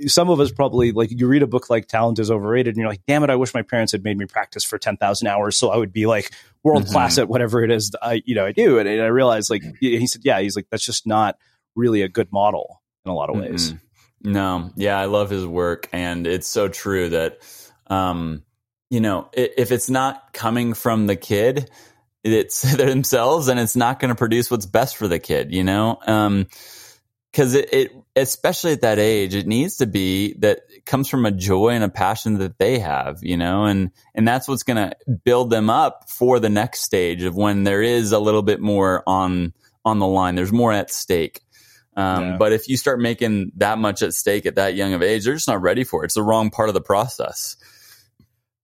some 0.07 0.29
of 0.29 0.41
us 0.41 0.51
probably, 0.51 0.91
like, 0.91 1.13
you 1.13 1.29
read 1.29 1.43
a 1.43 1.47
book 1.47 1.71
like 1.71 1.87
Talent 1.87 2.19
is 2.19 2.31
Overrated 2.31 2.75
and 2.75 2.79
you're 2.79 2.89
like, 2.89 3.03
damn 3.07 3.23
it, 3.23 3.31
I 3.31 3.37
wish 3.37 3.55
my 3.55 3.63
parents 3.63 3.93
had 3.93 4.03
made 4.03 4.19
me 4.19 4.27
practice 4.27 4.65
for 4.65 4.77
10,000 4.77 5.29
hours 5.29 5.57
so 5.57 5.71
I 5.71 5.77
would 5.77 5.93
be 5.93 6.07
like 6.07 6.33
world 6.65 6.87
class 6.87 7.13
mm-hmm. 7.13 7.23
at 7.23 7.29
whatever 7.29 7.63
it 7.63 7.71
is 7.71 7.93
I, 8.03 8.23
you 8.25 8.35
know, 8.35 8.45
I 8.45 8.53
do. 8.53 8.79
And, 8.79 8.89
and, 8.89 9.01
I 9.01 9.07
realized, 9.07 9.51
like, 9.51 9.63
he 9.79 10.07
said, 10.09 10.23
yeah, 10.25 10.41
he's 10.41 10.57
like, 10.57 10.67
that's 10.71 10.85
just 10.85 11.07
not 11.07 11.37
really 11.77 12.03
a 12.03 12.09
good 12.09 12.33
model 12.33 12.83
in 13.05 13.11
a 13.13 13.15
lot 13.15 13.31
of 13.31 13.37
ways. 13.37 13.73
Mm-hmm. 13.73 14.33
No, 14.33 14.71
yeah, 14.77 14.99
I 14.99 15.07
love 15.07 15.31
his 15.31 15.45
work, 15.45 15.89
and 15.93 16.27
it's 16.29 16.47
so 16.47 16.69
true 16.69 17.09
that, 17.09 17.39
um, 17.89 18.45
you 18.89 19.01
know, 19.01 19.29
if 19.33 19.73
it's 19.73 19.91
not 19.91 20.33
coming 20.33 20.75
from 20.75 21.09
the 21.09 21.17
kid, 21.17 21.69
it's 22.23 22.63
themselves, 22.77 23.49
and 23.49 23.59
it's 23.59 23.75
not 23.75 23.99
going 23.99 24.11
to 24.11 24.15
produce 24.15 24.51
what's 24.51 24.67
best 24.67 24.97
for 24.97 25.09
the 25.09 25.19
kid. 25.19 25.53
You 25.53 25.65
know, 25.65 25.99
because 27.33 27.55
it, 27.55 27.73
it, 27.73 27.93
especially 28.15 28.73
at 28.73 28.83
that 28.83 28.99
age, 28.99 29.35
it 29.35 29.47
needs 29.47 29.79
to 29.79 29.87
be 29.87 30.35
that 30.35 30.61
it 30.69 30.85
comes 30.85 31.09
from 31.09 31.25
a 31.25 31.31
joy 31.31 31.71
and 31.71 31.83
a 31.83 31.89
passion 31.89 32.39
that 32.39 32.59
they 32.59 32.79
have. 32.79 33.19
You 33.23 33.37
know, 33.37 33.65
and 33.65 33.91
and 34.15 34.29
that's 34.29 34.47
what's 34.47 34.63
going 34.63 34.77
to 34.77 34.95
build 35.25 35.51
them 35.51 35.71
up 35.71 36.11
for 36.11 36.39
the 36.39 36.51
next 36.51 36.81
stage 36.81 37.23
of 37.23 37.35
when 37.35 37.65
there 37.65 37.83
is 37.83 38.13
a 38.13 38.19
little 38.19 38.43
bit 38.43 38.61
more 38.61 39.03
on 39.07 39.55
on 39.85 39.99
the 39.99 40.07
line. 40.07 40.35
There's 40.35 40.53
more 40.53 40.73
at 40.73 40.91
stake. 40.91 41.41
Um, 41.97 42.23
yeah. 42.23 42.37
But 42.39 42.53
if 42.53 42.69
you 42.69 42.77
start 42.77 43.01
making 43.01 43.53
that 43.57 43.79
much 43.79 44.03
at 44.03 44.15
stake 44.15 44.47
at 44.47 44.57
that 44.57 44.75
young 44.75 44.95
of 44.95 45.03
age, 45.03 45.25
they're 45.25 45.35
just 45.35 45.49
not 45.49 45.61
ready 45.61 45.85
for 45.85 46.03
it. 46.03 46.07
It's 46.07 46.15
the 46.15 46.23
wrong 46.23 46.51
part 46.51 46.69
of 46.69 46.75
the 46.75 46.81
process. 46.81 47.57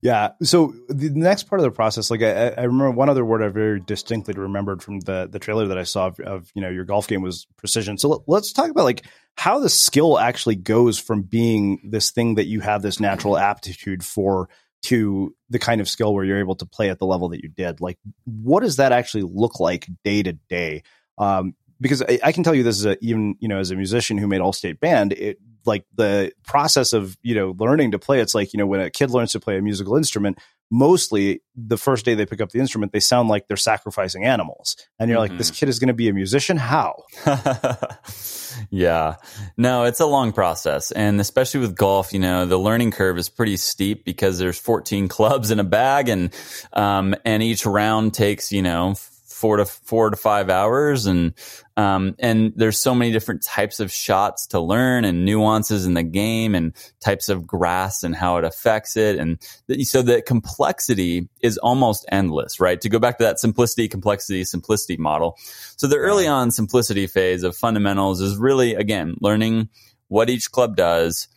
Yeah. 0.01 0.31
So 0.43 0.75
the 0.89 1.11
next 1.11 1.45
part 1.45 1.61
of 1.61 1.65
the 1.65 1.73
process, 1.73 2.11
like 2.11 2.23
I, 2.23 2.51
I, 2.51 2.63
remember 2.63 2.93
one 2.93 3.09
other 3.09 3.25
word 3.25 3.43
I 3.43 3.49
very 3.49 3.81
distinctly 3.81 4.35
remembered 4.35 4.81
from 4.81 5.01
the 5.01 5.29
the 5.31 5.41
trailer 5.41 5.67
that 5.67 5.79
I 5.79 5.83
saw 5.83 6.07
of, 6.09 6.21
of 6.21 6.51
you 6.55 6.63
know 6.63 6.69
your 6.69 6.85
golf 6.85 7.09
game 7.09 7.21
was 7.21 7.47
precision. 7.57 7.99
So 7.99 8.23
let, 8.27 8.39
us 8.39 8.53
talk 8.53 8.71
about 8.71 8.85
like 8.85 9.05
how 9.37 9.59
the 9.59 9.69
skill 9.69 10.17
actually 10.17 10.55
goes 10.55 11.01
from 11.01 11.23
being 11.23 11.81
this 11.91 12.13
thing 12.13 12.37
that 12.37 12.47
you 12.47 12.61
have 12.61 12.81
this 12.81 13.01
natural 13.01 13.37
aptitude 13.37 14.05
for 14.05 14.49
to 14.83 15.35
the 15.51 15.59
kind 15.59 15.81
of 15.81 15.89
skill 15.89 16.15
where 16.15 16.25
you're 16.25 16.39
able 16.39 16.55
to 16.57 16.67
play 16.67 16.91
at 16.91 17.01
the 17.01 17.07
level 17.07 17.31
that 17.31 17.43
you 17.43 17.49
did. 17.49 17.81
Like, 17.81 17.99
what 18.25 18.61
does 18.61 18.77
that 18.77 18.93
actually 18.93 19.25
look 19.25 19.59
like 19.59 19.89
day 20.05 20.23
to 20.23 20.35
day? 20.49 20.85
Um, 21.19 21.55
because 21.81 22.03
I, 22.03 22.21
I, 22.23 22.33
can 22.33 22.45
tell 22.45 22.55
you 22.55 22.63
this 22.63 22.79
is 22.79 22.87
a, 22.87 23.05
even 23.05 23.37
you 23.41 23.49
know 23.49 23.59
as 23.59 23.73
a 23.73 23.77
musician 23.77 24.19
who 24.19 24.29
made 24.29 24.41
all 24.41 24.53
state 24.53 24.81
band 24.81 25.13
it 25.13 25.39
like 25.69 25.85
the 25.95 26.33
process 26.45 26.93
of 26.93 27.17
you 27.23 27.35
know 27.35 27.55
learning 27.59 27.93
to 27.93 27.99
play 27.99 28.21
it's 28.21 28.35
like 28.35 28.53
you 28.53 28.59
know 28.59 28.67
when 28.67 28.81
a 28.81 28.91
kid 28.91 29.11
learns 29.11 29.33
to 29.33 29.41
play 29.41 29.57
a 29.57 29.63
musical 29.63 29.97
instrument 29.97 30.39
mostly 30.71 31.41
the 31.57 31.79
first 31.79 32.05
day 32.05 32.15
they 32.15 32.27
pick 32.27 32.41
up 32.41 32.51
the 32.51 32.59
instrument 32.59 32.93
they 32.93 33.01
sound 33.01 33.29
like 33.29 33.47
they're 33.47 33.57
sacrificing 33.57 34.25
animals 34.25 34.77
and 34.99 35.09
you're 35.09 35.19
mm-hmm. 35.19 35.31
like 35.31 35.39
this 35.39 35.51
mm-hmm. 35.51 35.61
kid 35.61 35.69
is 35.69 35.79
going 35.79 35.89
to 35.89 35.95
be 35.95 36.09
a 36.09 36.13
musician 36.13 36.57
how 36.57 37.05
yeah 38.71 39.15
no 39.57 39.85
it's 39.85 40.01
a 40.01 40.07
long 40.07 40.33
process 40.33 40.91
and 40.91 41.21
especially 41.21 41.61
with 41.61 41.75
golf 41.75 42.13
you 42.13 42.19
know 42.19 42.45
the 42.45 42.59
learning 42.59 42.91
curve 42.91 43.17
is 43.17 43.29
pretty 43.29 43.57
steep 43.57 44.05
because 44.05 44.39
there's 44.39 44.59
14 44.59 45.09
clubs 45.17 45.51
in 45.51 45.61
a 45.61 45.65
bag 45.65 46.09
and 46.09 46.35
um 46.73 47.15
and 47.25 47.43
each 47.43 47.65
round 47.65 48.13
takes 48.13 48.53
you 48.53 48.63
know 48.63 48.95
four 49.39 49.59
to 49.59 49.65
four 49.65 50.11
to 50.11 50.17
five 50.17 50.51
hours. 50.51 51.07
And 51.07 51.35
um, 51.77 52.17
and 52.19 52.53
there's 52.57 52.79
so 52.79 52.95
many 52.95 53.13
different 53.13 53.43
types 53.43 53.79
of 53.79 53.93
shots 53.93 54.49
to 54.49 54.61
learn 54.61 55.05
and 55.05 55.25
nuances 55.25 55.87
in 55.87 55.95
the 55.95 56.03
game 56.03 56.55
and 56.55 56.75
types 57.01 57.29
of 57.29 57.47
grass 57.47 58.03
and 58.03 58.15
how 58.15 58.37
it 58.39 58.45
affects 58.45 58.97
it. 58.97 59.17
And 59.17 59.39
th- 59.69 59.87
so 59.87 60.03
the 60.03 60.21
complexity 60.23 61.29
is 61.41 61.57
almost 61.59 62.05
endless 62.11 62.61
right? 62.61 62.81
To 62.81 62.89
go 62.89 62.99
back 62.99 63.19
to 63.19 63.25
that 63.25 63.39
simplicity 63.39 63.89
complexity 63.89 64.45
simplicity 64.45 64.97
model. 64.97 65.37
So 65.77 65.87
the 65.87 65.97
early 65.97 66.27
on 66.27 66.51
simplicity 66.51 67.07
phase 67.07 67.43
of 67.43 67.57
fundamentals 67.57 68.21
is 68.21 68.37
really 68.37 68.75
again 68.75 69.17
learning 69.21 69.69
what 70.09 70.31
each 70.31 70.51
club 70.51 70.77
does 70.77 71.29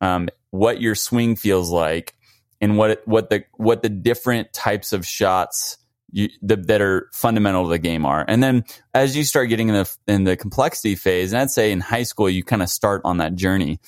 um, 0.00 0.28
what 0.50 0.80
your 0.80 0.94
swing 0.94 1.36
feels 1.36 1.70
like 1.70 2.14
and 2.60 2.76
what 2.76 3.02
what 3.06 3.30
the 3.30 3.44
what 3.54 3.82
the 3.82 3.88
different 3.88 4.52
types 4.52 4.92
of 4.92 5.06
shots 5.06 5.78
you, 6.16 6.30
the, 6.40 6.56
that 6.56 6.80
are 6.80 7.10
fundamental 7.12 7.64
to 7.64 7.68
the 7.68 7.78
game 7.78 8.06
are. 8.06 8.24
And 8.26 8.42
then 8.42 8.64
as 8.94 9.14
you 9.14 9.22
start 9.22 9.50
getting 9.50 9.68
in 9.68 9.74
the 9.74 9.96
in 10.06 10.24
the 10.24 10.34
complexity 10.34 10.94
phase, 10.94 11.32
and 11.32 11.42
I'd 11.42 11.50
say 11.50 11.70
in 11.70 11.80
high 11.80 12.04
school 12.04 12.30
you 12.30 12.42
kind 12.42 12.62
of 12.62 12.70
start 12.70 13.02
on 13.04 13.18
that 13.18 13.34
journey. 13.34 13.78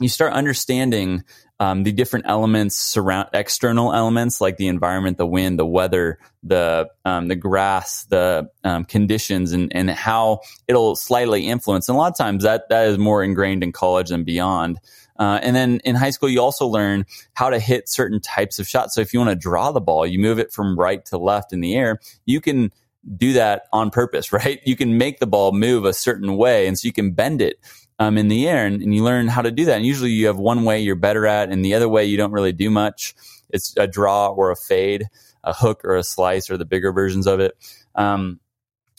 you 0.00 0.08
start 0.08 0.32
understanding 0.32 1.22
um, 1.60 1.84
the 1.84 1.92
different 1.92 2.24
elements 2.28 2.76
surround 2.76 3.28
external 3.32 3.92
elements 3.92 4.40
like 4.40 4.56
the 4.56 4.68
environment, 4.68 5.18
the 5.18 5.26
wind, 5.26 5.58
the 5.58 5.66
weather, 5.66 6.18
the 6.42 6.88
um, 7.04 7.28
the 7.28 7.36
grass, 7.36 8.04
the 8.06 8.48
um, 8.64 8.84
conditions, 8.84 9.52
and 9.52 9.70
and 9.74 9.90
how 9.90 10.40
it'll 10.66 10.96
slightly 10.96 11.46
influence. 11.46 11.88
And 11.88 11.96
a 11.96 11.98
lot 11.98 12.10
of 12.10 12.16
times 12.16 12.42
that 12.42 12.70
that 12.70 12.88
is 12.88 12.98
more 12.98 13.22
ingrained 13.22 13.62
in 13.62 13.70
college 13.70 14.10
and 14.10 14.24
beyond. 14.24 14.80
Uh, 15.16 15.38
and 15.42 15.54
then 15.54 15.80
in 15.84 15.94
high 15.94 16.10
school, 16.10 16.28
you 16.28 16.40
also 16.40 16.66
learn 16.66 17.06
how 17.34 17.50
to 17.50 17.58
hit 17.58 17.88
certain 17.88 18.20
types 18.20 18.58
of 18.58 18.66
shots. 18.66 18.94
So 18.94 19.00
if 19.00 19.12
you 19.12 19.20
want 19.20 19.30
to 19.30 19.36
draw 19.36 19.72
the 19.72 19.80
ball, 19.80 20.06
you 20.06 20.18
move 20.18 20.38
it 20.38 20.52
from 20.52 20.78
right 20.78 21.04
to 21.06 21.18
left 21.18 21.52
in 21.52 21.60
the 21.60 21.76
air. 21.76 22.00
You 22.24 22.40
can 22.40 22.72
do 23.16 23.34
that 23.34 23.64
on 23.72 23.90
purpose, 23.90 24.32
right? 24.32 24.60
You 24.64 24.76
can 24.76 24.98
make 24.98 25.20
the 25.20 25.26
ball 25.26 25.52
move 25.52 25.84
a 25.84 25.92
certain 25.92 26.36
way, 26.36 26.66
and 26.66 26.78
so 26.78 26.86
you 26.86 26.92
can 26.92 27.12
bend 27.12 27.40
it 27.40 27.58
um, 27.98 28.18
in 28.18 28.28
the 28.28 28.48
air 28.48 28.66
and, 28.66 28.82
and, 28.82 28.94
you 28.94 29.04
learn 29.04 29.28
how 29.28 29.42
to 29.42 29.50
do 29.50 29.66
that. 29.66 29.76
And 29.76 29.86
usually 29.86 30.10
you 30.10 30.26
have 30.26 30.36
one 30.36 30.64
way 30.64 30.80
you're 30.80 30.96
better 30.96 31.26
at 31.26 31.50
and 31.50 31.64
the 31.64 31.74
other 31.74 31.88
way 31.88 32.04
you 32.04 32.16
don't 32.16 32.32
really 32.32 32.52
do 32.52 32.70
much. 32.70 33.14
It's 33.50 33.76
a 33.76 33.86
draw 33.86 34.28
or 34.28 34.50
a 34.50 34.56
fade, 34.56 35.04
a 35.44 35.52
hook 35.52 35.82
or 35.84 35.96
a 35.96 36.02
slice 36.02 36.50
or 36.50 36.56
the 36.56 36.64
bigger 36.64 36.92
versions 36.92 37.26
of 37.26 37.40
it. 37.40 37.56
Um, 37.94 38.40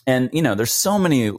and 0.07 0.29
you 0.31 0.41
know, 0.41 0.55
there's 0.55 0.73
so 0.73 0.97
many, 0.97 1.31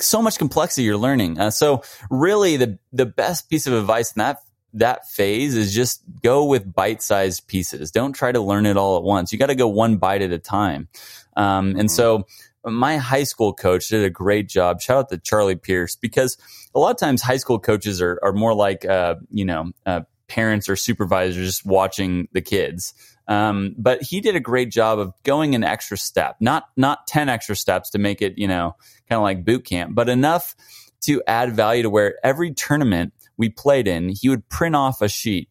so 0.00 0.22
much 0.22 0.38
complexity 0.38 0.84
you're 0.84 0.96
learning. 0.96 1.38
Uh, 1.38 1.50
so 1.50 1.82
really 2.10 2.56
the, 2.56 2.78
the 2.92 3.06
best 3.06 3.48
piece 3.50 3.66
of 3.66 3.72
advice 3.72 4.12
in 4.12 4.20
that 4.20 4.38
that 4.74 5.08
phase 5.08 5.56
is 5.56 5.74
just 5.74 6.02
go 6.22 6.44
with 6.44 6.72
bite-sized 6.72 7.46
pieces. 7.46 7.90
Don't 7.90 8.12
try 8.12 8.32
to 8.32 8.40
learn 8.40 8.66
it 8.66 8.76
all 8.76 8.96
at 8.96 9.02
once. 9.02 9.32
You 9.32 9.38
got 9.38 9.46
to 9.46 9.54
go 9.54 9.68
one 9.68 9.96
bite 9.96 10.22
at 10.22 10.32
a 10.32 10.38
time. 10.38 10.88
Um, 11.36 11.70
and 11.70 11.76
mm-hmm. 11.76 11.86
so 11.88 12.26
my 12.64 12.98
high 12.98 13.22
school 13.22 13.54
coach 13.54 13.88
did 13.88 14.04
a 14.04 14.10
great 14.10 14.48
job. 14.48 14.80
Shout 14.80 14.98
out 14.98 15.08
to 15.10 15.18
Charlie 15.18 15.56
Pierce 15.56 15.96
because 15.96 16.36
a 16.74 16.78
lot 16.78 16.90
of 16.90 16.98
times 16.98 17.22
high 17.22 17.36
school 17.38 17.58
coaches 17.58 18.02
are, 18.02 18.18
are 18.22 18.32
more 18.32 18.54
like, 18.54 18.84
uh, 18.84 19.16
you 19.30 19.44
know, 19.44 19.72
uh, 19.86 20.02
parents 20.28 20.68
or 20.68 20.76
supervisors 20.76 21.46
just 21.46 21.64
watching 21.64 22.28
the 22.32 22.42
kids. 22.42 22.92
Um, 23.26 23.74
but 23.78 24.02
he 24.02 24.20
did 24.20 24.36
a 24.36 24.40
great 24.40 24.70
job 24.70 24.98
of 24.98 25.12
going 25.22 25.54
an 25.54 25.64
extra 25.64 25.96
step, 25.96 26.36
not, 26.40 26.64
not 26.76 27.06
10 27.06 27.28
extra 27.28 27.56
steps 27.56 27.90
to 27.90 27.98
make 27.98 28.22
it, 28.22 28.38
you 28.38 28.48
know, 28.48 28.76
kind 29.08 29.18
of 29.18 29.22
like 29.22 29.44
boot 29.44 29.64
camp, 29.64 29.94
but 29.94 30.08
enough 30.08 30.54
to 31.02 31.22
add 31.26 31.54
value 31.54 31.82
to 31.84 31.90
where 31.90 32.14
every 32.24 32.52
tournament 32.52 33.12
we 33.36 33.48
played 33.48 33.86
in, 33.86 34.08
he 34.08 34.28
would 34.28 34.48
print 34.48 34.74
off 34.74 35.00
a 35.00 35.08
sheet 35.08 35.48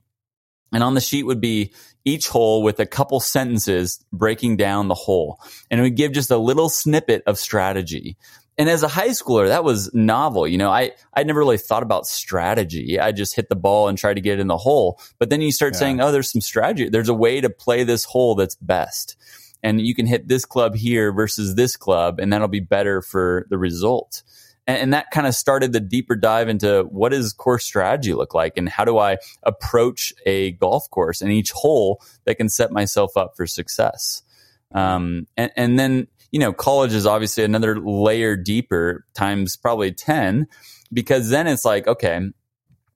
and 0.72 0.84
on 0.84 0.93
the 0.93 1.01
sheet 1.01 1.24
would 1.24 1.41
be 1.41 1.74
each 2.05 2.28
hole 2.28 2.64
with 2.64 2.80
a 2.80 2.86
couple 2.86 3.20
sentences 3.20 4.03
breaking 4.12 4.58
down 4.58 4.88
the 4.88 4.95
hole. 4.95 5.39
And 5.70 5.80
it 5.80 5.84
would 5.84 5.95
give 5.95 6.12
just 6.12 6.32
a 6.32 6.38
little 6.38 6.70
snippet 6.70 7.24
of 7.26 7.38
strategy. 7.38 8.18
And 8.58 8.70
as 8.70 8.82
a 8.82 8.88
high 8.88 9.10
schooler, 9.10 9.47
that 9.47 9.64
was 9.64 9.93
novel. 9.93 10.47
You 10.47 10.58
know, 10.58 10.70
I, 10.70 10.91
I 11.14 11.24
never 11.24 11.39
really 11.39 11.60
thought 11.60 11.84
about 11.84 12.08
strategy. 12.08 12.99
I 12.99 13.12
just 13.12 13.36
hit 13.36 13.49
the 13.49 13.55
ball 13.55 13.88
and 13.88 13.97
try 13.97 14.14
to 14.14 14.22
get 14.22 14.39
it 14.39 14.41
in 14.41 14.47
the 14.47 14.58
hole. 14.58 14.99
But 15.20 15.30
then 15.30 15.41
you 15.41 15.51
start 15.51 15.74
yeah. 15.74 15.80
saying, 15.80 16.01
oh, 16.01 16.12
there's 16.12 16.32
some 16.32 16.41
strategy. 16.41 16.89
There's 16.89 17.10
a 17.10 17.14
way 17.14 17.39
to 17.39 17.49
play 17.49 17.84
this 17.84 18.03
hole 18.03 18.36
that's 18.36 18.55
best. 18.55 19.16
And 19.68 19.82
you 19.82 19.93
can 19.93 20.05
hit 20.05 20.28
this 20.28 20.45
club 20.45 20.76
here 20.76 21.11
versus 21.11 21.55
this 21.55 21.76
club, 21.76 22.20
and 22.20 22.32
that'll 22.32 22.47
be 22.47 22.59
better 22.59 23.01
for 23.01 23.45
the 23.49 23.57
result 23.57 24.24
and, 24.68 24.78
and 24.78 24.93
that 24.93 25.09
kind 25.11 25.26
of 25.26 25.34
started 25.34 25.74
the 25.74 25.80
deeper 25.80 26.15
dive 26.15 26.49
into 26.49 26.84
what 26.89 27.09
does 27.09 27.34
course 27.34 27.63
strategy 27.63 28.13
look 28.13 28.34
like 28.34 28.57
and 28.57 28.70
how 28.70 28.86
do 28.86 28.97
I 28.97 29.18
approach 29.43 30.13
a 30.26 30.51
golf 30.51 30.89
course 30.91 31.22
and 31.22 31.32
each 31.32 31.51
hole 31.51 32.01
that 32.26 32.36
can 32.36 32.49
set 32.49 32.72
myself 32.72 33.15
up 33.15 33.36
for 33.36 33.47
success. 33.47 34.22
Um, 34.74 35.28
and, 35.38 35.51
and 35.55 35.80
then, 35.80 36.07
you 36.32 36.39
know, 36.39 36.51
college 36.51 36.93
is 36.93 37.05
obviously 37.05 37.45
another 37.45 37.80
layer 37.80 38.36
deeper 38.36 39.05
times 39.13 39.55
probably 39.55 39.93
10 39.93 40.47
because 40.91 41.30
then 41.30 41.47
it's 41.47 41.65
like, 41.65 41.88
okay, 41.88 42.20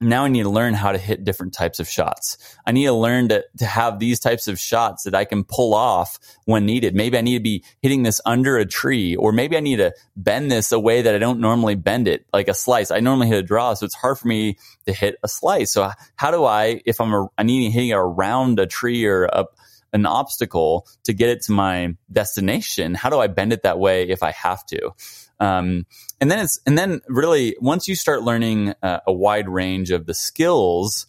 now 0.02 0.26
I 0.26 0.30
need 0.30 0.44
to 0.44 0.50
learn 0.50 0.74
how 0.74 0.92
to 0.92 0.98
hit 0.98 1.24
different 1.24 1.54
types 1.54 1.80
of 1.80 1.88
shots. 1.88 2.58
I 2.66 2.72
need 2.72 2.86
to 2.86 2.94
learn 2.94 3.30
to, 3.30 3.46
to 3.60 3.66
have 3.66 4.00
these 4.00 4.20
types 4.20 4.48
of 4.48 4.60
shots 4.60 5.04
that 5.04 5.14
I 5.14 5.26
can 5.26 5.44
pull 5.44 5.76
off 5.76 6.18
when 6.46 6.66
needed. 6.66 6.96
Maybe 6.96 7.18
I 7.18 7.22
need 7.22 7.38
to 7.38 7.44
be 7.44 7.64
hitting 7.82 8.02
this 8.02 8.20
under 8.26 8.58
a 8.58 8.66
tree, 8.66 9.16
or 9.16 9.32
maybe 9.32 9.56
I 9.56 9.60
need 9.60 9.78
to 9.78 9.94
bend 10.16 10.52
this 10.52 10.72
a 10.72 10.80
way 10.80 11.04
that 11.04 11.14
I 11.14 11.20
don't 11.20 11.40
normally 11.40 11.76
bend 11.76 12.08
it, 12.08 12.26
like 12.34 12.48
a 12.48 12.54
slice. 12.56 12.90
I 12.90 13.00
normally 13.00 13.28
hit 13.28 13.38
a 13.38 13.44
draw, 13.44 13.76
so 13.76 13.86
it's 13.86 13.96
hard 13.96 14.18
for 14.18 14.28
me 14.28 14.58
to 14.88 14.94
hit 14.94 15.18
a 15.24 15.28
slice. 15.28 15.72
So 15.72 15.92
how 16.16 16.32
do 16.32 16.46
I, 16.46 16.82
if 16.86 17.00
I'm 17.00 17.14
a, 17.14 17.28
I 17.38 17.44
need 17.44 17.72
to 17.72 17.72
hit 17.72 17.94
around 17.94 18.60
a 18.60 18.66
tree 18.66 19.06
or 19.06 19.26
a, 19.26 19.46
an 19.94 20.08
obstacle 20.08 20.88
to 21.04 21.14
get 21.14 21.30
it 21.30 21.44
to 21.44 21.52
my 21.52 21.96
destination, 22.12 22.96
how 22.96 23.10
do 23.10 23.20
I 23.20 23.28
bend 23.28 23.54
it 23.54 23.64
that 23.64 23.78
way 23.78 24.10
if 24.10 24.24
I 24.24 24.32
have 24.32 24.66
to? 24.68 24.92
Um, 25.40 25.86
and 26.22 26.30
then 26.30 26.40
it's 26.40 26.60
and 26.68 26.78
then 26.78 27.02
really 27.08 27.58
once 27.60 27.88
you 27.88 27.96
start 27.96 28.22
learning 28.22 28.76
uh, 28.84 29.00
a 29.08 29.12
wide 29.12 29.50
range 29.50 29.90
of 29.90 30.06
the 30.06 30.14
skills, 30.14 31.08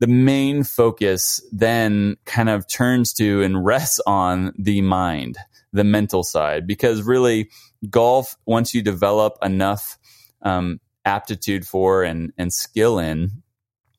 the 0.00 0.08
main 0.08 0.64
focus 0.64 1.40
then 1.52 2.16
kind 2.26 2.48
of 2.48 2.68
turns 2.68 3.12
to 3.14 3.42
and 3.42 3.64
rests 3.64 4.00
on 4.06 4.52
the 4.58 4.82
mind, 4.82 5.38
the 5.72 5.84
mental 5.84 6.24
side, 6.24 6.66
because 6.66 7.02
really 7.02 7.48
golf 7.88 8.36
once 8.44 8.74
you 8.74 8.82
develop 8.82 9.38
enough 9.40 9.98
um, 10.42 10.80
aptitude 11.04 11.64
for 11.64 12.02
and 12.02 12.32
and 12.36 12.52
skill 12.52 12.98
in, 12.98 13.30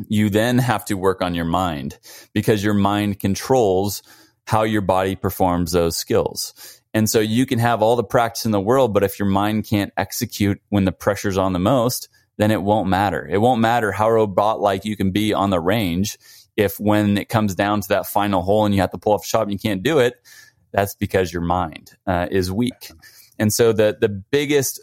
you 0.10 0.30
then 0.30 0.58
have 0.58 0.84
to 0.84 0.96
work 0.96 1.22
on 1.22 1.34
your 1.34 1.46
mind 1.46 1.98
because 2.34 2.62
your 2.62 2.74
mind 2.74 3.20
controls 3.20 4.04
how 4.48 4.64
your 4.64 4.82
body 4.82 5.16
performs 5.16 5.72
those 5.72 5.96
skills. 5.96 6.82
And 6.96 7.10
so 7.10 7.20
you 7.20 7.46
can 7.46 7.60
have 7.60 7.82
all 7.82 7.98
the 7.98 8.06
practice 8.06 8.46
in 8.46 8.52
the 8.52 8.60
world, 8.60 8.94
but 8.94 9.04
if 9.04 9.20
your 9.20 9.28
mind 9.28 9.66
can't 9.66 9.92
execute 9.98 10.62
when 10.70 10.86
the 10.86 10.94
pressure's 10.94 11.38
on 11.38 11.52
the 11.52 11.60
most, 11.60 12.08
then 12.38 12.52
it 12.52 12.64
won't 12.64 12.88
matter. 12.88 13.28
It 13.28 13.42
won't 13.42 13.60
matter 13.60 13.92
how 13.92 14.10
robot 14.10 14.62
like 14.62 14.86
you 14.86 14.96
can 14.96 15.12
be 15.12 15.34
on 15.34 15.50
the 15.50 15.60
range. 15.60 16.18
If 16.56 16.80
when 16.80 17.18
it 17.18 17.28
comes 17.28 17.54
down 17.54 17.82
to 17.82 17.90
that 17.90 18.08
final 18.08 18.42
hole 18.42 18.66
and 18.66 18.74
you 18.74 18.80
have 18.80 18.92
to 18.92 18.98
pull 18.98 19.12
off 19.12 19.26
a 19.26 19.28
shot 19.28 19.42
and 19.42 19.52
you 19.52 19.60
can't 19.60 19.84
do 19.84 20.00
it, 20.00 20.14
that's 20.72 20.96
because 20.96 21.34
your 21.34 21.42
mind 21.42 21.92
uh, 22.08 22.28
is 22.32 22.50
weak. 22.50 22.92
And 23.38 23.52
so 23.52 23.74
the 23.74 23.98
the 24.00 24.08
biggest 24.08 24.80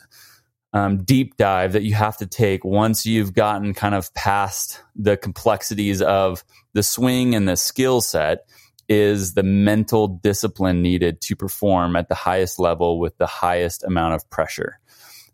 um, 0.75 1.05
deep 1.05 1.39
dive 1.39 1.73
that 1.73 1.83
you 1.83 1.95
have 1.95 2.19
to 2.19 2.27
take 2.27 2.63
once 2.63 3.07
you've 3.07 3.33
gotten 3.33 3.73
kind 3.73 3.95
of 3.95 4.13
past 4.13 4.83
the 4.95 5.17
complexities 5.17 6.03
of 6.03 6.45
the 6.75 6.83
swing 6.83 7.35
and 7.35 7.49
the 7.49 7.57
skill 7.57 8.03
set 8.03 8.45
is 8.93 9.35
the 9.35 9.43
mental 9.43 10.07
discipline 10.07 10.83
needed 10.83 11.21
to 11.23 11.35
perform 11.35 11.97
at 11.97 12.09
the 12.09 12.15
highest 12.15 12.59
level 12.59 13.01
with 13.01 13.17
the 13.17 13.27
highest 13.27 13.83
amount 13.85 14.15
of 14.15 14.29
pressure. 14.31 14.79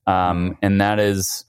Um, 0.07 0.57
and 0.63 0.81
that 0.81 1.01
is 1.01 1.45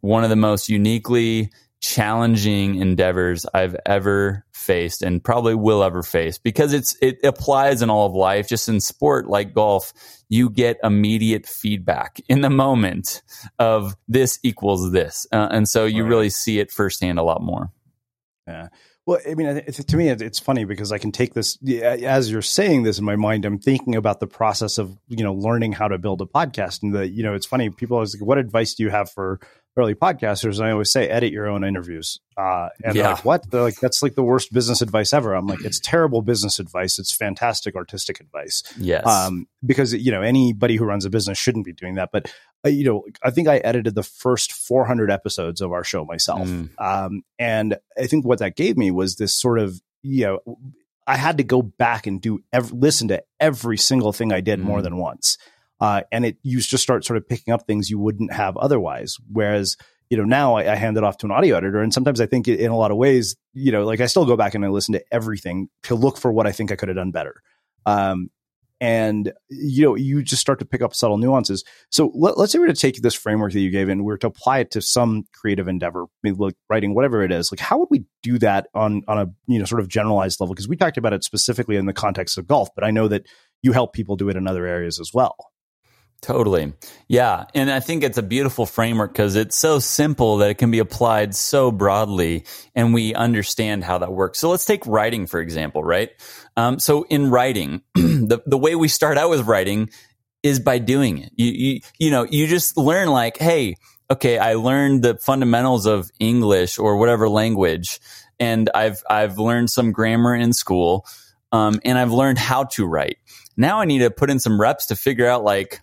one 0.00 0.24
of 0.24 0.30
the 0.30 0.36
most 0.36 0.68
uniquely 0.68 1.50
challenging 1.80 2.76
endeavors 2.76 3.46
I've 3.52 3.76
ever 3.84 4.44
faced 4.52 5.02
and 5.02 5.22
probably 5.24 5.54
will 5.54 5.82
ever 5.82 6.02
face 6.02 6.38
because 6.38 6.72
it's 6.72 6.94
it 7.00 7.18
applies 7.24 7.82
in 7.82 7.90
all 7.90 8.06
of 8.06 8.14
life. 8.14 8.48
Just 8.48 8.68
in 8.68 8.80
sport 8.80 9.28
like 9.28 9.54
golf 9.54 9.92
you 10.28 10.50
get 10.50 10.78
immediate 10.84 11.46
feedback 11.46 12.20
in 12.28 12.42
the 12.42 12.50
moment 12.50 13.22
of 13.58 13.96
this 14.06 14.38
equals 14.42 14.92
this. 14.92 15.26
Uh, 15.32 15.48
and 15.50 15.68
so 15.68 15.86
you 15.86 16.04
right. 16.04 16.08
really 16.08 16.30
see 16.30 16.60
it 16.60 16.70
firsthand 16.70 17.18
a 17.18 17.22
lot 17.22 17.42
more. 17.42 17.72
Yeah 18.46 18.68
well, 19.06 19.18
I 19.28 19.34
mean, 19.34 19.64
to 19.64 19.96
me, 19.96 20.08
it's 20.10 20.38
funny 20.38 20.64
because 20.64 20.92
I 20.92 20.98
can 20.98 21.10
take 21.10 21.34
this 21.34 21.58
as 21.82 22.30
you're 22.30 22.42
saying 22.42 22.82
this 22.82 22.98
in 22.98 23.04
my 23.04 23.16
mind. 23.16 23.44
I'm 23.44 23.58
thinking 23.58 23.96
about 23.96 24.20
the 24.20 24.26
process 24.26 24.78
of 24.78 24.96
you 25.08 25.24
know 25.24 25.32
learning 25.32 25.72
how 25.72 25.88
to 25.88 25.98
build 25.98 26.20
a 26.20 26.26
podcast, 26.26 26.82
and 26.82 26.94
the 26.94 27.08
you 27.08 27.22
know 27.22 27.34
it's 27.34 27.46
funny. 27.46 27.70
People 27.70 27.96
always 27.96 28.14
like, 28.14 28.26
"What 28.26 28.38
advice 28.38 28.74
do 28.74 28.82
you 28.82 28.90
have 28.90 29.10
for 29.10 29.40
early 29.76 29.94
podcasters?" 29.94 30.58
And 30.58 30.66
I 30.66 30.72
always 30.72 30.92
say, 30.92 31.08
"Edit 31.08 31.32
your 31.32 31.48
own 31.48 31.64
interviews." 31.64 32.20
Uh, 32.36 32.68
and 32.84 32.94
yeah. 32.94 33.02
they're 33.02 33.12
like, 33.12 33.24
"What?" 33.24 33.50
They're 33.50 33.62
like, 33.62 33.80
"That's 33.80 34.02
like 34.02 34.14
the 34.14 34.22
worst 34.22 34.52
business 34.52 34.82
advice 34.82 35.12
ever." 35.12 35.34
I'm 35.34 35.46
like, 35.46 35.64
"It's 35.64 35.80
terrible 35.80 36.22
business 36.22 36.58
advice. 36.58 36.98
It's 36.98 37.12
fantastic 37.12 37.76
artistic 37.76 38.20
advice." 38.20 38.62
Yes, 38.78 39.06
um, 39.06 39.46
because 39.64 39.94
you 39.94 40.12
know 40.12 40.22
anybody 40.22 40.76
who 40.76 40.84
runs 40.84 41.04
a 41.04 41.10
business 41.10 41.38
shouldn't 41.38 41.64
be 41.64 41.72
doing 41.72 41.94
that, 41.94 42.10
but 42.12 42.30
you 42.64 42.84
know, 42.84 43.04
I 43.22 43.30
think 43.30 43.48
I 43.48 43.58
edited 43.58 43.94
the 43.94 44.02
first 44.02 44.52
400 44.52 45.10
episodes 45.10 45.60
of 45.60 45.72
our 45.72 45.84
show 45.84 46.04
myself. 46.04 46.46
Mm. 46.46 46.68
Um, 46.78 47.22
and 47.38 47.78
I 47.98 48.06
think 48.06 48.26
what 48.26 48.40
that 48.40 48.56
gave 48.56 48.76
me 48.76 48.90
was 48.90 49.16
this 49.16 49.34
sort 49.34 49.58
of, 49.58 49.80
you 50.02 50.26
know, 50.26 50.58
I 51.06 51.16
had 51.16 51.38
to 51.38 51.44
go 51.44 51.62
back 51.62 52.06
and 52.06 52.20
do 52.20 52.40
every, 52.52 52.76
listen 52.76 53.08
to 53.08 53.22
every 53.38 53.78
single 53.78 54.12
thing 54.12 54.32
I 54.32 54.40
did 54.40 54.60
mm. 54.60 54.64
more 54.64 54.82
than 54.82 54.96
once. 54.96 55.38
Uh, 55.80 56.02
and 56.12 56.26
it, 56.26 56.36
you 56.42 56.60
just 56.60 56.82
start 56.82 57.04
sort 57.04 57.16
of 57.16 57.28
picking 57.28 57.54
up 57.54 57.66
things 57.66 57.90
you 57.90 57.98
wouldn't 57.98 58.32
have 58.32 58.56
otherwise. 58.56 59.16
Whereas, 59.32 59.76
you 60.10 60.16
know, 60.16 60.24
now 60.24 60.56
I, 60.56 60.72
I 60.72 60.76
hand 60.76 60.96
it 60.96 61.04
off 61.04 61.16
to 61.18 61.26
an 61.26 61.32
audio 61.32 61.56
editor. 61.56 61.80
And 61.80 61.92
sometimes 61.94 62.20
I 62.20 62.26
think 62.26 62.48
in 62.48 62.70
a 62.70 62.76
lot 62.76 62.90
of 62.90 62.96
ways, 62.96 63.36
you 63.54 63.72
know, 63.72 63.84
like 63.84 64.00
I 64.00 64.06
still 64.06 64.26
go 64.26 64.36
back 64.36 64.54
and 64.54 64.64
I 64.64 64.68
listen 64.68 64.92
to 64.92 65.04
everything 65.10 65.68
to 65.84 65.94
look 65.94 66.18
for 66.18 66.32
what 66.32 66.46
I 66.46 66.52
think 66.52 66.70
I 66.70 66.76
could 66.76 66.88
have 66.88 66.96
done 66.96 67.12
better. 67.12 67.42
Um, 67.86 68.30
and 68.80 69.32
you 69.50 69.84
know 69.84 69.94
you 69.94 70.22
just 70.22 70.40
start 70.40 70.58
to 70.58 70.64
pick 70.64 70.80
up 70.80 70.94
subtle 70.94 71.18
nuances 71.18 71.64
so 71.90 72.10
let, 72.14 72.36
us 72.38 72.52
say 72.52 72.58
we're 72.58 72.66
to 72.66 72.72
take 72.72 73.00
this 73.02 73.14
framework 73.14 73.52
that 73.52 73.60
you 73.60 73.70
gave 73.70 73.88
and 73.88 74.04
we're 74.04 74.16
to 74.16 74.26
apply 74.26 74.58
it 74.58 74.70
to 74.70 74.80
some 74.80 75.24
creative 75.34 75.68
endeavor 75.68 76.06
like 76.24 76.54
writing 76.68 76.94
whatever 76.94 77.22
it 77.22 77.30
is 77.30 77.52
like 77.52 77.60
how 77.60 77.78
would 77.78 77.88
we 77.90 78.04
do 78.22 78.38
that 78.38 78.68
on 78.74 79.02
on 79.06 79.18
a 79.18 79.26
you 79.46 79.58
know 79.58 79.64
sort 79.64 79.80
of 79.80 79.88
generalized 79.88 80.40
level 80.40 80.54
because 80.54 80.68
we 80.68 80.76
talked 80.76 80.96
about 80.96 81.12
it 81.12 81.22
specifically 81.22 81.76
in 81.76 81.86
the 81.86 81.92
context 81.92 82.38
of 82.38 82.46
golf 82.46 82.68
but 82.74 82.82
i 82.82 82.90
know 82.90 83.06
that 83.06 83.26
you 83.62 83.72
help 83.72 83.92
people 83.92 84.16
do 84.16 84.30
it 84.30 84.36
in 84.36 84.48
other 84.48 84.66
areas 84.66 84.98
as 84.98 85.10
well 85.12 85.36
Totally. 86.20 86.74
Yeah. 87.08 87.46
And 87.54 87.70
I 87.70 87.80
think 87.80 88.02
it's 88.02 88.18
a 88.18 88.22
beautiful 88.22 88.66
framework 88.66 89.12
because 89.12 89.36
it's 89.36 89.56
so 89.56 89.78
simple 89.78 90.38
that 90.38 90.50
it 90.50 90.58
can 90.58 90.70
be 90.70 90.78
applied 90.78 91.34
so 91.34 91.72
broadly 91.72 92.44
and 92.74 92.92
we 92.92 93.14
understand 93.14 93.84
how 93.84 93.98
that 93.98 94.12
works. 94.12 94.38
So 94.38 94.50
let's 94.50 94.66
take 94.66 94.86
writing, 94.86 95.26
for 95.26 95.40
example, 95.40 95.82
right? 95.82 96.10
Um, 96.58 96.78
so 96.78 97.04
in 97.04 97.30
writing, 97.30 97.80
the, 97.94 98.42
the 98.44 98.58
way 98.58 98.74
we 98.74 98.88
start 98.88 99.16
out 99.16 99.30
with 99.30 99.46
writing 99.46 99.88
is 100.42 100.60
by 100.60 100.78
doing 100.78 101.18
it. 101.18 101.32
You, 101.36 101.50
you, 101.50 101.80
you 101.98 102.10
know, 102.10 102.24
you 102.24 102.46
just 102.46 102.76
learn 102.76 103.08
like, 103.08 103.38
Hey, 103.38 103.76
okay, 104.10 104.36
I 104.36 104.54
learned 104.54 105.02
the 105.02 105.16
fundamentals 105.16 105.86
of 105.86 106.10
English 106.18 106.78
or 106.78 106.98
whatever 106.98 107.30
language 107.30 107.98
and 108.38 108.68
I've, 108.74 109.02
I've 109.08 109.38
learned 109.38 109.70
some 109.70 109.92
grammar 109.92 110.34
in 110.34 110.52
school. 110.52 111.06
Um, 111.52 111.80
and 111.84 111.98
I've 111.98 112.12
learned 112.12 112.38
how 112.38 112.64
to 112.64 112.86
write. 112.86 113.16
Now 113.56 113.80
I 113.80 113.84
need 113.84 113.98
to 114.00 114.10
put 114.10 114.30
in 114.30 114.38
some 114.38 114.60
reps 114.60 114.86
to 114.86 114.96
figure 114.96 115.26
out 115.26 115.42
like, 115.42 115.80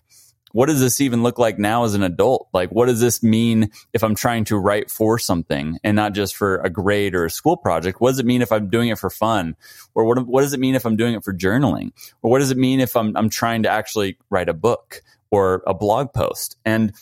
what 0.52 0.66
does 0.66 0.80
this 0.80 1.00
even 1.00 1.22
look 1.22 1.38
like 1.38 1.58
now 1.58 1.84
as 1.84 1.94
an 1.94 2.02
adult? 2.02 2.48
Like, 2.52 2.70
what 2.70 2.86
does 2.86 3.00
this 3.00 3.22
mean 3.22 3.70
if 3.92 4.02
I'm 4.02 4.14
trying 4.14 4.44
to 4.46 4.56
write 4.56 4.90
for 4.90 5.18
something 5.18 5.78
and 5.84 5.96
not 5.96 6.14
just 6.14 6.36
for 6.36 6.58
a 6.58 6.70
grade 6.70 7.14
or 7.14 7.24
a 7.24 7.30
school 7.30 7.56
project? 7.56 8.00
What 8.00 8.10
does 8.10 8.18
it 8.18 8.26
mean 8.26 8.42
if 8.42 8.52
I'm 8.52 8.68
doing 8.68 8.88
it 8.88 8.98
for 8.98 9.10
fun? 9.10 9.56
Or 9.94 10.04
what, 10.04 10.26
what 10.26 10.42
does 10.42 10.54
it 10.54 10.60
mean 10.60 10.74
if 10.74 10.86
I'm 10.86 10.96
doing 10.96 11.14
it 11.14 11.24
for 11.24 11.34
journaling? 11.34 11.92
Or 12.22 12.30
what 12.30 12.38
does 12.38 12.50
it 12.50 12.58
mean 12.58 12.80
if 12.80 12.96
I'm, 12.96 13.16
I'm 13.16 13.30
trying 13.30 13.64
to 13.64 13.70
actually 13.70 14.18
write 14.30 14.48
a 14.48 14.54
book 14.54 15.02
or 15.30 15.62
a 15.66 15.74
blog 15.74 16.12
post? 16.12 16.56
And 16.64 16.92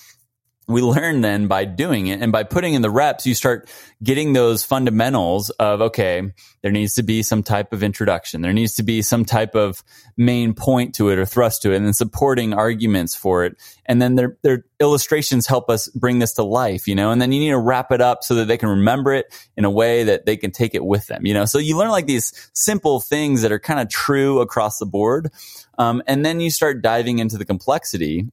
we 0.69 0.83
learn 0.83 1.21
then 1.21 1.47
by 1.47 1.65
doing 1.65 2.09
it 2.09 2.21
and 2.21 2.33
by 2.33 2.43
putting 2.43 2.75
in 2.75 2.83
the 2.83 2.91
reps, 2.91 3.25
you 3.25 3.35
start 3.35 3.69
getting 4.03 4.33
those 4.33 4.65
fundamentals 4.65 5.51
of, 5.51 5.81
okay, 5.81 6.33
there 6.63 6.73
needs 6.73 6.95
to 6.95 7.05
be 7.05 7.23
some 7.23 7.45
type 7.45 7.73
of 7.73 7.85
introduction. 7.85 8.41
There 8.41 8.53
needs 8.53 8.75
to 8.75 8.83
be 8.83 9.01
some 9.03 9.25
type 9.25 9.55
of 9.55 9.85
main 10.17 10.55
point 10.55 10.97
to 10.97 11.11
it 11.11 11.21
or 11.21 11.25
thrust 11.25 11.63
to 11.63 11.73
it 11.73 11.77
and 11.77 11.87
then 11.87 11.95
supporting 11.95 12.53
arguments 12.53 13.15
for 13.15 13.45
it. 13.45 13.57
And 13.87 14.03
then 14.03 14.17
their, 14.17 14.39
their 14.43 14.65
illustrations 14.81 15.47
help 15.47 15.71
us 15.71 15.87
bring 15.89 16.19
this 16.19 16.33
to 16.35 16.43
life, 16.43 16.89
you 16.89 16.97
know, 16.97 17.13
and 17.13 17.23
then 17.23 17.31
you 17.31 17.39
need 17.39 17.51
to 17.51 17.59
wrap 17.59 17.93
it 17.93 18.01
up 18.01 18.25
so 18.25 18.35
that 18.35 18.49
they 18.49 18.57
can 18.57 18.69
remember 18.69 19.13
it 19.13 19.27
in 19.57 19.65
a 19.65 19.71
way 19.71 20.03
that 20.03 20.27
they 20.27 20.37
can 20.37 20.51
take 20.51 20.75
it 20.75 20.85
with 20.85 21.07
them, 21.07 21.25
you 21.25 21.33
know, 21.33 21.45
so 21.45 21.59
you 21.59 21.77
learn 21.77 21.91
like 21.91 22.07
these 22.07 22.51
simple 22.55 22.99
things 22.99 23.43
that 23.43 23.53
are 23.53 23.61
kind 23.61 23.79
of 23.79 23.89
true 23.89 24.41
across 24.41 24.79
the 24.79 24.87
board. 24.87 25.31
Um, 25.79 26.03
and 26.09 26.27
then 26.27 26.41
you 26.41 26.51
start 26.51 26.83
diving 26.83 27.21
into 27.21 27.39
the 27.39 27.45
complexity 27.45 28.27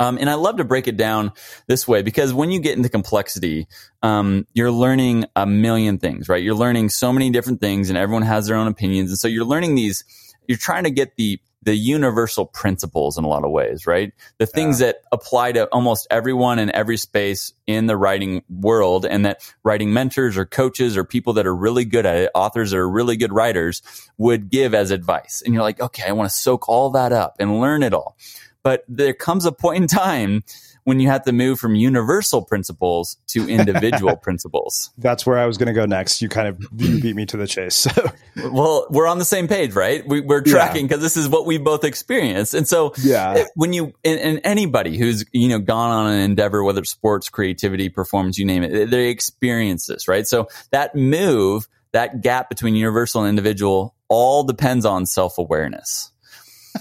um, 0.00 0.18
and 0.18 0.28
I 0.28 0.34
love 0.34 0.56
to 0.56 0.64
break 0.64 0.88
it 0.88 0.96
down 0.96 1.32
this 1.66 1.86
way 1.86 2.02
because 2.02 2.32
when 2.34 2.50
you 2.50 2.60
get 2.60 2.76
into 2.76 2.88
complexity, 2.88 3.68
um, 4.02 4.46
you're 4.52 4.72
learning 4.72 5.26
a 5.36 5.46
million 5.46 5.98
things, 5.98 6.28
right? 6.28 6.42
You're 6.42 6.54
learning 6.54 6.90
so 6.90 7.12
many 7.12 7.30
different 7.30 7.60
things 7.60 7.88
and 7.90 7.98
everyone 7.98 8.22
has 8.22 8.46
their 8.46 8.56
own 8.56 8.66
opinions. 8.66 9.10
And 9.10 9.18
so 9.18 9.28
you're 9.28 9.44
learning 9.44 9.76
these, 9.76 10.04
you're 10.48 10.58
trying 10.58 10.84
to 10.84 10.90
get 10.90 11.16
the, 11.16 11.40
the 11.62 11.74
universal 11.74 12.44
principles 12.44 13.16
in 13.16 13.24
a 13.24 13.28
lot 13.28 13.44
of 13.44 13.50
ways, 13.50 13.86
right? 13.86 14.12
The 14.38 14.46
things 14.46 14.80
yeah. 14.80 14.88
that 14.88 14.96
apply 15.12 15.52
to 15.52 15.66
almost 15.66 16.06
everyone 16.10 16.58
in 16.58 16.74
every 16.74 16.98
space 16.98 17.54
in 17.66 17.86
the 17.86 17.96
writing 17.96 18.42
world 18.50 19.06
and 19.06 19.24
that 19.24 19.40
writing 19.62 19.92
mentors 19.92 20.36
or 20.36 20.44
coaches 20.44 20.96
or 20.96 21.04
people 21.04 21.34
that 21.34 21.46
are 21.46 21.54
really 21.54 21.86
good 21.86 22.04
at 22.04 22.16
it, 22.16 22.30
authors 22.34 22.72
that 22.72 22.76
are 22.76 22.88
really 22.88 23.16
good 23.16 23.32
writers 23.32 23.80
would 24.18 24.50
give 24.50 24.74
as 24.74 24.90
advice. 24.90 25.42
And 25.42 25.54
you're 25.54 25.62
like, 25.62 25.80
okay, 25.80 26.02
I 26.06 26.12
want 26.12 26.28
to 26.28 26.36
soak 26.36 26.68
all 26.68 26.90
that 26.90 27.12
up 27.12 27.36
and 27.40 27.60
learn 27.60 27.82
it 27.82 27.94
all. 27.94 28.18
But 28.64 28.84
there 28.88 29.14
comes 29.14 29.44
a 29.44 29.52
point 29.52 29.82
in 29.82 29.86
time 29.86 30.42
when 30.84 31.00
you 31.00 31.08
have 31.08 31.22
to 31.24 31.32
move 31.32 31.58
from 31.58 31.74
universal 31.74 32.42
principles 32.42 33.18
to 33.28 33.48
individual 33.48 34.16
principles. 34.22 34.90
That's 34.98 35.26
where 35.26 35.38
I 35.38 35.46
was 35.46 35.58
going 35.58 35.66
to 35.66 35.72
go 35.72 35.84
next. 35.86 36.22
You 36.22 36.28
kind 36.28 36.48
of 36.48 36.66
you 36.76 37.00
beat 37.02 37.14
me 37.14 37.26
to 37.26 37.36
the 37.36 37.46
chase. 37.46 37.76
So. 37.76 37.90
well, 38.50 38.86
we're 38.90 39.06
on 39.06 39.18
the 39.18 39.24
same 39.24 39.48
page, 39.48 39.74
right? 39.74 40.06
We, 40.06 40.24
are 40.26 40.40
tracking 40.40 40.86
because 40.86 41.00
yeah. 41.00 41.06
this 41.06 41.16
is 41.16 41.28
what 41.28 41.46
we 41.46 41.58
both 41.58 41.84
experienced. 41.84 42.54
And 42.54 42.66
so, 42.66 42.94
yeah, 43.02 43.44
when 43.54 43.72
you 43.72 43.94
and, 44.04 44.20
and, 44.20 44.40
anybody 44.44 44.96
who's 44.96 45.24
you 45.32 45.48
know 45.48 45.58
gone 45.58 45.90
on 45.90 46.12
an 46.12 46.20
endeavor, 46.20 46.64
whether 46.64 46.80
it's 46.80 46.90
sports, 46.90 47.28
creativity, 47.28 47.88
performance, 47.88 48.38
you 48.38 48.44
name 48.44 48.62
it, 48.62 48.90
they 48.90 49.08
experience 49.08 49.86
this, 49.86 50.08
right? 50.08 50.26
So 50.26 50.48
that 50.70 50.94
move, 50.94 51.68
that 51.92 52.20
gap 52.20 52.48
between 52.48 52.74
universal 52.74 53.22
and 53.22 53.28
individual, 53.28 53.94
all 54.08 54.44
depends 54.44 54.84
on 54.84 55.06
self 55.06 55.38
awareness. 55.38 56.10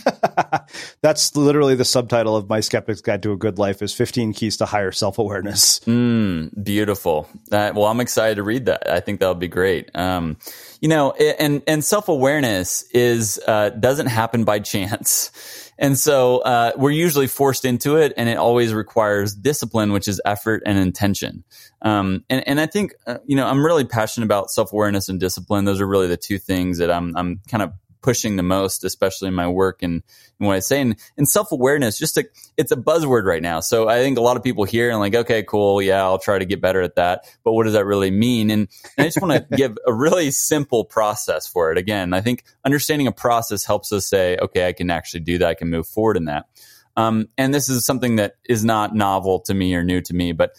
That's 1.01 1.35
literally 1.35 1.75
the 1.75 1.85
subtitle 1.85 2.35
of 2.35 2.49
my 2.49 2.59
Skeptic's 2.59 3.01
Guide 3.01 3.23
to 3.23 3.31
a 3.31 3.37
Good 3.37 3.57
Life 3.57 3.81
is 3.81 3.93
15 3.93 4.33
Keys 4.33 4.57
to 4.57 4.65
Higher 4.65 4.91
Self-Awareness. 4.91 5.81
Mm, 5.81 6.63
beautiful. 6.63 7.27
Uh, 7.51 7.71
well, 7.75 7.85
I'm 7.85 7.99
excited 7.99 8.35
to 8.35 8.43
read 8.43 8.65
that. 8.65 8.89
I 8.89 8.99
think 8.99 9.19
that'll 9.19 9.35
be 9.35 9.47
great. 9.47 9.91
Um, 9.95 10.37
you 10.81 10.89
know, 10.89 11.11
and, 11.11 11.61
and 11.67 11.83
self-awareness 11.83 12.83
is, 12.91 13.39
uh, 13.47 13.69
doesn't 13.69 14.07
happen 14.07 14.43
by 14.43 14.59
chance. 14.59 15.31
And 15.79 15.97
so, 15.97 16.37
uh, 16.37 16.71
we're 16.77 16.91
usually 16.91 17.25
forced 17.25 17.65
into 17.65 17.97
it 17.97 18.13
and 18.15 18.29
it 18.29 18.37
always 18.37 18.75
requires 18.75 19.33
discipline, 19.33 19.91
which 19.91 20.07
is 20.07 20.21
effort 20.23 20.61
and 20.67 20.77
intention. 20.77 21.43
Um, 21.81 22.23
and, 22.29 22.47
and 22.47 22.61
I 22.61 22.67
think, 22.67 22.93
uh, 23.07 23.17
you 23.25 23.35
know, 23.35 23.47
I'm 23.47 23.65
really 23.65 23.83
passionate 23.83 24.25
about 24.25 24.51
self-awareness 24.51 25.09
and 25.09 25.19
discipline. 25.19 25.65
Those 25.65 25.81
are 25.81 25.87
really 25.87 26.07
the 26.07 26.15
two 26.15 26.37
things 26.37 26.77
that 26.77 26.91
I'm, 26.91 27.17
I'm 27.17 27.41
kind 27.47 27.63
of 27.63 27.73
pushing 28.03 28.35
the 28.35 28.43
most, 28.43 28.83
especially 28.83 29.29
in 29.29 29.33
my 29.33 29.47
work 29.47 29.81
and, 29.81 30.03
and 30.39 30.47
what 30.47 30.55
I 30.55 30.59
say. 30.59 30.81
And, 30.81 30.95
and 31.17 31.27
self 31.27 31.51
awareness, 31.51 31.97
just 31.97 32.17
a, 32.17 32.25
it's 32.57 32.71
a 32.71 32.75
buzzword 32.75 33.23
right 33.23 33.41
now. 33.41 33.61
So 33.61 33.87
I 33.87 33.99
think 33.99 34.17
a 34.17 34.21
lot 34.21 34.37
of 34.37 34.43
people 34.43 34.65
hear 34.65 34.91
and 34.91 34.99
like, 34.99 35.15
okay, 35.15 35.41
cool. 35.43 35.81
Yeah, 35.81 36.03
I'll 36.03 36.19
try 36.19 36.37
to 36.37 36.45
get 36.45 36.61
better 36.61 36.81
at 36.81 36.95
that. 36.95 37.25
But 37.43 37.53
what 37.53 37.63
does 37.63 37.73
that 37.73 37.85
really 37.85 38.11
mean? 38.11 38.51
And, 38.51 38.67
and 38.97 39.05
I 39.05 39.07
just 39.07 39.21
want 39.21 39.49
to 39.49 39.55
give 39.57 39.77
a 39.87 39.93
really 39.93 40.29
simple 40.29 40.85
process 40.85 41.47
for 41.47 41.71
it. 41.71 41.77
Again, 41.77 42.13
I 42.13 42.21
think 42.21 42.43
understanding 42.63 43.07
a 43.07 43.11
process 43.11 43.65
helps 43.65 43.91
us 43.91 44.05
say, 44.05 44.37
okay, 44.37 44.67
I 44.67 44.73
can 44.73 44.91
actually 44.91 45.21
do 45.21 45.39
that. 45.39 45.47
I 45.47 45.53
can 45.55 45.69
move 45.69 45.87
forward 45.87 46.17
in 46.17 46.25
that. 46.25 46.45
Um, 46.95 47.29
and 47.37 47.53
this 47.53 47.69
is 47.69 47.85
something 47.85 48.17
that 48.17 48.35
is 48.47 48.63
not 48.63 48.93
novel 48.93 49.39
to 49.41 49.53
me 49.53 49.73
or 49.75 49.83
new 49.83 50.01
to 50.01 50.13
me, 50.13 50.31
but 50.31 50.51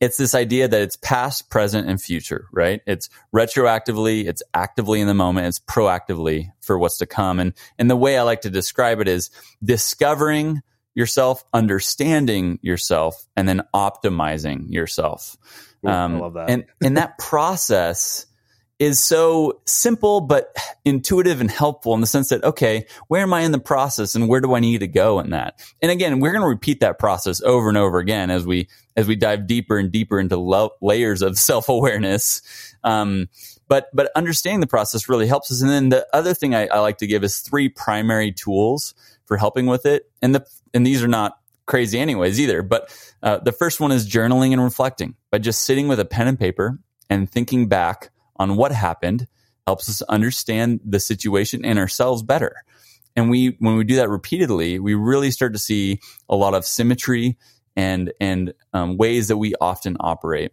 it's 0.00 0.16
this 0.16 0.34
idea 0.34 0.68
that 0.68 0.82
it's 0.82 0.96
past, 0.96 1.50
present, 1.50 1.88
and 1.88 2.00
future, 2.00 2.46
right? 2.52 2.80
It's 2.86 3.08
retroactively, 3.34 4.26
it's 4.26 4.42
actively 4.52 5.00
in 5.00 5.06
the 5.06 5.14
moment, 5.14 5.46
it's 5.46 5.60
proactively 5.60 6.50
for 6.60 6.78
what's 6.78 6.98
to 6.98 7.06
come. 7.06 7.40
And, 7.40 7.54
and 7.78 7.90
the 7.90 7.96
way 7.96 8.18
I 8.18 8.22
like 8.22 8.42
to 8.42 8.50
describe 8.50 9.00
it 9.00 9.08
is 9.08 9.30
discovering 9.62 10.62
yourself, 10.94 11.44
understanding 11.52 12.58
yourself, 12.62 13.26
and 13.36 13.48
then 13.48 13.62
optimizing 13.74 14.70
yourself. 14.70 15.36
Ooh, 15.84 15.90
um, 15.90 16.16
I 16.16 16.18
love 16.18 16.34
that. 16.34 16.50
And, 16.50 16.64
and 16.82 16.96
that 16.96 17.18
process 17.18 18.26
is 18.84 19.02
so 19.02 19.60
simple 19.66 20.20
but 20.20 20.54
intuitive 20.84 21.40
and 21.40 21.50
helpful 21.50 21.94
in 21.94 22.00
the 22.00 22.06
sense 22.06 22.28
that 22.28 22.44
okay 22.44 22.86
where 23.08 23.22
am 23.22 23.32
i 23.32 23.40
in 23.40 23.52
the 23.52 23.58
process 23.58 24.14
and 24.14 24.28
where 24.28 24.40
do 24.40 24.54
i 24.54 24.60
need 24.60 24.78
to 24.78 24.86
go 24.86 25.18
in 25.20 25.30
that? 25.30 25.60
And 25.82 25.90
again 25.90 26.20
we're 26.20 26.32
going 26.32 26.42
to 26.42 26.48
repeat 26.48 26.80
that 26.80 26.98
process 26.98 27.40
over 27.42 27.68
and 27.68 27.78
over 27.78 27.98
again 27.98 28.30
as 28.30 28.46
we 28.46 28.68
as 28.96 29.06
we 29.06 29.16
dive 29.16 29.46
deeper 29.46 29.78
and 29.78 29.90
deeper 29.90 30.20
into 30.20 30.36
lo- 30.36 30.70
layers 30.80 31.22
of 31.22 31.38
self-awareness. 31.50 32.74
Um, 32.84 33.28
but 33.68 33.88
but 33.94 34.10
understanding 34.14 34.60
the 34.60 34.66
process 34.66 35.08
really 35.08 35.26
helps 35.26 35.50
us. 35.50 35.62
And 35.62 35.70
then 35.70 35.88
the 35.88 36.06
other 36.12 36.34
thing 36.34 36.54
I, 36.54 36.66
I 36.66 36.80
like 36.80 36.98
to 36.98 37.06
give 37.06 37.24
is 37.24 37.38
three 37.38 37.68
primary 37.68 38.30
tools 38.32 38.94
for 39.24 39.36
helping 39.36 39.66
with 39.66 39.86
it. 39.86 40.10
And 40.20 40.34
the 40.34 40.46
and 40.72 40.86
these 40.86 41.02
are 41.02 41.08
not 41.08 41.38
crazy 41.66 41.98
anyways 41.98 42.38
either 42.38 42.60
but 42.62 42.94
uh, 43.22 43.38
the 43.38 43.50
first 43.50 43.80
one 43.80 43.90
is 43.90 44.06
journaling 44.06 44.52
and 44.52 44.62
reflecting. 44.62 45.14
By 45.30 45.38
just 45.38 45.62
sitting 45.62 45.88
with 45.88 45.98
a 45.98 46.04
pen 46.04 46.28
and 46.28 46.38
paper 46.38 46.78
and 47.08 47.30
thinking 47.30 47.68
back 47.68 48.10
on 48.36 48.56
what 48.56 48.72
happened 48.72 49.26
helps 49.66 49.88
us 49.88 50.02
understand 50.02 50.80
the 50.84 51.00
situation 51.00 51.64
and 51.64 51.78
ourselves 51.78 52.22
better. 52.22 52.56
And 53.16 53.30
we, 53.30 53.56
when 53.60 53.76
we 53.76 53.84
do 53.84 53.96
that 53.96 54.08
repeatedly, 54.08 54.78
we 54.78 54.94
really 54.94 55.30
start 55.30 55.52
to 55.52 55.58
see 55.58 56.00
a 56.28 56.36
lot 56.36 56.54
of 56.54 56.64
symmetry 56.64 57.38
and, 57.76 58.12
and 58.20 58.54
um, 58.72 58.96
ways 58.96 59.28
that 59.28 59.36
we 59.36 59.54
often 59.60 59.96
operate. 60.00 60.52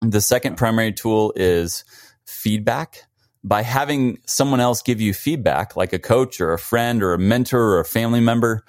The 0.00 0.20
second 0.20 0.56
primary 0.56 0.92
tool 0.92 1.32
is 1.36 1.84
feedback. 2.26 3.04
By 3.42 3.62
having 3.62 4.18
someone 4.26 4.60
else 4.60 4.82
give 4.82 5.00
you 5.00 5.14
feedback, 5.14 5.74
like 5.74 5.94
a 5.94 5.98
coach 5.98 6.40
or 6.40 6.52
a 6.52 6.58
friend 6.58 7.02
or 7.02 7.14
a 7.14 7.18
mentor 7.18 7.60
or 7.60 7.80
a 7.80 7.84
family 7.86 8.20
member, 8.20 8.64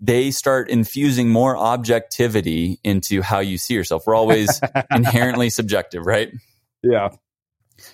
they 0.00 0.30
start 0.30 0.68
infusing 0.68 1.28
more 1.28 1.56
objectivity 1.56 2.78
into 2.84 3.22
how 3.22 3.40
you 3.40 3.58
see 3.58 3.74
yourself. 3.74 4.06
We're 4.06 4.14
always 4.14 4.60
inherently 4.94 5.50
subjective, 5.50 6.06
right? 6.06 6.30
Yeah. 6.82 7.08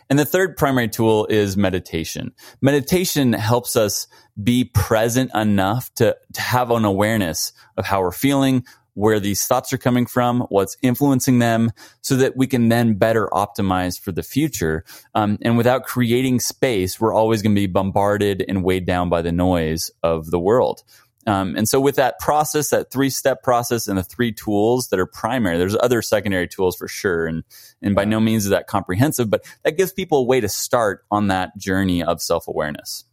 And 0.09 0.19
the 0.19 0.25
third 0.25 0.57
primary 0.57 0.89
tool 0.89 1.27
is 1.27 1.57
meditation. 1.57 2.33
Meditation 2.61 3.33
helps 3.33 3.77
us 3.77 4.07
be 4.43 4.65
present 4.65 5.31
enough 5.35 5.93
to, 5.95 6.17
to 6.33 6.41
have 6.41 6.71
an 6.71 6.85
awareness 6.85 7.53
of 7.77 7.85
how 7.85 8.01
we're 8.01 8.13
feeling, 8.13 8.65
where 8.95 9.21
these 9.21 9.47
thoughts 9.47 9.73
are 9.73 9.79
coming 9.79 10.07
from, 10.07 10.41
what's 10.51 10.77
influencing 10.81 11.41
them, 11.41 11.73
so 12.01 12.17
that 12.17 12.37
we 12.37 12.47
can 12.47 12.69
then 12.69 12.95
better 12.95 13.29
optimize 13.33 14.01
for 14.01 14.13
the 14.13 14.23
future. 14.23 14.85
Um, 15.15 15.39
and 15.43 15.57
without 15.57 15.85
creating 15.85 16.41
space, 16.41 17.01
we're 17.01 17.13
always 17.13 17.43
going 17.43 17.55
to 17.55 17.61
be 17.61 17.67
bombarded 17.67 18.45
and 18.49 18.65
weighed 18.65 18.87
down 18.87 19.09
by 19.09 19.23
the 19.23 19.33
noise 19.33 19.91
of 20.03 20.31
the 20.31 20.39
world. 20.39 20.85
Um, 21.27 21.57
and 21.57 21.69
so 21.69 21.81
with 21.81 21.97
that 21.97 22.19
process, 22.19 22.71
that 22.71 22.91
three 22.91 23.11
step 23.11 23.43
process 23.43 23.89
and 23.89 23.99
the 23.99 24.03
three 24.03 24.33
tools 24.33 24.89
that 24.89 25.01
are 25.01 25.07
primary, 25.07 25.59
there's 25.59 25.77
other 25.77 26.03
secondary 26.03 26.49
tools 26.49 26.77
for 26.77 26.89
sure. 26.89 27.27
And, 27.27 27.45
and 27.83 27.95
by 27.95 28.05
no 28.05 28.21
means 28.21 28.45
is 28.45 28.51
that 28.51 28.67
comprehensive, 28.67 29.31
but 29.31 29.45
that 29.63 29.77
gives 29.77 29.93
people 29.93 30.19
a 30.19 30.25
way 30.25 30.41
to 30.41 30.49
start 30.49 31.05
on 31.11 31.29
that 31.29 31.57
journey 31.57 32.03
of 32.03 32.21
self 32.21 32.49
awareness. 32.49 33.05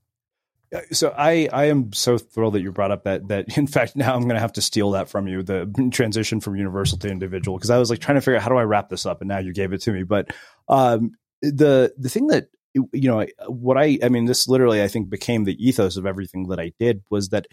So 0.93 1.13
I, 1.17 1.49
I 1.51 1.65
am 1.65 1.91
so 1.91 2.17
thrilled 2.17 2.53
that 2.53 2.61
you 2.61 2.71
brought 2.71 2.91
up 2.91 3.03
that 3.03 3.27
that 3.27 3.57
in 3.57 3.67
fact 3.67 3.95
now 3.95 4.15
I'm 4.15 4.23
going 4.23 4.35
to 4.35 4.41
have 4.41 4.53
to 4.53 4.61
steal 4.61 4.91
that 4.91 5.09
from 5.09 5.27
you 5.27 5.43
the 5.43 5.89
transition 5.91 6.39
from 6.39 6.55
universal 6.55 6.97
to 6.99 7.09
individual 7.09 7.57
because 7.57 7.69
I 7.69 7.77
was 7.77 7.89
like 7.89 7.99
trying 7.99 8.15
to 8.15 8.21
figure 8.21 8.37
out 8.37 8.43
how 8.43 8.49
do 8.49 8.55
I 8.55 8.63
wrap 8.63 8.89
this 8.89 9.05
up 9.05 9.21
and 9.21 9.27
now 9.27 9.39
you 9.39 9.53
gave 9.53 9.73
it 9.73 9.81
to 9.81 9.91
me 9.91 10.03
but 10.03 10.31
um, 10.69 11.11
the 11.41 11.93
the 11.97 12.07
thing 12.07 12.27
that 12.27 12.47
you 12.73 12.87
know 12.93 13.25
what 13.47 13.77
I 13.77 13.99
I 14.01 14.07
mean 14.07 14.25
this 14.25 14.47
literally 14.47 14.81
I 14.81 14.87
think 14.87 15.09
became 15.09 15.43
the 15.43 15.61
ethos 15.61 15.97
of 15.97 16.05
everything 16.05 16.47
that 16.47 16.59
I 16.59 16.71
did 16.79 17.03
was 17.09 17.29
that 17.29 17.47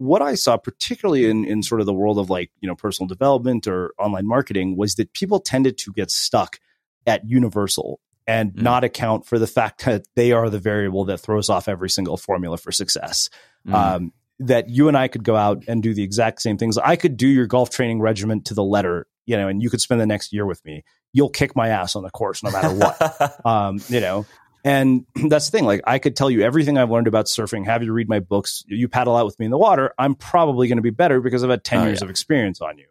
what 0.00 0.22
I 0.22 0.34
saw 0.34 0.56
particularly 0.56 1.28
in 1.28 1.44
in 1.44 1.62
sort 1.62 1.82
of 1.82 1.86
the 1.86 1.92
world 1.92 2.18
of 2.18 2.30
like 2.30 2.50
you 2.60 2.66
know 2.66 2.74
personal 2.74 3.06
development 3.06 3.66
or 3.66 3.92
online 3.98 4.26
marketing 4.26 4.76
was 4.76 4.94
that 4.94 5.12
people 5.12 5.40
tended 5.40 5.76
to 5.78 5.92
get 5.92 6.10
stuck 6.10 6.58
at 7.06 7.28
universal 7.28 8.00
and 8.26 8.52
mm. 8.52 8.62
not 8.62 8.82
account 8.82 9.26
for 9.26 9.38
the 9.38 9.46
fact 9.46 9.84
that 9.84 10.06
they 10.16 10.32
are 10.32 10.48
the 10.48 10.58
variable 10.58 11.04
that 11.04 11.18
throws 11.18 11.50
off 11.50 11.68
every 11.68 11.90
single 11.90 12.16
formula 12.16 12.56
for 12.56 12.72
success. 12.72 13.28
Mm. 13.68 13.74
Um, 13.74 14.12
that 14.42 14.70
you 14.70 14.88
and 14.88 14.96
I 14.96 15.08
could 15.08 15.22
go 15.22 15.36
out 15.36 15.64
and 15.68 15.82
do 15.82 15.92
the 15.92 16.02
exact 16.02 16.40
same 16.40 16.56
things. 16.56 16.78
I 16.78 16.96
could 16.96 17.18
do 17.18 17.28
your 17.28 17.46
golf 17.46 17.68
training 17.68 18.00
regimen 18.00 18.42
to 18.44 18.54
the 18.54 18.64
letter, 18.64 19.06
you 19.26 19.36
know, 19.36 19.48
and 19.48 19.62
you 19.62 19.68
could 19.68 19.82
spend 19.82 20.00
the 20.00 20.06
next 20.06 20.32
year 20.32 20.46
with 20.46 20.64
me. 20.64 20.82
You'll 21.12 21.28
kick 21.28 21.54
my 21.54 21.68
ass 21.68 21.94
on 21.94 22.04
the 22.04 22.10
course 22.10 22.42
no 22.42 22.50
matter 22.50 22.74
what, 22.74 23.40
um, 23.46 23.82
you 23.88 24.00
know. 24.00 24.24
And 24.64 25.06
that's 25.28 25.50
the 25.50 25.58
thing. 25.58 25.66
Like, 25.66 25.82
I 25.86 25.98
could 25.98 26.16
tell 26.16 26.30
you 26.30 26.42
everything 26.42 26.78
I've 26.78 26.90
learned 26.90 27.06
about 27.06 27.26
surfing, 27.26 27.64
have 27.66 27.82
you 27.82 27.92
read 27.92 28.08
my 28.08 28.20
books, 28.20 28.64
you 28.66 28.88
paddle 28.88 29.16
out 29.16 29.26
with 29.26 29.38
me 29.38 29.46
in 29.46 29.50
the 29.50 29.58
water. 29.58 29.94
I'm 29.98 30.14
probably 30.14 30.68
going 30.68 30.78
to 30.78 30.82
be 30.82 30.90
better 30.90 31.20
because 31.20 31.42
I've 31.44 31.50
had 31.50 31.64
10 31.64 31.78
oh, 31.78 31.84
years 31.86 32.00
yeah. 32.00 32.04
of 32.04 32.10
experience 32.10 32.60
on 32.60 32.78
you. 32.78 32.86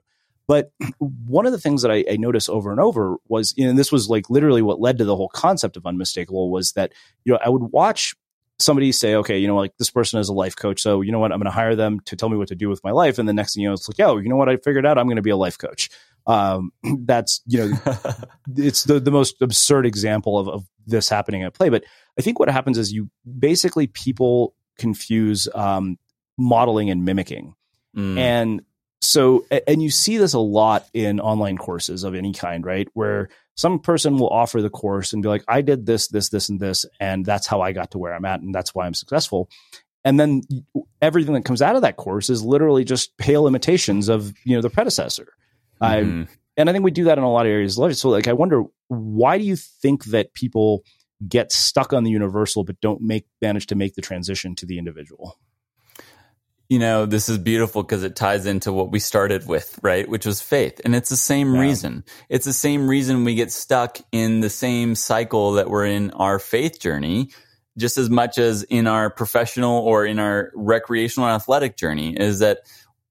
But 0.47 0.71
one 0.99 1.45
of 1.45 1.51
the 1.51 1.59
things 1.59 1.83
that 1.83 1.91
I, 1.91 2.03
I 2.09 2.17
noticed 2.17 2.49
over 2.49 2.71
and 2.71 2.79
over 2.79 3.17
was, 3.27 3.53
and 3.57 3.77
this 3.77 3.91
was 3.91 4.09
like 4.09 4.29
literally 4.29 4.61
what 4.61 4.81
led 4.81 4.97
to 4.97 5.05
the 5.05 5.15
whole 5.15 5.29
concept 5.29 5.77
of 5.77 5.85
unmistakable 5.85 6.49
was 6.49 6.71
that, 6.73 6.93
you 7.23 7.33
know, 7.33 7.39
I 7.43 7.49
would 7.49 7.71
watch 7.71 8.15
somebody 8.59 8.91
say, 8.91 9.15
okay, 9.15 9.37
you 9.37 9.47
know, 9.47 9.55
like 9.55 9.77
this 9.77 9.89
person 9.89 10.19
is 10.19 10.27
a 10.27 10.33
life 10.33 10.55
coach. 10.55 10.81
So, 10.81 11.01
you 11.01 11.11
know 11.11 11.19
what, 11.19 11.31
I'm 11.31 11.39
going 11.39 11.45
to 11.45 11.51
hire 11.51 11.75
them 11.75 12.01
to 12.01 12.15
tell 12.15 12.29
me 12.29 12.35
what 12.37 12.49
to 12.49 12.55
do 12.55 12.67
with 12.67 12.83
my 12.83 12.91
life. 12.91 13.17
And 13.17 13.27
the 13.27 13.33
next 13.33 13.53
thing 13.53 13.63
you 13.63 13.69
know, 13.69 13.73
it's 13.73 13.87
like, 13.87 13.99
oh, 14.05 14.17
you 14.17 14.27
know 14.27 14.35
what, 14.35 14.49
I 14.49 14.57
figured 14.57 14.85
out 14.85 14.97
I'm 14.97 15.05
going 15.05 15.15
to 15.15 15.21
be 15.21 15.29
a 15.29 15.37
life 15.37 15.57
coach. 15.57 15.89
Um, 16.27 16.71
that's, 17.05 17.41
you 17.45 17.59
know, 17.59 17.77
it's 18.55 18.83
the, 18.83 18.99
the 18.99 19.11
most 19.11 19.41
absurd 19.41 19.85
example 19.85 20.37
of, 20.37 20.47
of 20.47 20.65
this 20.85 21.09
happening 21.09 21.43
at 21.43 21.53
play. 21.53 21.69
But 21.69 21.83
I 22.17 22.21
think 22.21 22.39
what 22.39 22.49
happens 22.49 22.77
is 22.77 22.91
you 22.91 23.09
basically 23.37 23.87
people 23.87 24.53
confuse 24.77 25.47
um, 25.53 25.97
modeling 26.37 26.89
and 26.89 27.05
mimicking. 27.05 27.53
Mm. 27.95 28.17
And 28.17 28.61
so 29.01 29.45
and 29.67 29.81
you 29.81 29.89
see 29.89 30.17
this 30.17 30.33
a 30.33 30.39
lot 30.39 30.85
in 30.93 31.19
online 31.19 31.57
courses 31.57 32.03
of 32.03 32.15
any 32.15 32.33
kind 32.33 32.65
right 32.65 32.87
where 32.93 33.29
some 33.55 33.79
person 33.79 34.17
will 34.17 34.29
offer 34.29 34.61
the 34.61 34.69
course 34.69 35.13
and 35.13 35.23
be 35.23 35.29
like 35.29 35.43
i 35.47 35.61
did 35.61 35.85
this 35.85 36.09
this 36.09 36.29
this 36.29 36.49
and 36.49 36.59
this 36.59 36.85
and 36.99 37.25
that's 37.25 37.47
how 37.47 37.61
i 37.61 37.71
got 37.71 37.91
to 37.91 37.97
where 37.97 38.13
i'm 38.13 38.25
at 38.25 38.41
and 38.41 38.53
that's 38.53 38.75
why 38.75 38.85
i'm 38.85 38.93
successful 38.93 39.49
and 40.03 40.19
then 40.19 40.41
everything 41.01 41.33
that 41.33 41.45
comes 41.45 41.61
out 41.61 41.75
of 41.75 41.81
that 41.81 41.97
course 41.97 42.29
is 42.29 42.43
literally 42.43 42.83
just 42.83 43.17
pale 43.17 43.47
imitations 43.47 44.09
of 44.09 44.33
you 44.43 44.55
know 44.55 44.61
the 44.61 44.69
predecessor 44.69 45.33
mm-hmm. 45.81 46.23
and 46.57 46.69
i 46.69 46.73
think 46.73 46.83
we 46.83 46.91
do 46.91 47.05
that 47.05 47.17
in 47.17 47.23
a 47.23 47.31
lot 47.31 47.45
of 47.45 47.51
areas 47.51 47.77
of 47.77 47.83
life 47.83 47.95
so 47.95 48.09
like 48.09 48.27
i 48.27 48.33
wonder 48.33 48.63
why 48.87 49.37
do 49.37 49.43
you 49.43 49.55
think 49.55 50.05
that 50.05 50.33
people 50.33 50.83
get 51.27 51.51
stuck 51.51 51.93
on 51.93 52.03
the 52.03 52.11
universal 52.11 52.63
but 52.63 52.79
don't 52.81 53.01
make 53.01 53.25
manage 53.41 53.67
to 53.67 53.75
make 53.75 53.95
the 53.95 54.01
transition 54.01 54.55
to 54.55 54.65
the 54.65 54.77
individual 54.77 55.37
you 56.69 56.77
know, 56.77 57.07
this 57.07 57.29
is 57.29 57.39
beautiful 57.39 57.81
because 57.81 58.03
it 58.03 58.15
ties 58.15 58.45
into 58.45 58.71
what 58.71 58.91
we 58.91 58.99
started 58.99 59.47
with, 59.47 59.79
right? 59.81 60.07
Which 60.07 60.25
was 60.25 60.39
faith. 60.39 60.79
And 60.85 60.95
it's 60.95 61.09
the 61.09 61.17
same 61.17 61.55
yeah. 61.55 61.61
reason. 61.61 62.03
It's 62.29 62.45
the 62.45 62.53
same 62.53 62.87
reason 62.87 63.23
we 63.23 63.33
get 63.33 63.51
stuck 63.51 63.97
in 64.11 64.41
the 64.41 64.51
same 64.51 64.93
cycle 64.93 65.53
that 65.53 65.67
we're 65.67 65.87
in 65.87 66.11
our 66.11 66.37
faith 66.37 66.79
journey, 66.79 67.31
just 67.75 67.97
as 67.97 68.11
much 68.11 68.37
as 68.37 68.61
in 68.63 68.85
our 68.85 69.09
professional 69.09 69.79
or 69.79 70.05
in 70.05 70.19
our 70.19 70.51
recreational 70.53 71.27
athletic 71.27 71.75
journey, 71.75 72.15
is 72.15 72.37
that 72.39 72.59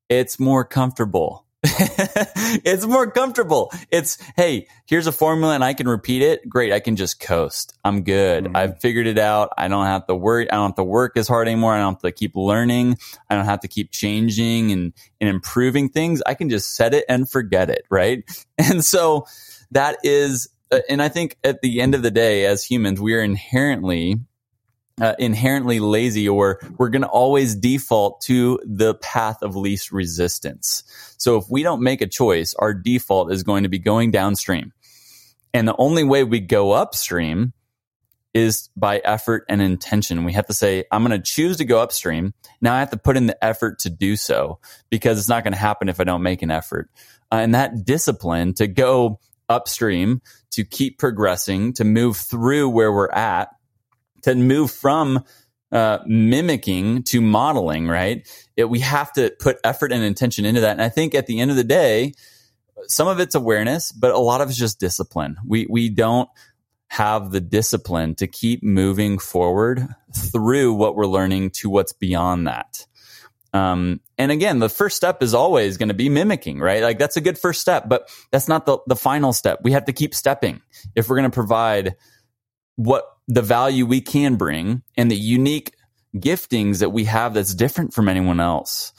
it's 0.09 0.39
more 0.39 0.65
comfortable 0.65 1.45
it's 1.65 2.87
more 2.87 3.11
comfortable. 3.11 3.73
It's, 3.91 4.17
hey, 4.37 4.69
here's 4.87 5.09
a 5.09 5.13
formula 5.13 5.55
and 5.55 5.65
I 5.65 5.75
can 5.75 5.89
repeat 5.89 6.23
it. 6.23 6.49
Great. 6.49 6.73
I 6.73 6.79
can 6.79 6.95
just 6.95 7.19
coast. 7.19 7.77
I'm 7.85 8.03
good. 8.05 8.45
Mm-hmm. 8.45 8.57
I've 8.57 8.81
figured 8.81 9.09
it 9.09 9.19
out. 9.19 9.51
I 9.59 9.67
don't 9.67 9.87
have 9.87 10.07
to 10.07 10.15
worry. 10.15 10.49
I 10.51 10.55
don't 10.55 10.69
have 10.69 10.77
to 10.77 10.85
work 10.85 11.17
as 11.17 11.27
hard 11.27 11.49
anymore. 11.49 11.75
I 11.75 11.79
don't 11.79 11.95
have 11.95 12.03
to 12.03 12.13
keep 12.13 12.37
learning. 12.37 12.97
I 13.29 13.35
don't 13.35 13.45
have 13.45 13.61
to 13.61 13.69
keep 13.69 13.91
changing 13.91 14.71
and, 14.71 14.93
and 15.21 15.29
improving 15.29 15.89
things. 15.89 16.23
I 16.25 16.35
can 16.35 16.49
just 16.49 16.77
set 16.77 16.95
it 16.95 17.05
and 17.09 17.29
forget 17.29 17.71
it. 17.71 17.85
Right. 17.91 18.25
And 18.61 18.85
so 18.85 19.25
that 19.71 19.99
is, 20.03 20.49
uh, 20.73 20.81
and 20.89 21.01
I 21.01 21.09
think 21.09 21.39
at 21.45 21.63
the 21.63 21.81
end 21.81 21.95
of 21.95 22.03
the 22.03 22.11
day, 22.11 22.45
as 22.45 22.65
humans, 22.65 23.01
we 23.01 23.15
are 23.15 23.21
inherently 23.21 24.19
uh, 25.01 25.15
inherently 25.19 25.81
lazy 25.81 26.29
or 26.29 26.61
we're 26.77 26.89
going 26.89 27.03
to 27.03 27.09
always 27.09 27.55
default 27.55 28.21
to 28.23 28.59
the 28.65 28.95
path 28.97 29.43
of 29.43 29.57
least 29.57 29.93
resistance. 29.93 30.83
So 31.19 31.37
if 31.37 31.45
we 31.51 31.63
don't 31.63 31.83
make 31.83 32.01
a 32.01 32.07
choice, 32.07 32.55
our 32.59 32.75
default 32.75 33.33
is 33.33 33.43
going 33.43 33.63
to 33.63 33.69
be 33.69 33.79
going 33.79 34.11
downstream. 34.11 34.73
And 35.55 35.67
the 35.67 35.77
only 35.79 36.05
way 36.05 36.25
we 36.25 36.41
go 36.41 36.73
upstream 36.73 37.53
is 38.35 38.69
by 38.77 38.99
effort 38.99 39.45
and 39.49 39.63
intention. 39.63 40.25
We 40.25 40.35
have 40.35 40.47
to 40.47 40.53
say, 40.53 40.85
I'm 40.93 41.05
going 41.05 41.19
to 41.19 41.25
choose 41.25 41.57
to 41.57 41.65
go 41.65 41.81
upstream. 41.81 42.35
Now 42.61 42.75
I 42.75 42.81
have 42.81 42.91
to 42.91 42.97
put 42.97 43.17
in 43.17 43.27
the 43.27 43.43
effort 43.45 43.81
to 43.81 43.91
do 43.91 44.17
so 44.17 44.59
because 44.91 45.19
it's 45.19 45.29
not 45.29 45.45
going 45.45 45.55
to 45.55 45.59
happen 45.59 45.89
if 45.89 46.01
I 46.01 46.05
don't 46.05 46.23
make 46.23 46.43
an 46.43 46.51
effort. 46.51 46.91
Uh, 47.33 47.37
and 47.37 47.55
that 47.55 47.85
discipline 47.85 48.55
to 48.55 48.67
go 48.67 49.19
upstream, 49.49 50.21
to 50.51 50.65
keep 50.65 50.99
progressing, 50.99 51.73
to 51.75 51.85
move 51.85 52.17
through 52.17 52.69
where 52.69 52.93
we're 52.93 53.11
at 53.11 53.49
to 54.35 54.43
move 54.43 54.71
from 54.71 55.25
uh, 55.71 55.99
mimicking 56.07 57.03
to 57.05 57.21
modeling, 57.21 57.89
right? 57.89 58.27
It, 58.57 58.65
we 58.71 58.81
have 58.81 59.13
to 59.15 59.33
put 59.39 59.59
effort 59.65 59.93
and 59.93 60.03
intention 60.03 60.45
into 60.45 60.63
that. 60.63 60.73
And 60.73 60.83
I 60.83 60.89
think 60.89 61.15
at 61.15 61.27
the 61.27 61.41
end 61.41 61.51
of 61.51 61.57
the 61.57 61.65
day, 61.65 62.13
some 62.87 63.09
of 63.09 63.21
it's 63.21 63.35
awareness, 63.35 63.93
but 63.93 64.13
a 64.13 64.19
lot 64.19 64.41
of 64.41 64.49
it's 64.49 64.59
just 64.59 64.81
discipline. 64.81 65.37
We 65.45 65.67
we 65.69 65.89
don't 65.91 66.29
have 66.89 67.31
the 67.31 67.41
discipline 67.41 68.15
to 68.15 68.27
keep 68.27 68.63
moving 68.63 69.19
forward 69.19 69.87
through 70.17 70.73
what 70.75 70.97
we're 70.97 71.07
learning 71.07 71.51
to 71.51 71.69
what's 71.69 71.93
beyond 71.93 72.47
that. 72.47 72.87
Um, 73.53 74.01
and 74.17 74.31
again, 74.31 74.59
the 74.59 74.69
first 74.69 74.97
step 74.97 75.23
is 75.23 75.35
always 75.35 75.77
going 75.77 75.89
to 75.89 75.95
be 75.95 76.09
mimicking, 76.09 76.61
right? 76.61 76.83
Like 76.83 76.99
that's 76.99 77.17
a 77.17 77.21
good 77.21 77.39
first 77.39 77.61
step, 77.61 77.89
but 77.89 78.11
that's 78.31 78.49
not 78.49 78.67
the, 78.67 78.79
the 78.87 78.97
final 78.97 79.33
step. 79.33 79.61
We 79.63 79.73
have 79.73 79.87
to 79.87 79.93
keep 79.93 80.15
stepping 80.15 80.63
if 80.95 81.09
we're 81.09 81.17
going 81.17 81.31
to 81.31 81.35
provide 81.35 81.97
what 82.77 83.05
the 83.29 83.43
value 83.43 83.87
we 83.87 84.01
can 84.01 84.37
bring 84.37 84.83
and 84.97 85.11
the 85.11 85.17
unique 85.17 85.75
giftings 86.17 86.81
that 86.81 86.91
we 86.91 87.05
have 87.05 87.35
that's 87.35 87.55
different 87.55 87.93
from 87.93 88.09
anyone 88.09 88.41
else. 88.41 88.93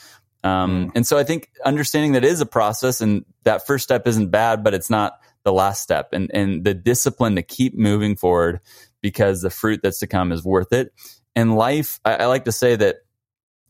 Um, 0.43 0.87
mm. 0.87 0.91
And 0.95 1.05
so 1.05 1.17
I 1.17 1.23
think 1.23 1.49
understanding 1.65 2.13
that 2.13 2.23
is 2.23 2.39
a 2.39 2.45
process 2.45 3.01
and 3.01 3.25
that 3.43 3.67
first 3.67 3.83
step 3.83 4.07
isn't 4.07 4.29
bad, 4.29 4.63
but 4.63 4.73
it's 4.73 4.89
not 4.89 5.19
the 5.43 5.51
last 5.51 5.81
step 5.81 6.13
and, 6.13 6.29
and 6.33 6.63
the 6.63 6.73
discipline 6.73 7.35
to 7.35 7.41
keep 7.41 7.75
moving 7.75 8.15
forward 8.15 8.59
because 9.01 9.41
the 9.41 9.49
fruit 9.49 9.81
that's 9.81 9.99
to 9.99 10.07
come 10.07 10.31
is 10.31 10.43
worth 10.43 10.71
it. 10.71 10.93
And 11.35 11.55
life, 11.55 11.99
I, 12.05 12.15
I 12.15 12.25
like 12.27 12.45
to 12.45 12.51
say 12.51 12.75
that 12.75 12.97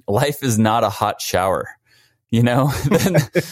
life 0.07 0.43
is 0.43 0.59
not 0.59 0.83
a 0.83 0.89
hot 0.89 1.21
shower. 1.21 1.67
You 2.31 2.43
know, 2.43 2.71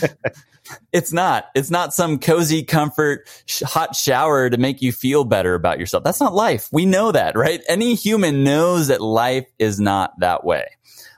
It's 0.92 1.14
not. 1.14 1.46
It's 1.56 1.70
not 1.70 1.94
some 1.94 2.20
cozy 2.20 2.64
comfort 2.64 3.28
sh- 3.46 3.64
hot 3.64 3.96
shower 3.96 4.50
to 4.50 4.58
make 4.58 4.82
you 4.82 4.92
feel 4.92 5.24
better 5.24 5.54
about 5.54 5.80
yourself. 5.80 6.04
That's 6.04 6.20
not 6.20 6.34
life. 6.34 6.70
We 6.72 6.86
know 6.86 7.12
that, 7.12 7.36
right? 7.36 7.62
Any 7.68 7.96
human 7.96 8.44
knows 8.44 8.88
that 8.88 9.02
life 9.02 9.48
is 9.60 9.80
not 9.80 10.20
that 10.20 10.44
way. 10.44 10.66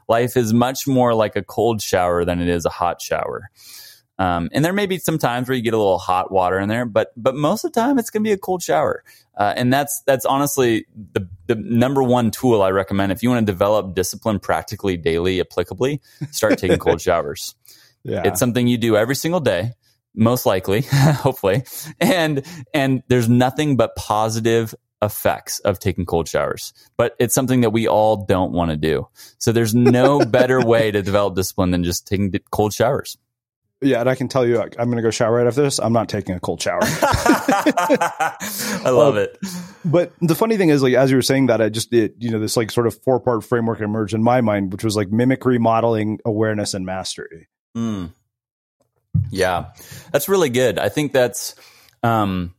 Life 0.08 0.38
is 0.38 0.54
much 0.54 0.88
more 0.88 1.14
like 1.14 1.36
a 1.36 1.44
cold 1.44 1.82
shower 1.82 2.26
than 2.26 2.42
it 2.42 2.50
is 2.50 2.66
a 2.66 2.70
hot 2.70 3.02
shower. 3.02 3.50
Um, 4.20 4.50
and 4.52 4.66
there 4.66 4.74
may 4.74 4.86
be 4.86 5.00
some 5.00 5.18
times 5.18 5.48
where 5.48 5.56
you 5.56 5.64
get 5.64 5.74
a 5.74 5.78
little 5.78 5.98
hot 5.98 6.30
water 6.30 6.60
in 6.60 6.68
there, 6.68 6.86
but 6.86 7.14
but 7.16 7.36
most 7.36 7.64
of 7.64 7.72
the 7.72 7.80
time 7.80 7.98
it's 7.98 8.10
going 8.10 8.22
to 8.22 8.28
be 8.28 8.34
a 8.34 8.38
cold 8.38 8.62
shower. 8.62 9.04
Uh, 9.38 9.54
and 9.56 9.72
that's 9.72 10.04
that's 10.06 10.26
honestly 10.26 10.86
the 11.14 11.28
the 11.48 11.56
number 11.56 12.04
one 12.04 12.30
tool 12.30 12.62
I 12.62 12.72
recommend 12.72 13.14
if 13.14 13.24
you 13.24 13.30
want 13.30 13.48
to 13.48 13.52
develop 13.52 13.96
discipline 13.96 14.40
practically 14.40 14.98
daily, 14.98 15.42
applicably. 15.42 16.02
Start 16.32 16.58
taking 16.58 16.78
cold 16.80 17.00
showers. 17.00 17.56
Yeah. 18.04 18.24
It's 18.26 18.40
something 18.40 18.68
you 18.68 18.78
do 18.78 18.98
every 18.98 19.16
single 19.16 19.40
day, 19.40 19.72
most 20.14 20.46
likely, 20.46 20.82
hopefully. 20.92 21.64
And 22.02 22.46
and 22.74 23.04
there's 23.08 23.30
nothing 23.30 23.78
but 23.78 23.96
positive 23.96 24.76
effects 25.02 25.60
of 25.60 25.80
taking 25.80 26.06
cold 26.06 26.28
showers. 26.28 26.74
But 26.98 27.16
it's 27.20 27.34
something 27.34 27.62
that 27.62 27.70
we 27.70 27.88
all 27.88 28.26
don't 28.26 28.52
want 28.52 28.72
to 28.72 28.76
do. 28.76 29.08
So 29.38 29.54
there's 29.54 29.74
no 29.74 30.20
better 30.26 30.60
way 30.60 30.92
to 30.92 31.02
develop 31.02 31.36
discipline 31.36 31.72
than 31.72 31.86
just 31.86 32.06
taking 32.06 32.34
cold 32.52 32.74
showers. 32.74 33.18
Yeah, 33.82 34.02
and 34.02 34.10
I 34.10 34.16
can 34.16 34.28
tell 34.28 34.46
you, 34.46 34.62
I'm 34.62 34.72
going 34.72 34.98
to 34.98 35.02
go 35.02 35.10
shower 35.10 35.36
right 35.36 35.48
after 35.48 35.62
this. 35.62 35.80
I'm 35.80 35.94
not 35.94 36.10
taking 36.10 36.36
a 36.36 36.40
cold 36.42 36.62
shower. 36.62 36.82
I 36.84 38.90
love 38.90 39.16
it. 39.16 39.38
But 39.86 40.12
the 40.20 40.36
funny 40.36 40.58
thing 40.58 40.68
is, 40.68 40.84
like 40.84 40.96
as 40.96 41.10
you 41.10 41.16
were 41.16 41.22
saying 41.22 41.48
that, 41.48 41.62
I 41.62 41.70
just 41.70 41.94
it, 41.94 42.16
you 42.20 42.30
know 42.30 42.40
this 42.40 42.58
like 42.58 42.72
sort 42.72 42.88
of 42.88 43.02
four 43.04 43.22
part 43.22 43.46
framework 43.46 43.80
emerged 43.80 44.14
in 44.14 44.22
my 44.22 44.42
mind, 44.42 44.74
which 44.74 44.84
was 44.84 44.98
like 44.98 45.12
mimicry, 45.12 45.60
modeling, 45.60 46.20
awareness, 46.26 46.74
and 46.74 46.86
mastery. 46.86 47.48
Mm. 47.78 48.12
Yeah, 49.32 49.68
that's 50.12 50.28
really 50.28 50.50
good. 50.50 50.78
I 50.78 50.90
think 50.90 51.14
that's 51.14 51.56
um, 52.04 52.54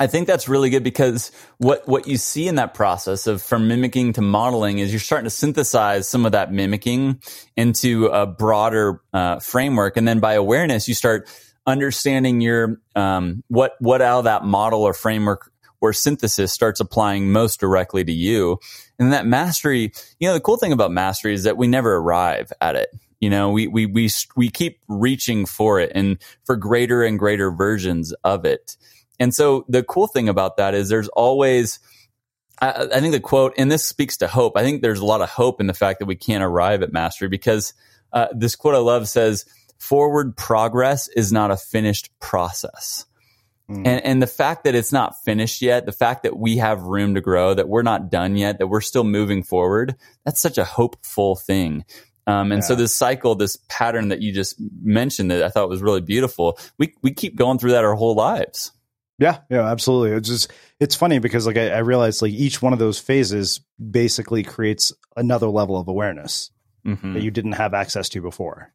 I 0.00 0.08
think 0.08 0.26
that's 0.26 0.48
really 0.48 0.70
good 0.70 0.82
because 0.82 1.30
what 1.58 1.86
what 1.86 2.08
you 2.08 2.16
see 2.16 2.48
in 2.48 2.56
that 2.56 2.74
process 2.74 3.26
of 3.26 3.40
from 3.40 3.68
mimicking 3.68 4.14
to 4.14 4.22
modeling 4.22 4.78
is 4.78 4.92
you're 4.92 4.98
starting 4.98 5.24
to 5.24 5.30
synthesize 5.30 6.08
some 6.08 6.26
of 6.26 6.32
that 6.32 6.52
mimicking 6.52 7.20
into 7.56 8.06
a 8.06 8.26
broader 8.26 9.00
uh, 9.12 9.38
framework, 9.38 9.96
and 9.96 10.06
then 10.06 10.18
by 10.18 10.32
awareness 10.34 10.88
you 10.88 10.94
start 10.94 11.28
understanding 11.66 12.40
your 12.40 12.80
um, 12.96 13.44
what 13.48 13.74
what 13.78 14.02
out 14.02 14.18
of 14.18 14.24
that 14.24 14.44
model 14.44 14.82
or 14.82 14.94
framework 14.94 15.50
or 15.80 15.92
synthesis 15.92 16.52
starts 16.52 16.80
applying 16.80 17.30
most 17.30 17.60
directly 17.60 18.02
to 18.02 18.12
you, 18.12 18.58
and 18.98 19.12
that 19.12 19.26
mastery. 19.26 19.92
You 20.18 20.28
know, 20.28 20.34
the 20.34 20.40
cool 20.40 20.56
thing 20.56 20.72
about 20.72 20.90
mastery 20.90 21.34
is 21.34 21.44
that 21.44 21.56
we 21.56 21.68
never 21.68 21.96
arrive 21.96 22.52
at 22.60 22.74
it. 22.74 22.88
You 23.20 23.30
know, 23.30 23.50
we 23.50 23.68
we 23.68 23.86
we 23.86 24.10
we 24.34 24.50
keep 24.50 24.80
reaching 24.88 25.46
for 25.46 25.78
it 25.78 25.92
and 25.94 26.18
for 26.44 26.56
greater 26.56 27.04
and 27.04 27.16
greater 27.16 27.52
versions 27.52 28.12
of 28.24 28.44
it. 28.44 28.76
And 29.20 29.34
so 29.34 29.64
the 29.68 29.82
cool 29.82 30.06
thing 30.06 30.28
about 30.28 30.56
that 30.56 30.74
is 30.74 30.88
there's 30.88 31.08
always, 31.08 31.78
I, 32.60 32.88
I, 32.92 33.00
think 33.00 33.12
the 33.12 33.20
quote, 33.20 33.54
and 33.56 33.70
this 33.70 33.86
speaks 33.86 34.16
to 34.18 34.26
hope. 34.26 34.56
I 34.56 34.62
think 34.62 34.82
there's 34.82 35.00
a 35.00 35.04
lot 35.04 35.20
of 35.20 35.28
hope 35.28 35.60
in 35.60 35.66
the 35.66 35.74
fact 35.74 36.00
that 36.00 36.06
we 36.06 36.16
can't 36.16 36.42
arrive 36.42 36.82
at 36.82 36.92
mastery 36.92 37.28
because 37.28 37.74
uh, 38.12 38.28
this 38.32 38.56
quote 38.56 38.74
I 38.74 38.78
love 38.78 39.08
says, 39.08 39.44
forward 39.78 40.36
progress 40.36 41.08
is 41.08 41.32
not 41.32 41.50
a 41.50 41.56
finished 41.56 42.10
process. 42.20 43.06
Mm. 43.70 43.86
And, 43.86 44.04
and 44.04 44.22
the 44.22 44.26
fact 44.26 44.64
that 44.64 44.74
it's 44.74 44.92
not 44.92 45.22
finished 45.24 45.62
yet, 45.62 45.86
the 45.86 45.92
fact 45.92 46.22
that 46.24 46.38
we 46.38 46.58
have 46.58 46.82
room 46.82 47.14
to 47.14 47.20
grow, 47.20 47.54
that 47.54 47.68
we're 47.68 47.82
not 47.82 48.10
done 48.10 48.36
yet, 48.36 48.58
that 48.58 48.66
we're 48.66 48.80
still 48.80 49.04
moving 49.04 49.42
forward, 49.42 49.94
that's 50.24 50.40
such 50.40 50.58
a 50.58 50.64
hopeful 50.64 51.36
thing. 51.36 51.84
Um, 52.26 52.52
and 52.52 52.62
yeah. 52.62 52.68
so 52.68 52.74
this 52.74 52.94
cycle, 52.94 53.34
this 53.34 53.58
pattern 53.68 54.08
that 54.08 54.22
you 54.22 54.32
just 54.32 54.56
mentioned 54.82 55.30
that 55.30 55.42
I 55.42 55.48
thought 55.48 55.68
was 55.68 55.82
really 55.82 56.00
beautiful, 56.00 56.58
we, 56.78 56.94
we 57.02 57.12
keep 57.12 57.36
going 57.36 57.58
through 57.58 57.72
that 57.72 57.84
our 57.84 57.94
whole 57.94 58.14
lives. 58.14 58.72
Yeah, 59.18 59.38
yeah, 59.48 59.70
absolutely. 59.70 60.16
It's 60.16 60.28
just 60.28 60.52
it's 60.80 60.94
funny 60.94 61.18
because 61.20 61.46
like 61.46 61.56
I, 61.56 61.70
I 61.70 61.78
realized 61.78 62.20
like 62.20 62.32
each 62.32 62.60
one 62.60 62.72
of 62.72 62.78
those 62.78 62.98
phases 62.98 63.60
basically 63.78 64.42
creates 64.42 64.92
another 65.16 65.48
level 65.48 65.76
of 65.76 65.86
awareness 65.86 66.50
mm-hmm. 66.84 67.14
that 67.14 67.22
you 67.22 67.30
didn't 67.30 67.52
have 67.52 67.74
access 67.74 68.08
to 68.10 68.20
before. 68.20 68.72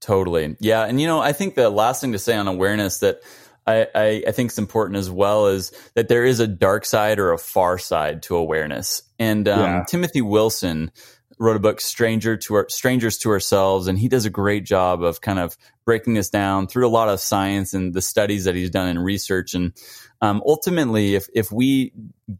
Totally. 0.00 0.56
Yeah. 0.60 0.84
And 0.84 1.00
you 1.00 1.06
know, 1.06 1.20
I 1.20 1.32
think 1.32 1.54
the 1.54 1.70
last 1.70 2.00
thing 2.00 2.12
to 2.12 2.18
say 2.18 2.36
on 2.36 2.48
awareness 2.48 2.98
that 2.98 3.20
I, 3.66 3.86
I, 3.94 4.24
I 4.28 4.32
think 4.32 4.50
is 4.50 4.58
important 4.58 4.96
as 4.96 5.10
well 5.10 5.48
is 5.48 5.72
that 5.94 6.08
there 6.08 6.24
is 6.24 6.40
a 6.40 6.46
dark 6.46 6.84
side 6.84 7.18
or 7.18 7.32
a 7.32 7.38
far 7.38 7.78
side 7.78 8.22
to 8.24 8.36
awareness. 8.36 9.02
And 9.18 9.46
um, 9.48 9.60
yeah. 9.60 9.84
Timothy 9.86 10.22
Wilson, 10.22 10.90
wrote 11.40 11.56
a 11.56 11.60
book, 11.60 11.80
Stranger 11.80 12.36
to 12.36 12.54
Our, 12.54 12.68
Strangers 12.68 13.16
to 13.18 13.30
Ourselves, 13.30 13.88
and 13.88 13.98
he 13.98 14.08
does 14.08 14.26
a 14.26 14.30
great 14.30 14.64
job 14.64 15.02
of 15.02 15.22
kind 15.22 15.38
of 15.38 15.56
breaking 15.86 16.12
this 16.12 16.28
down 16.28 16.66
through 16.66 16.86
a 16.86 16.92
lot 16.92 17.08
of 17.08 17.18
science 17.18 17.72
and 17.72 17.94
the 17.94 18.02
studies 18.02 18.44
that 18.44 18.54
he's 18.54 18.68
done 18.68 18.88
in 18.88 18.98
research. 18.98 19.54
And 19.54 19.72
um, 20.20 20.42
ultimately, 20.46 21.14
if 21.14 21.28
if 21.34 21.50
we 21.50 21.92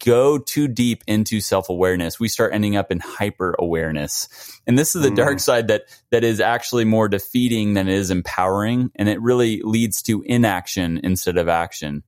go 0.04 0.38
too 0.38 0.68
deep 0.68 1.02
into 1.06 1.40
self 1.40 1.70
awareness, 1.70 2.20
we 2.20 2.28
start 2.28 2.52
ending 2.52 2.76
up 2.76 2.92
in 2.92 3.00
hyper 3.00 3.56
awareness, 3.58 4.28
and 4.66 4.78
this 4.78 4.94
is 4.94 5.02
the 5.02 5.08
mm. 5.08 5.16
dark 5.16 5.40
side 5.40 5.68
that 5.68 5.84
that 6.10 6.22
is 6.22 6.38
actually 6.38 6.84
more 6.84 7.08
defeating 7.08 7.72
than 7.72 7.88
it 7.88 7.94
is 7.94 8.10
empowering, 8.10 8.90
and 8.96 9.08
it 9.08 9.20
really 9.22 9.62
leads 9.64 10.02
to 10.02 10.22
inaction 10.26 11.00
instead 11.02 11.38
of 11.38 11.48
action. 11.48 12.02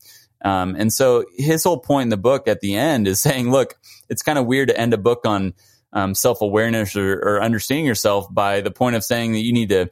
Um, 0.44 0.74
and 0.76 0.92
so 0.92 1.24
his 1.38 1.64
whole 1.64 1.78
point 1.78 2.06
in 2.06 2.08
the 2.10 2.16
book 2.16 2.48
at 2.48 2.60
the 2.60 2.74
end 2.74 3.06
is 3.06 3.22
saying, 3.22 3.50
look, 3.50 3.76
it's 4.08 4.22
kind 4.22 4.38
of 4.38 4.44
weird 4.46 4.68
to 4.68 4.78
end 4.78 4.92
a 4.92 4.98
book 4.98 5.24
on 5.24 5.54
um, 5.92 6.14
self 6.14 6.40
awareness 6.40 6.96
or, 6.96 7.14
or, 7.14 7.42
understanding 7.42 7.86
yourself 7.86 8.26
by 8.32 8.60
the 8.60 8.70
point 8.70 8.96
of 8.96 9.04
saying 9.04 9.32
that 9.32 9.40
you 9.40 9.52
need 9.52 9.68
to 9.68 9.90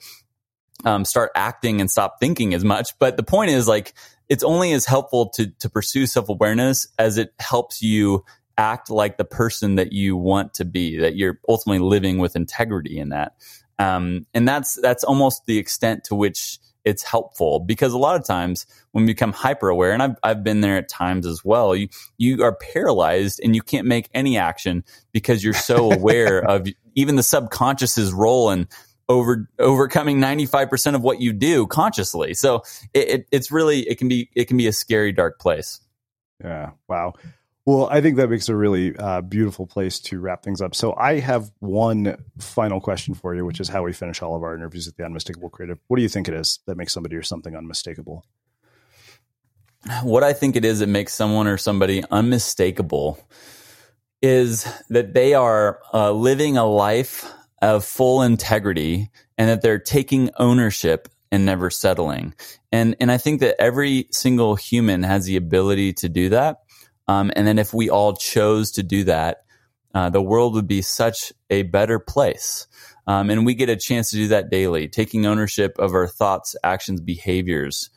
um, 0.84 1.04
start 1.04 1.30
acting 1.34 1.80
and 1.80 1.90
stop 1.90 2.16
thinking 2.20 2.54
as 2.54 2.64
much. 2.64 2.98
But 2.98 3.16
the 3.16 3.22
point 3.22 3.50
is 3.50 3.68
like 3.68 3.94
it's 4.28 4.44
only 4.44 4.72
as 4.72 4.86
helpful 4.86 5.28
to 5.30 5.48
to 5.58 5.68
pursue 5.68 6.06
self 6.06 6.28
awareness 6.28 6.86
as 6.98 7.18
it 7.18 7.34
helps 7.38 7.82
you 7.82 8.24
act 8.56 8.90
like 8.90 9.16
the 9.16 9.24
person 9.24 9.76
that 9.76 9.92
you 9.92 10.16
want 10.16 10.54
to 10.54 10.64
be. 10.64 10.98
That 10.98 11.16
you're 11.16 11.38
ultimately 11.48 11.86
living 11.86 12.18
with 12.18 12.36
integrity 12.36 12.98
in 12.98 13.10
that. 13.10 13.32
Um, 13.78 14.26
and 14.34 14.46
that's 14.46 14.78
that's 14.80 15.04
almost 15.04 15.46
the 15.46 15.58
extent 15.58 16.04
to 16.04 16.14
which 16.14 16.58
it's 16.90 17.04
helpful 17.04 17.60
because 17.60 17.92
a 17.92 17.98
lot 17.98 18.16
of 18.16 18.24
times 18.24 18.66
when 18.90 19.04
we 19.04 19.12
become 19.12 19.32
hyper 19.32 19.68
aware, 19.68 19.92
and 19.92 20.02
I've, 20.02 20.16
I've 20.24 20.42
been 20.42 20.60
there 20.60 20.76
at 20.76 20.88
times 20.88 21.24
as 21.24 21.44
well, 21.44 21.74
you, 21.76 21.88
you 22.18 22.42
are 22.42 22.54
paralyzed 22.54 23.40
and 23.42 23.54
you 23.54 23.62
can't 23.62 23.86
make 23.86 24.10
any 24.12 24.36
action 24.36 24.84
because 25.12 25.44
you're 25.44 25.54
so 25.54 25.92
aware 25.92 26.42
of 26.44 26.66
even 26.96 27.14
the 27.14 27.22
subconscious's 27.22 28.12
role 28.12 28.50
in 28.50 28.68
over 29.08 29.48
overcoming 29.58 30.18
95% 30.18 30.94
of 30.96 31.02
what 31.02 31.20
you 31.20 31.32
do 31.32 31.66
consciously. 31.66 32.34
So 32.34 32.62
it, 32.92 33.08
it, 33.08 33.26
it's 33.30 33.52
really, 33.52 33.88
it 33.88 33.98
can 33.98 34.08
be, 34.08 34.28
it 34.34 34.46
can 34.46 34.56
be 34.56 34.66
a 34.66 34.72
scary, 34.72 35.12
dark 35.12 35.38
place. 35.38 35.80
Yeah. 36.42 36.70
Wow. 36.88 37.14
Well, 37.66 37.88
I 37.90 38.00
think 38.00 38.16
that 38.16 38.30
makes 38.30 38.48
a 38.48 38.56
really 38.56 38.96
uh, 38.96 39.20
beautiful 39.20 39.66
place 39.66 40.00
to 40.00 40.18
wrap 40.18 40.42
things 40.42 40.60
up. 40.60 40.74
So 40.74 40.94
I 40.96 41.20
have 41.20 41.50
one 41.58 42.16
final 42.38 42.80
question 42.80 43.14
for 43.14 43.34
you, 43.34 43.44
which 43.44 43.60
is 43.60 43.68
how 43.68 43.82
we 43.82 43.92
finish 43.92 44.22
all 44.22 44.34
of 44.34 44.42
our 44.42 44.54
interviews 44.54 44.88
at 44.88 44.96
the 44.96 45.04
Unmistakable 45.04 45.50
Creative. 45.50 45.78
What 45.86 45.98
do 45.98 46.02
you 46.02 46.08
think 46.08 46.26
it 46.26 46.34
is 46.34 46.60
that 46.66 46.76
makes 46.76 46.92
somebody 46.92 47.16
or 47.16 47.22
something 47.22 47.54
unmistakable? 47.54 48.24
What 50.02 50.24
I 50.24 50.32
think 50.32 50.56
it 50.56 50.64
is 50.64 50.80
that 50.80 50.88
makes 50.88 51.14
someone 51.14 51.46
or 51.46 51.56
somebody 51.56 52.02
unmistakable 52.10 53.18
is 54.22 54.66
that 54.88 55.14
they 55.14 55.34
are 55.34 55.80
uh, 55.94 56.12
living 56.12 56.56
a 56.56 56.66
life 56.66 57.30
of 57.62 57.84
full 57.84 58.22
integrity 58.22 59.10
and 59.38 59.48
that 59.48 59.62
they're 59.62 59.78
taking 59.78 60.30
ownership 60.38 61.08
and 61.32 61.46
never 61.46 61.70
settling. 61.70 62.34
And 62.72 62.96
and 63.00 63.10
I 63.10 63.18
think 63.18 63.40
that 63.40 63.60
every 63.60 64.08
single 64.10 64.56
human 64.56 65.02
has 65.02 65.24
the 65.24 65.36
ability 65.36 65.94
to 65.94 66.08
do 66.08 66.30
that. 66.30 66.58
Um, 67.10 67.32
and 67.34 67.44
then 67.44 67.58
if 67.58 67.74
we 67.74 67.90
all 67.90 68.14
chose 68.14 68.70
to 68.72 68.84
do 68.84 69.02
that, 69.04 69.42
uh, 69.92 70.10
the 70.10 70.22
world 70.22 70.54
would 70.54 70.68
be 70.68 70.80
such 70.80 71.32
a 71.50 71.62
better 71.64 71.98
place. 71.98 72.68
Um, 73.08 73.30
and 73.30 73.44
we 73.44 73.54
get 73.54 73.68
a 73.68 73.74
chance 73.74 74.10
to 74.10 74.16
do 74.16 74.28
that 74.28 74.48
daily, 74.48 74.86
taking 74.86 75.26
ownership 75.26 75.76
of 75.80 75.92
our 75.92 76.06
thoughts, 76.06 76.54
actions, 76.62 77.00
behaviors, 77.00 77.90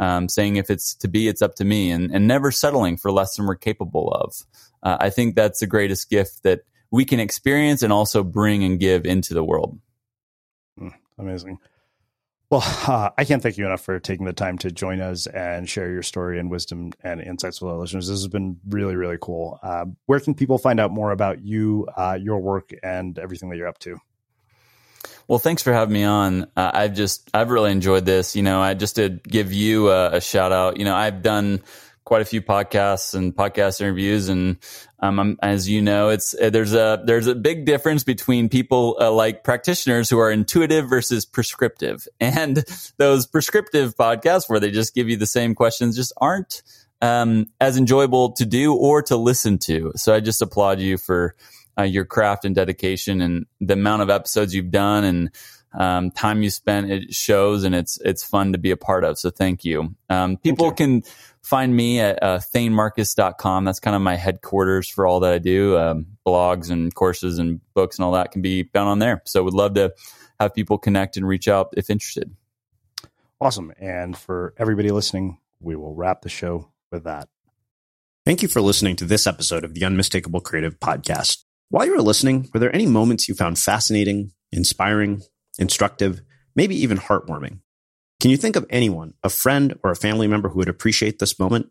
um, 0.00 0.28
saying 0.28 0.56
if 0.56 0.68
it's 0.68 0.96
to 0.96 1.06
be, 1.06 1.28
it's 1.28 1.42
up 1.42 1.54
to 1.56 1.64
me, 1.64 1.92
and, 1.92 2.10
and 2.12 2.26
never 2.26 2.50
settling 2.50 2.96
for 2.96 3.12
less 3.12 3.36
than 3.36 3.46
we're 3.46 3.54
capable 3.54 4.10
of. 4.10 4.34
Uh, 4.82 4.96
I 4.98 5.10
think 5.10 5.36
that's 5.36 5.60
the 5.60 5.68
greatest 5.68 6.10
gift 6.10 6.42
that 6.42 6.62
we 6.90 7.04
can 7.04 7.20
experience 7.20 7.82
and 7.84 7.92
also 7.92 8.24
bring 8.24 8.64
and 8.64 8.80
give 8.80 9.06
into 9.06 9.32
the 9.32 9.44
world. 9.44 9.78
Hmm, 10.76 10.88
amazing. 11.18 11.58
Well, 12.50 12.62
uh, 12.86 13.10
I 13.16 13.24
can't 13.24 13.42
thank 13.42 13.58
you 13.58 13.66
enough 13.66 13.82
for 13.82 13.98
taking 13.98 14.26
the 14.26 14.32
time 14.32 14.58
to 14.58 14.70
join 14.70 15.00
us 15.00 15.26
and 15.26 15.68
share 15.68 15.90
your 15.90 16.02
story 16.02 16.38
and 16.38 16.50
wisdom 16.50 16.92
and 17.02 17.20
insights 17.20 17.60
with 17.60 17.72
our 17.72 17.78
listeners. 17.78 18.08
This 18.08 18.20
has 18.20 18.28
been 18.28 18.60
really, 18.68 18.96
really 18.96 19.18
cool. 19.20 19.58
Uh, 19.62 19.86
where 20.06 20.20
can 20.20 20.34
people 20.34 20.58
find 20.58 20.78
out 20.78 20.90
more 20.90 21.10
about 21.10 21.42
you, 21.42 21.86
uh, 21.96 22.18
your 22.20 22.38
work, 22.38 22.72
and 22.82 23.18
everything 23.18 23.50
that 23.50 23.56
you're 23.56 23.68
up 23.68 23.78
to? 23.80 23.98
Well, 25.28 25.40
thanks 25.40 25.62
for 25.62 25.72
having 25.72 25.92
me 25.92 26.04
on. 26.04 26.44
Uh, 26.56 26.70
I've 26.72 26.94
just, 26.94 27.28
I've 27.34 27.50
really 27.50 27.72
enjoyed 27.72 28.04
this. 28.04 28.36
You 28.36 28.42
know, 28.42 28.60
I 28.60 28.74
just 28.74 28.94
did 28.94 29.24
give 29.24 29.52
you 29.52 29.90
a, 29.90 30.16
a 30.16 30.20
shout 30.20 30.52
out. 30.52 30.78
You 30.78 30.84
know, 30.84 30.94
I've 30.94 31.22
done 31.22 31.62
quite 32.06 32.22
a 32.22 32.24
few 32.24 32.40
podcasts 32.40 33.14
and 33.14 33.34
podcast 33.34 33.80
interviews, 33.82 34.30
and 34.30 34.56
um, 35.00 35.36
as 35.42 35.68
you 35.68 35.82
know, 35.82 36.08
it's 36.08 36.34
uh, 36.40 36.48
there's 36.48 36.72
a 36.72 37.02
there's 37.04 37.26
a 37.26 37.34
big 37.34 37.66
difference 37.66 38.04
between 38.04 38.48
people 38.48 38.96
uh, 38.98 39.10
like 39.10 39.44
practitioners 39.44 40.08
who 40.08 40.18
are 40.18 40.30
intuitive 40.30 40.88
versus 40.88 41.26
prescriptive, 41.26 42.08
and 42.20 42.64
those 42.96 43.26
prescriptive 43.26 43.94
podcasts 43.96 44.48
where 44.48 44.60
they 44.60 44.70
just 44.70 44.94
give 44.94 45.10
you 45.10 45.18
the 45.18 45.26
same 45.26 45.54
questions 45.54 45.96
just 45.96 46.14
aren't 46.16 46.62
um, 47.02 47.46
as 47.60 47.76
enjoyable 47.76 48.32
to 48.32 48.46
do 48.46 48.74
or 48.74 49.02
to 49.02 49.16
listen 49.16 49.58
to. 49.58 49.92
So 49.96 50.14
I 50.14 50.20
just 50.20 50.40
applaud 50.40 50.80
you 50.80 50.96
for 50.96 51.34
uh, 51.78 51.82
your 51.82 52.04
craft 52.04 52.44
and 52.44 52.54
dedication 52.54 53.20
and 53.20 53.46
the 53.60 53.74
amount 53.74 54.02
of 54.02 54.08
episodes 54.08 54.54
you've 54.54 54.70
done 54.70 55.04
and 55.04 55.30
um, 55.76 56.10
time 56.10 56.42
you 56.42 56.50
spent. 56.50 56.90
It 56.90 57.14
shows, 57.14 57.64
and 57.64 57.74
it's 57.74 57.98
it's 58.04 58.24
fun 58.24 58.52
to 58.52 58.58
be 58.58 58.70
a 58.70 58.76
part 58.76 59.04
of. 59.04 59.18
So 59.18 59.30
thank 59.30 59.64
you. 59.64 59.94
Um, 60.08 60.36
people 60.38 60.68
thank 60.70 60.80
you. 60.80 60.86
can 60.86 61.10
find 61.42 61.74
me 61.74 62.00
at 62.00 62.22
uh, 62.22 62.38
thanemarcus.com. 62.54 63.64
That's 63.64 63.80
kind 63.80 63.94
of 63.94 64.02
my 64.02 64.16
headquarters 64.16 64.88
for 64.88 65.06
all 65.06 65.20
that 65.20 65.32
I 65.32 65.38
do. 65.38 65.78
Um, 65.78 66.06
blogs 66.26 66.70
and 66.70 66.94
courses 66.94 67.38
and 67.38 67.60
books 67.74 67.98
and 67.98 68.04
all 68.04 68.12
that 68.12 68.32
can 68.32 68.42
be 68.42 68.64
found 68.64 68.88
on 68.88 68.98
there. 68.98 69.22
So 69.26 69.44
would 69.44 69.54
love 69.54 69.74
to 69.74 69.94
have 70.40 70.54
people 70.54 70.78
connect 70.78 71.16
and 71.16 71.26
reach 71.26 71.46
out 71.46 71.72
if 71.76 71.88
interested. 71.88 72.34
Awesome. 73.40 73.72
And 73.78 74.16
for 74.16 74.54
everybody 74.56 74.90
listening, 74.90 75.38
we 75.60 75.76
will 75.76 75.94
wrap 75.94 76.22
the 76.22 76.28
show 76.28 76.70
with 76.90 77.04
that. 77.04 77.28
Thank 78.24 78.42
you 78.42 78.48
for 78.48 78.60
listening 78.60 78.96
to 78.96 79.04
this 79.04 79.26
episode 79.26 79.62
of 79.62 79.74
the 79.74 79.84
Unmistakable 79.84 80.40
Creative 80.40 80.78
Podcast. 80.80 81.44
While 81.68 81.86
you 81.86 81.94
were 81.94 82.02
listening, 82.02 82.48
were 82.52 82.60
there 82.60 82.74
any 82.74 82.86
moments 82.86 83.28
you 83.28 83.34
found 83.34 83.58
fascinating, 83.58 84.32
inspiring, 84.50 85.22
instructive, 85.58 86.22
maybe 86.54 86.76
even 86.82 86.98
heartwarming? 86.98 87.60
Can 88.20 88.30
you 88.30 88.36
think 88.36 88.56
of 88.56 88.66
anyone, 88.70 89.14
a 89.22 89.28
friend 89.28 89.78
or 89.82 89.90
a 89.90 89.96
family 89.96 90.26
member 90.26 90.48
who 90.48 90.58
would 90.58 90.68
appreciate 90.68 91.18
this 91.18 91.38
moment? 91.38 91.70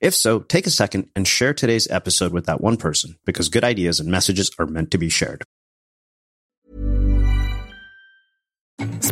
If 0.00 0.14
so, 0.14 0.40
take 0.40 0.66
a 0.66 0.70
second 0.70 1.10
and 1.14 1.26
share 1.26 1.54
today's 1.54 1.88
episode 1.90 2.32
with 2.32 2.46
that 2.46 2.60
one 2.60 2.76
person 2.76 3.16
because 3.24 3.48
good 3.48 3.64
ideas 3.64 4.00
and 4.00 4.10
messages 4.10 4.50
are 4.58 4.66
meant 4.66 4.90
to 4.90 4.98
be 4.98 5.08
shared. 5.08 5.44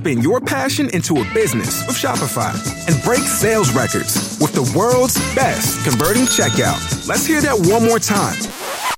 spin 0.03 0.21
your 0.21 0.41
passion 0.41 0.89
into 0.95 1.21
a 1.21 1.35
business 1.35 1.87
with 1.87 1.97
Shopify 1.97 2.53
and 2.89 3.03
break 3.05 3.21
sales 3.21 3.73
records 3.73 4.37
with 4.41 4.53
the 4.53 4.77
world's 4.77 5.15
best 5.35 5.85
converting 5.85 6.23
checkout. 6.23 7.07
Let's 7.07 7.25
hear 7.25 7.41
that 7.41 7.55
one 7.55 7.85
more 7.85 8.01
time. 8.01 8.35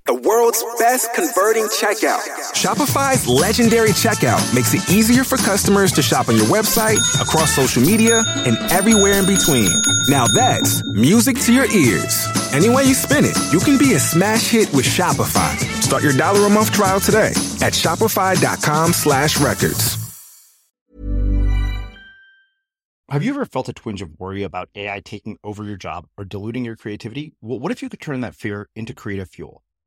The 0.07 0.15
world's 0.15 0.63
best 0.79 1.15
converting 1.15 1.65
checkout. 1.65 2.21
Shopify's 2.53 3.27
legendary 3.27 3.89
checkout 3.89 4.55
makes 4.55 4.75
it 4.75 4.91
easier 4.91 5.25
for 5.25 5.39
customers 5.39 5.93
to 5.93 6.03
shop 6.03 6.29
on 6.29 6.37
your 6.37 6.45
website, 6.45 6.99
across 7.23 7.57
social 7.57 7.81
media, 7.81 8.23
and 8.45 8.59
everywhere 8.71 9.15
in 9.15 9.25
between. 9.25 9.71
Now 10.11 10.27
that's 10.27 10.83
music 10.93 11.41
to 11.49 11.55
your 11.55 11.65
ears. 11.71 12.29
Any 12.53 12.69
way 12.69 12.85
you 12.85 12.93
spin 12.93 13.25
it, 13.25 13.35
you 13.51 13.61
can 13.61 13.79
be 13.79 13.95
a 13.95 13.99
smash 13.99 14.51
hit 14.51 14.71
with 14.75 14.85
Shopify. 14.85 15.57
Start 15.83 16.03
your 16.03 16.13
dollar 16.13 16.47
a 16.49 16.51
month 16.51 16.71
trial 16.73 17.01
today 17.01 17.33
at 17.65 17.73
shopify.com 17.73 18.93
slash 18.93 19.41
records. 19.41 19.97
Have 23.09 23.23
you 23.23 23.31
ever 23.31 23.47
felt 23.47 23.71
a 23.71 23.73
twinge 23.73 24.03
of 24.03 24.21
worry 24.21 24.43
about 24.43 24.69
AI 24.75 25.01
taking 25.01 25.39
over 25.43 25.65
your 25.65 25.79
job 25.79 26.09
or 26.19 26.27
diluting 26.27 26.67
your 26.67 26.77
creativity? 26.77 27.33
Well, 27.41 27.59
what 27.59 27.73
if 27.73 27.83
you 27.83 27.89
could 27.89 28.03
turn 28.03 28.21
that 28.21 28.35
fear 28.35 28.69
into 28.77 28.93
creative 28.93 29.31
fuel? 29.31 29.64